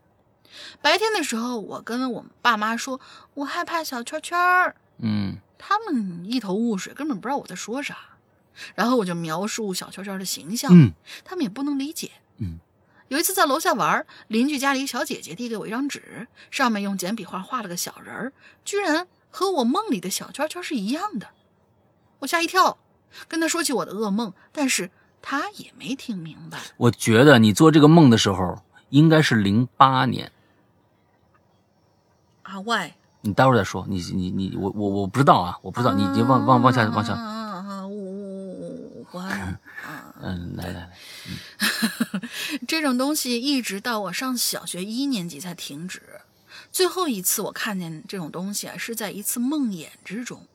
[0.81, 2.99] 白天的时候，我跟我爸妈说
[3.33, 7.97] 我害怕小圈圈儿，嗯他们一头雾水，根本不知道我在说啥。
[8.73, 10.93] 然后我就描述小圈圈的形象，嗯
[11.25, 12.11] 他们也不能理解。
[12.37, 12.59] 嗯，
[13.09, 18.33] 有一次在楼下玩，邻居家里一个小姐姐递给我一张纸，上面用简笔画画了个小人儿，
[18.63, 21.27] 居然和我梦里的小圈圈是一样的。
[22.19, 22.77] 我吓一跳，
[23.27, 26.59] 跟他说起我的噩梦，但是他也没听明白。
[26.77, 30.31] 我觉得你做这个梦的时候应该是零八年，
[32.43, 37.87] 啊喂，你待会儿再说，你你你我我我不知道啊，我不知道，你你往往往下往下，啊啊啊！
[37.87, 39.59] 我我我啊！
[40.21, 40.91] 嗯，来来来，
[42.67, 46.01] 这种东西一直到我上小学一年级才停止。
[46.71, 50.45] 最后一次我看见这种东西啊，是在一次梦魇之中。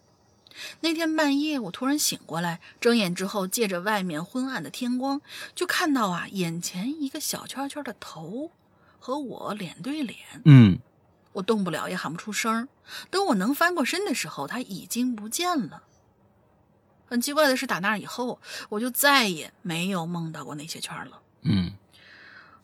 [0.80, 5.20] 那天半夜，我突然醒过来，睁眼之后，借着外面昏暗的天光，
[5.54, 8.50] 就看到啊，眼前一个小圈圈的头
[8.98, 10.18] 和我脸对脸。
[10.44, 10.78] 嗯
[11.32, 12.68] 我动不了，也喊不出声儿。
[13.08, 15.84] 等我能翻过身的时候，他已经不见了。
[17.06, 21.22] 很奇怪的是，打那以后，我就再也没有梦到过那些圈了。
[21.42, 21.72] 嗯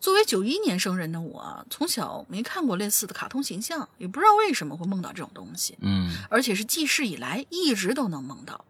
[0.07, 8.63] 作为九一年生人的我，从小没看过类似的卡通形象，也不知道为什么会梦到这种东西，嗯而且是记事以来一直都能梦到。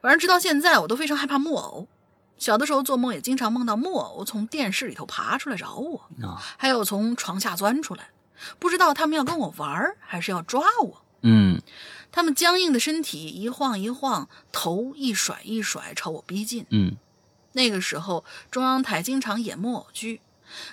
[0.00, 1.86] 反正直到现在，我都非常害怕木偶。
[2.38, 8.08] 小的时候做梦也经常梦到木偶从电视里头爬出来找我，啊还有从床下钻出来，
[8.58, 11.04] 不知道他们要跟我玩儿还是要抓我。
[11.20, 11.62] 嗯
[12.10, 16.66] 他们僵硬的身体一晃一晃，头一甩一甩，朝我逼近。
[16.70, 16.96] 嗯
[17.52, 20.20] 那个时候，中央台经常演木偶剧，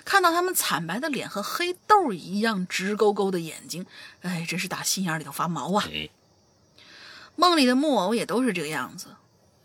[0.04, 3.86] 看到他们惨白的脸和黑豆一样直勾勾的眼睛，
[4.22, 5.84] 哎，真是打心眼里头发毛啊！
[5.92, 6.10] 哎
[7.36, 9.06] 梦里的木偶也都是这个样子。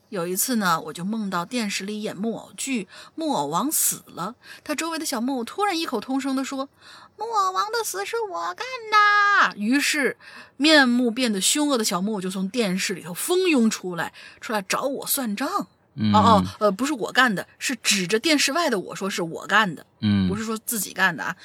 [0.10, 6.70] 有一次呢，我就梦到电视里演木偶剧，木偶王死了，他周围的小木偶突然异口同声地说
[7.18, 10.16] ：“木偶王的死是我干的。”于是，
[10.56, 15.68] 面目变得凶恶的小木偶就从电视里头蜂拥出来，出来找我算账。
[15.96, 21.36] 嗯哦哦，呃，不是我干的，是指着电视外的我说是我干的，嗯不是说自己干的啊，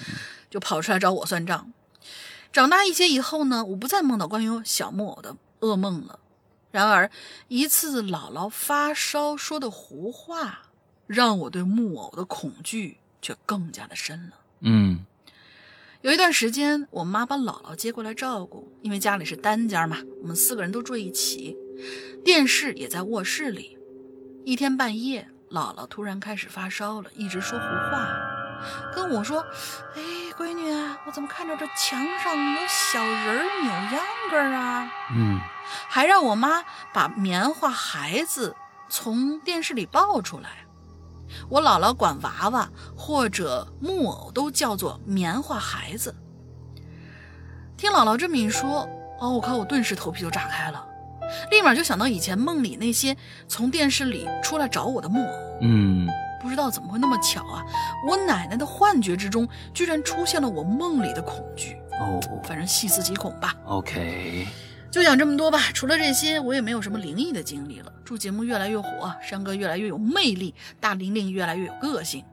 [0.50, 1.72] 就跑出来找我算账。
[2.52, 6.18] 长大一些以后呢，我不再梦到关于小木偶的噩梦了。
[6.72, 7.10] 然而，
[7.48, 10.62] 一次姥姥发烧说的胡话，
[11.06, 14.36] 让我对木偶的恐惧却更加的深了。
[14.60, 15.04] 嗯
[16.02, 21.56] 有一段时间，我妈把姥姥接过来照顾，因为家里是单间嘛，我们四个人都住一起，
[22.24, 23.76] 电视也在卧室里。
[24.44, 28.08] 一天半夜，姥姥突然开始发烧了，一直说胡话，
[28.94, 29.44] 跟我说
[29.94, 30.00] ：“哎，
[30.36, 30.72] 闺女，
[31.06, 34.00] 我怎么看着这墙上有小人扭秧
[34.30, 35.38] 歌啊？”嗯
[35.88, 38.56] 还让我妈把棉花孩子
[38.88, 40.50] 从电视里抱出来。
[41.48, 46.12] 我姥姥管娃娃或者木偶都叫做棉花孩子。
[47.76, 48.88] 听姥姥这么一说，
[49.20, 50.84] 哦，我靠，我顿时头皮就炸开了，
[51.50, 53.16] 立马就想到以前梦里那些
[53.48, 55.58] 从电视里出来找我的木偶。
[55.62, 56.08] 嗯
[56.42, 57.62] 不知道怎么会那么巧啊！
[58.08, 61.76] 我奶奶的幻觉之中，居然出现了我梦里的恐惧。
[62.00, 63.54] 哦反正细思极恐吧。
[63.66, 64.46] ，OK，
[64.90, 67.92] 就讲这么多吧，除了这些，我也没有什么灵异的经历了。
[68.06, 72.24] 祝节目越来越火，山哥越来越有魅力，大玲玲越来越有个性。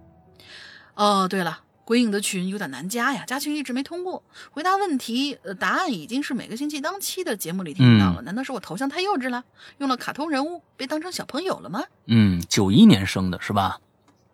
[0.96, 4.22] 哦，对了，鬼影的群有点难加呀，加群一直没通过。
[4.52, 8.22] 回答问题，呃，答案已经是每个星期当期的节目里听到了。
[8.24, 9.42] 难道是我头像太幼稚了，
[9.78, 11.82] 用了卡通人物被当成小朋友了吗？
[12.08, 13.80] 嗯，九一年生的是吧？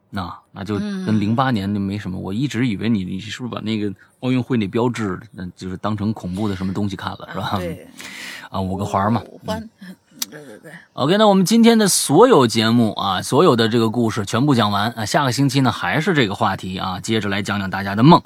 [0.10, 2.18] 那那就嗯跟零八年就没什么。
[2.18, 7.60] 我一直以为你你是不是把那个奥运会那标志，那，就是当成恐怖的什么东西看了，是吧？
[7.60, 7.88] 对，
[8.50, 9.22] 啊，五个环嘛。
[9.28, 9.70] 五环，
[10.30, 15.06] 对对对，OK，那我们今天的所有节目啊，所有的这个故事全部讲完啊。
[15.06, 18.22] 下个星期呢还是这个话题啊，接着来讲讲大家的梦。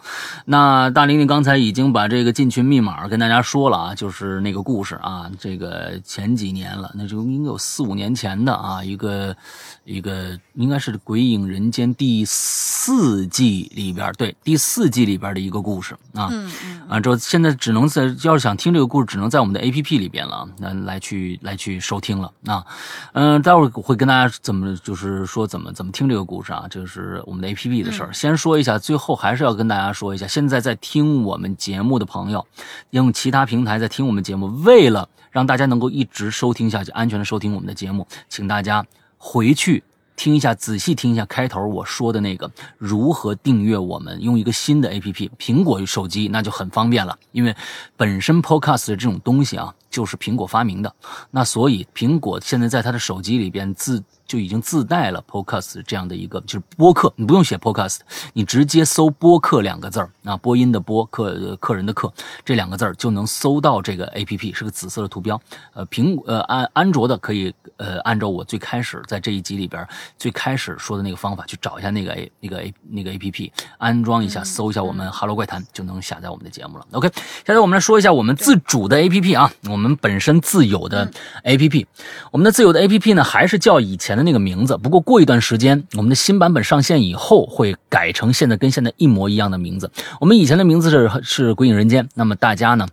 [0.45, 9.35] 那大玲玲刚才已经把这个进群密码跟大家说了啊，就是那个故事啊，这个前几年了，那就应该有四五年前的啊，一个
[9.83, 16.29] 一个应该是《鬼影人间》第四季里边，对，第四季里边的一个故事啊。
[16.31, 22.65] 嗯嗯，啊，这现在只能在要是想听这个故事，只能在我们的 A P P 里边了，那来去来去收听了啊。
[23.13, 28.13] 嗯、待会儿会跟大家怎么就是说怎么怎么听这个故事啊，就是我们的 A P P 的事儿。
[28.13, 32.45] 先说一下，最后还是要跟大家说一下，现在在听我们节目的朋友，
[32.91, 38.85] 用其他平台在听我们节目，为了让大家能够一直收听下去，安全的收听我们的节目，请大家
[39.17, 39.83] 回去。
[40.15, 42.49] 听一下，仔细听一下开头我说的那个
[42.79, 47.55] 如何订阅我们，用一个新的 A P P，苹果手机那就很方便了，因为
[47.95, 50.93] 本身 Podcast 的这种东西啊，就是苹果发明的，
[51.31, 57.99] 那所以苹果现在在他的手机里边自就已经自带了 Podcast 这样的一个就是播客，你不用写 Podcast，
[58.33, 62.11] 你直接搜播客两个字儿啊，播音的播，客客人的客
[62.43, 65.39] 这两个字儿就能搜到这个 A P P，是个紫色的图标。
[65.73, 69.87] 呃，苹呃安安卓的可以呃按照我最开始在这一集里边
[70.17, 76.85] 最开始说的那个方法去找一下那个 A 那个 A 那个 A P P，安装一下，搜一下我们《哈喽怪谈》就能下载我们的节目了。
[76.91, 77.09] OK，
[77.45, 81.09] 现在我们来说一下我们自主的 A P P 啊，我们本身自有的
[81.43, 81.87] A P P，
[82.31, 89.89] 我们的自有的 A P P 呢还是叫以前的那个名字，不过过一段时间我们的新版本上线以后会改成现在跟现在一模一样的名字。
[90.19, 92.87] 我们以前的名字是是《鬼影人间》，那么大家呢？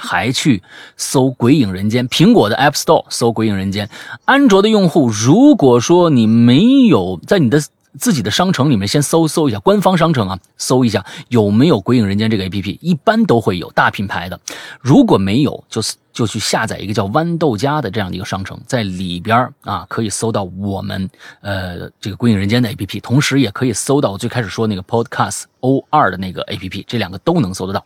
[0.00, 0.62] 还去
[0.96, 3.86] 搜《鬼影人间》，苹果的 App Store 搜《鬼影人间》，
[4.26, 7.60] 安卓的用户，如果说你没有在你的
[7.98, 14.40] 自己的商城里面先搜搜一下官方商城啊，搜一下有没有《鬼影人间》这个 APP，一般都会有大品牌的。
[14.80, 21.08] 如果没有，就就去下载一个叫豌豆荚的这样的一个商城，在里边啊可以搜到我们
[21.40, 27.84] 呃这个《鬼影人间》的 APP，同时也可以搜到我最开始说那个 Podcast O 二的那个 APP，这两个都能搜得到。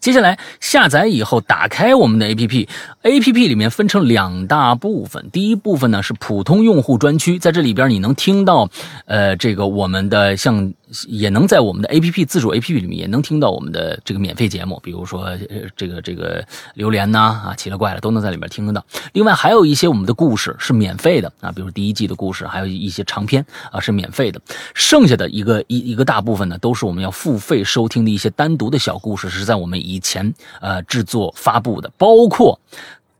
[0.00, 5.28] 接下来下载以后，打开我们的 APP，APP 里面分成两大部分。
[5.30, 8.68] 第一部分呢是普通用户专区，在这里边你能听到，
[9.06, 10.72] 呃，这个我们的像
[11.08, 15.28] 也能在我们的 APP 自主 APP 里面也能听到我们的这个免费节目，比如说
[15.76, 16.44] 这个这个
[16.74, 18.84] 榴莲呐啊奇了怪了都能在里面听得到。
[19.12, 24.40] 另外还有一些我们的故事是免费的啊，比如第一季的故事，还有一些长篇啊是免费的。
[24.74, 32.58] 剩下的一个一一个大部分呢，都是我们要付费收听的一些单独的小故事，是在我们以前呃制作发布的，包括。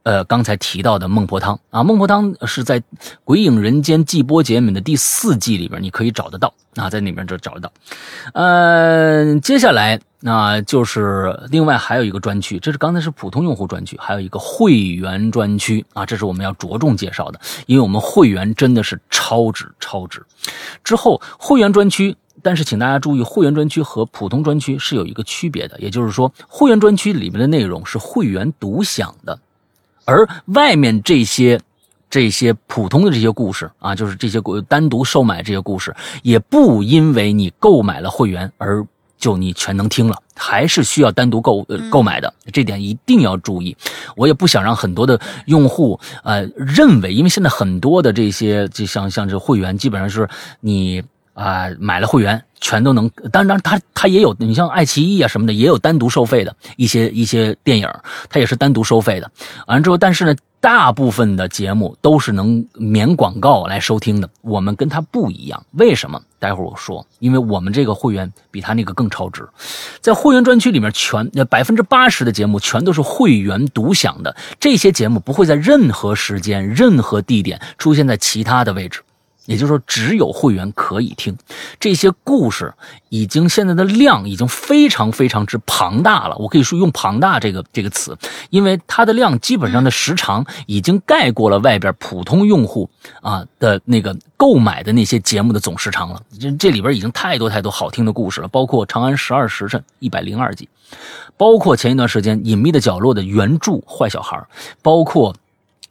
[0.06, 2.78] 呃，刚才提到的孟婆汤啊，孟婆汤是在
[3.24, 7.72] 《鬼影人间》季播节目的第四季里边，你可以找得到啊，在里边就找得到。
[8.32, 20.24] 呃，接下来那、就是另外还有一个专区，这是刚才是普通用户专区，还有一个会员专区啊，这是我们要着重介绍的，因为我们会员真的是超值超值。
[20.84, 22.16] 之后会员专区。
[22.42, 29.36] 但是，请大家注意，会员专区和普通专区是有一个区别的，也就是说，会员专区里面的内容是会员独享的，
[30.06, 31.60] 而外面这些
[32.08, 38.82] 这些普通的这些故事啊，就是这些故单独售卖这些故事，也不因为你购买了会员而
[39.18, 43.76] 就你全能听了，还是需要单独购呃购买的，这点一定要注意。
[44.16, 50.28] 我也不想让很多的用户呃认为，因为现在很多的这些就像像这会员，基本上是
[50.60, 51.02] 你。
[51.36, 57.86] 啊、买了会员全都能，当然它它也有，你像爱奇艺啊什么的，也有单独收费的一些一些电影，
[58.30, 59.30] 它也是单独收费的。
[59.66, 64.30] 完了之后，但是呢，大部分的节目都是能免广告来收听的。
[64.40, 66.18] 我们跟它不一样，为什么？
[66.38, 69.46] 待会儿我说，因为我们这个会员比他那个更超值，
[70.00, 79.00] 在会员专区里面全呃百分之八十的节目全都是会员独享的，这些节目不会在任何时间、任何地点出现在其他的位置。
[79.47, 81.36] 也就是说，只有会员可以听
[81.81, 82.74] 这些故事，
[83.09, 86.36] 已经现在的量已经非常非常之庞大了。
[86.36, 88.16] 我可以说用“庞大”这个这个词，
[88.51, 92.90] 因为它的量基本上的时长已经盖过了外边普通用户
[93.23, 96.20] 啊的那个购买的那些节目的总时长了。
[96.39, 100.68] 这这里边已经太多太多好听的故事了，包括《长安十二时辰》一百零二集，
[101.36, 104.36] 包括前一段时间《隐秘的角落》的原著《坏小孩》，
[104.82, 105.35] 包括。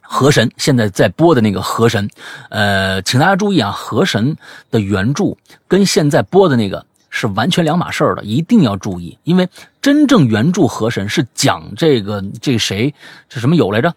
[0.08, 2.08] 河神现在在播的那个河神，
[2.50, 4.36] 呃，请大家注意啊，河神
[4.70, 5.36] 的原著
[5.68, 9.48] 跟现在播的那个是完全两码事儿的，一定要注意，因为
[9.82, 12.94] 真正原著河神是讲这个这谁
[13.28, 13.94] 这什么友来着？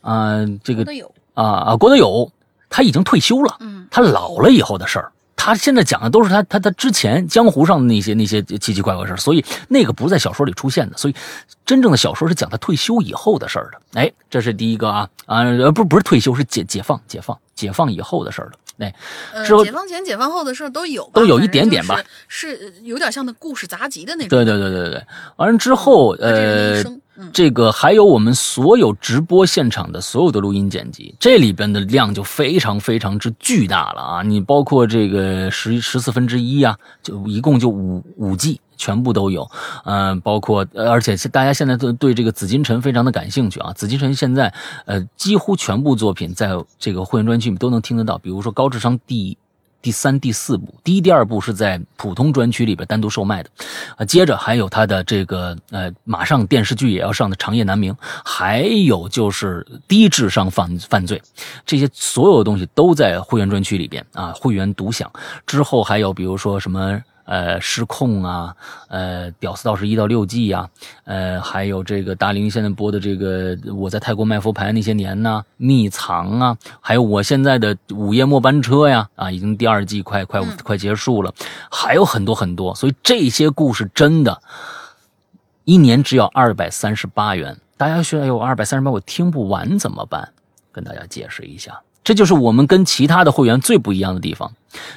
[0.00, 0.84] 啊、这个。
[1.34, 2.30] 啊啊，郭德友
[2.70, 5.10] 他已经退休了，嗯，他老了以后的事儿。
[5.36, 11.14] 他现在讲的都是他他他之前江湖上的那些那些奇奇怪怪事儿，所以那个不在小说里出现的，所以
[11.66, 14.00] 真正的小说是讲他退休以后的事儿的。
[14.00, 18.52] 哎，这是第一个啊啊，呃不不是退休，是解解放解放解放以后的事儿了。
[18.78, 18.92] 哎，
[19.32, 24.28] 呃之后，解放前、解放后的事儿都有吧，都有一点点吧就是，是有点像那故事杂集的那种。
[24.30, 25.06] 对对对对对对，
[25.36, 27.00] 完了之后，呃生，
[27.32, 34.22] 这个还有我们所有直播现场的所有的录音剪辑，这里边的量就非常非常之巨大了啊！
[34.22, 38.60] 你包括这个十十四分之一啊，就一共就五五 G。
[38.76, 39.48] 全部都有，
[39.84, 43.72] 嗯、包括，而且大家现在都对这个紫禁城非常的感兴趣啊。
[43.72, 44.52] 紫禁城现在，
[44.84, 49.38] 呃，几乎全部作品在这个会员专区里都能听得到，比如说高智商第一
[49.84, 53.50] 第三、第四部，第一、第二部是在普通专区里边单独售卖的，
[53.98, 57.92] 啊，接着还有他的这个呃，马上电视剧也要上的《长夜难明》，
[58.24, 61.20] 还有就是低智商犯犯罪，
[61.66, 65.12] 这些所有的东西都在会员专区里边啊，会员独享。
[65.46, 66.98] 之后还有比如说什么。
[67.24, 68.54] 呃，失控啊，
[68.88, 70.68] 呃，屌丝道士一到六季呀、
[71.04, 81.32] 呃，还有这个大林现在播的这个我在泰国卖佛牌那些年呐、秘藏啊，还有我现在的午夜末班车呀，啊，已经第二季快快快结束了，
[81.70, 84.42] 还有很多很多，所以这些故事真的，
[85.64, 87.56] 一年只要二百三十八元。
[87.76, 90.32] 大家需要有，二百三十八我听不完怎么办？
[90.70, 94.52] 跟大家解释一下，这就是我们跟其他的会员最不一样的地方。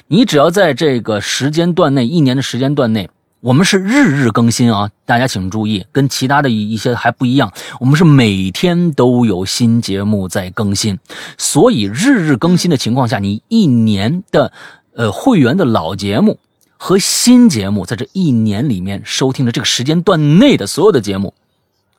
[0.06, 3.08] 你只要在这个时间段内，一年的时间段内，
[3.40, 4.90] 我们是日日更新啊！
[5.06, 10.98] 大家请注意，跟其他的一些还不一样，我们是每天都有新节目在更新，
[11.38, 14.52] 所以日日更新的情况下，你一年的
[14.94, 16.38] 呃会员的老节目
[16.76, 21.32] 和新节目，在这一年里面收听的这个时间段内的所有的节目，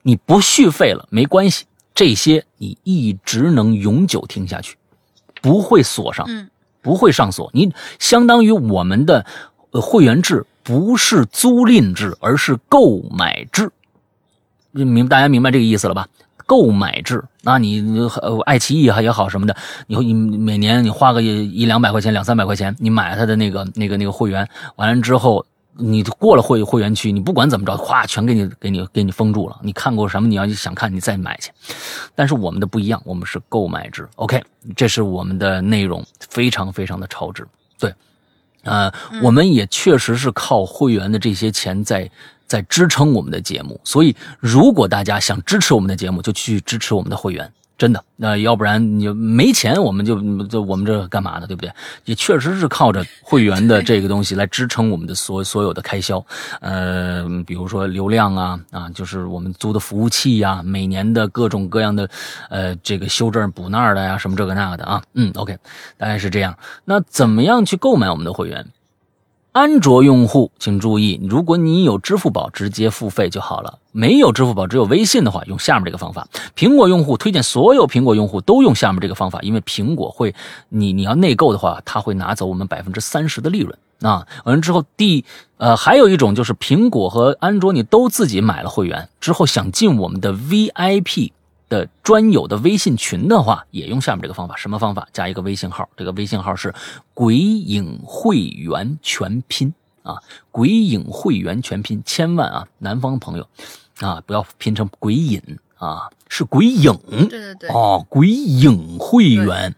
[0.03, 1.63] 你不续费了没关系，
[1.95, 4.75] 这些你一直能永久听下去，
[5.41, 6.25] 不会锁上。
[6.27, 6.49] 嗯
[6.81, 9.25] 不会上锁，你相当于我们的
[9.71, 13.69] 呃会员制不是租赁制，而是购买制。
[14.71, 16.07] 明大家明白这个意思了吧？
[16.45, 19.53] 购买制，那你呃爱奇艺也好什么的，
[19.87, 24.47] 你你每年你花个一一两百块钱、两三百块钱，你买他的那个那个那个会员，
[24.77, 25.45] 完了之后。
[25.79, 29.59] 你过了会会员区，你不管怎么着，哗，全给你给你给你封住了。
[29.63, 30.27] 你看过什么？
[30.27, 31.51] 你要想看，你再买去。
[32.13, 34.07] 但是我们的不一样，我们是购买制。
[34.15, 34.43] OK，
[34.75, 37.47] 这是我们的内容，非常非常的超值。
[37.79, 37.93] 对，
[38.63, 38.91] 呃，
[39.23, 42.09] 我们也确实是靠会员的这些钱在
[42.45, 43.79] 在支撑我们的节目。
[43.83, 47.51] 所以，如果大家想支持我们的节目，就去支持我们的会员。
[47.79, 51.47] 真的，那、要不然你没钱，我们就就我们这干嘛呢？
[51.47, 51.71] 对不对？
[52.03, 56.23] 也确实是靠着会员的这个东西来支撑我们的所所有的开销，
[56.59, 62.09] 呃，比如说流量啊啊，就是我们租的服务器呀、每年的各种各样的
[62.49, 65.57] 呃这个修这补那的呀，什么这个那个的啊，嗯，OK，
[65.97, 66.53] 大概是这样。
[66.83, 68.67] 那怎么样去购买我们的会员？
[69.51, 76.27] 安卓用户请注意，如果你有支付宝，直接付费就好了；没有支付宝，只有微信的话，用下面这个方法。
[76.55, 80.35] 苹果用户推荐所有苹果用户都用下面这个方法，因为苹果会，
[80.69, 84.27] 你你要内购的话，它会拿走我们百分之三十的利润啊。
[84.43, 85.25] 完了之后，第
[85.57, 91.31] 呃还有一种就是苹果和安卓你都自己买了会员之后，想进我们的 VIP
[91.69, 94.55] 的专有的微信群的话，也用下面这个方法。
[94.57, 95.07] 什么方法？
[95.13, 96.73] 加一个微信号，这个微信号是
[97.13, 99.73] “鬼影会员全拼”
[100.03, 100.17] 啊
[100.51, 102.01] ，“鬼影会员全拼”。
[102.05, 103.47] 千万啊，南方朋友
[103.99, 105.41] 啊，不要拼成“鬼影”
[105.77, 106.91] 啊，是“鬼影”。
[107.29, 107.69] 对对对。
[107.69, 109.73] 哦，“鬼影会员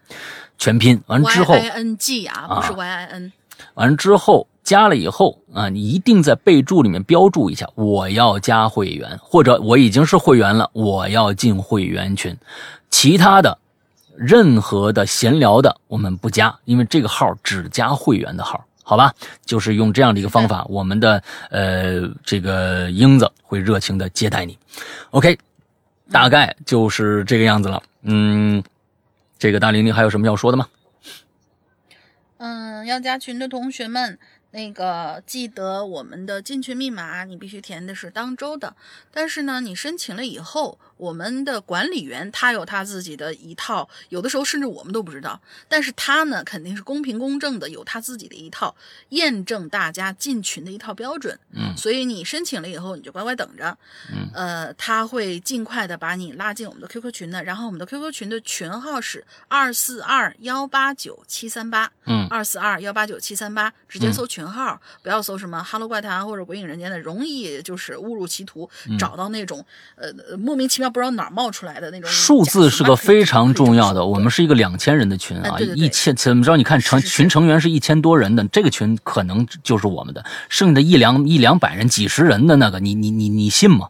[0.58, 3.32] 全拼”完之后，Y I N G 啊，不是 Y I N。
[3.76, 4.48] 完之后。
[4.64, 12.38] 加了以后啊，你一定在备注里面标注一下，我要加会员，或者我已经是会员了，我要进会员群。
[12.90, 13.58] 其他的
[14.16, 19.14] 任何的闲聊的我们不加，因为这个号只加会员的号，好吧？
[19.46, 24.58] 就是用这样的一个方法，我们的呃这个英子会热情的接待你。
[25.10, 25.38] OK，
[26.12, 27.82] 大概就是这个样子了。
[28.04, 28.64] 嗯，
[29.40, 30.68] 这个大玲玲还有什么要说的吗？
[32.38, 34.20] 嗯，要加群的同学们。
[34.52, 38.76] 那个记得我们的进群密码，你必须填的是当周的。
[39.12, 40.78] 但是呢，你申请了以后。
[41.02, 45.42] 我们的管理员他有他自己的一套，有的时候甚至我们都不知道。
[45.68, 48.76] 但是他呢，肯定是公平公正的，有他自己的一套
[49.10, 51.40] 验证大家进群的一套标准。
[51.54, 53.76] 嗯，所以你申请了以后，你就乖乖等着。
[54.14, 57.44] 嗯，呃，他会尽快的把你拉进我们的 QQ 群的。
[57.44, 61.92] 然后我们的 QQ 群的群号是二四二幺八九七三八。
[62.06, 68.70] 嗯，二四二幺八九七三八，直接搜群号，不要搜什么哈喽怪谈或者鬼影人间的，容易就是误入歧途，
[69.00, 69.66] 找到那种
[69.96, 70.91] 呃莫名其妙。
[70.92, 74.06] 不知道哪冒出来的那种数字是个非常重要的。
[74.06, 76.58] 我们是一个两千人的群啊，一千怎么着？
[76.58, 80.24] 你看成群成员是一千多人的，这个群可能就是我们的。
[80.50, 83.88] 剩下的一两一两百人、几十人的那个，你你你你信吗？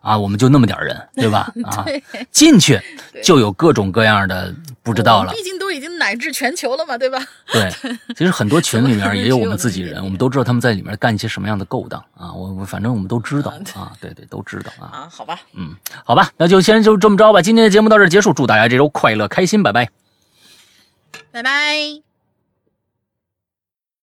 [0.00, 1.50] 啊，我们就那么点人，对吧？
[1.64, 1.84] 啊，
[2.30, 2.78] 进去
[3.22, 4.54] 就有各种各样的
[4.84, 5.32] 不知道了。
[5.32, 7.18] 毕竟都已经乃至全球了嘛，对吧？
[7.50, 7.68] 对，
[8.14, 12.32] 其实很多群里面也有我们自己人，我们都知道他们在里面干一些什么样的勾当啊。
[12.32, 14.84] 我我反正我们都知道啊，对对，都知道啊。
[14.92, 15.74] 啊，好吧，嗯，
[16.04, 17.42] 好吧，那就先就这么着吧。
[17.42, 19.88] 今天的节目到这结束，祝大家这周快乐开心，拜拜，
[21.32, 22.13] 拜拜。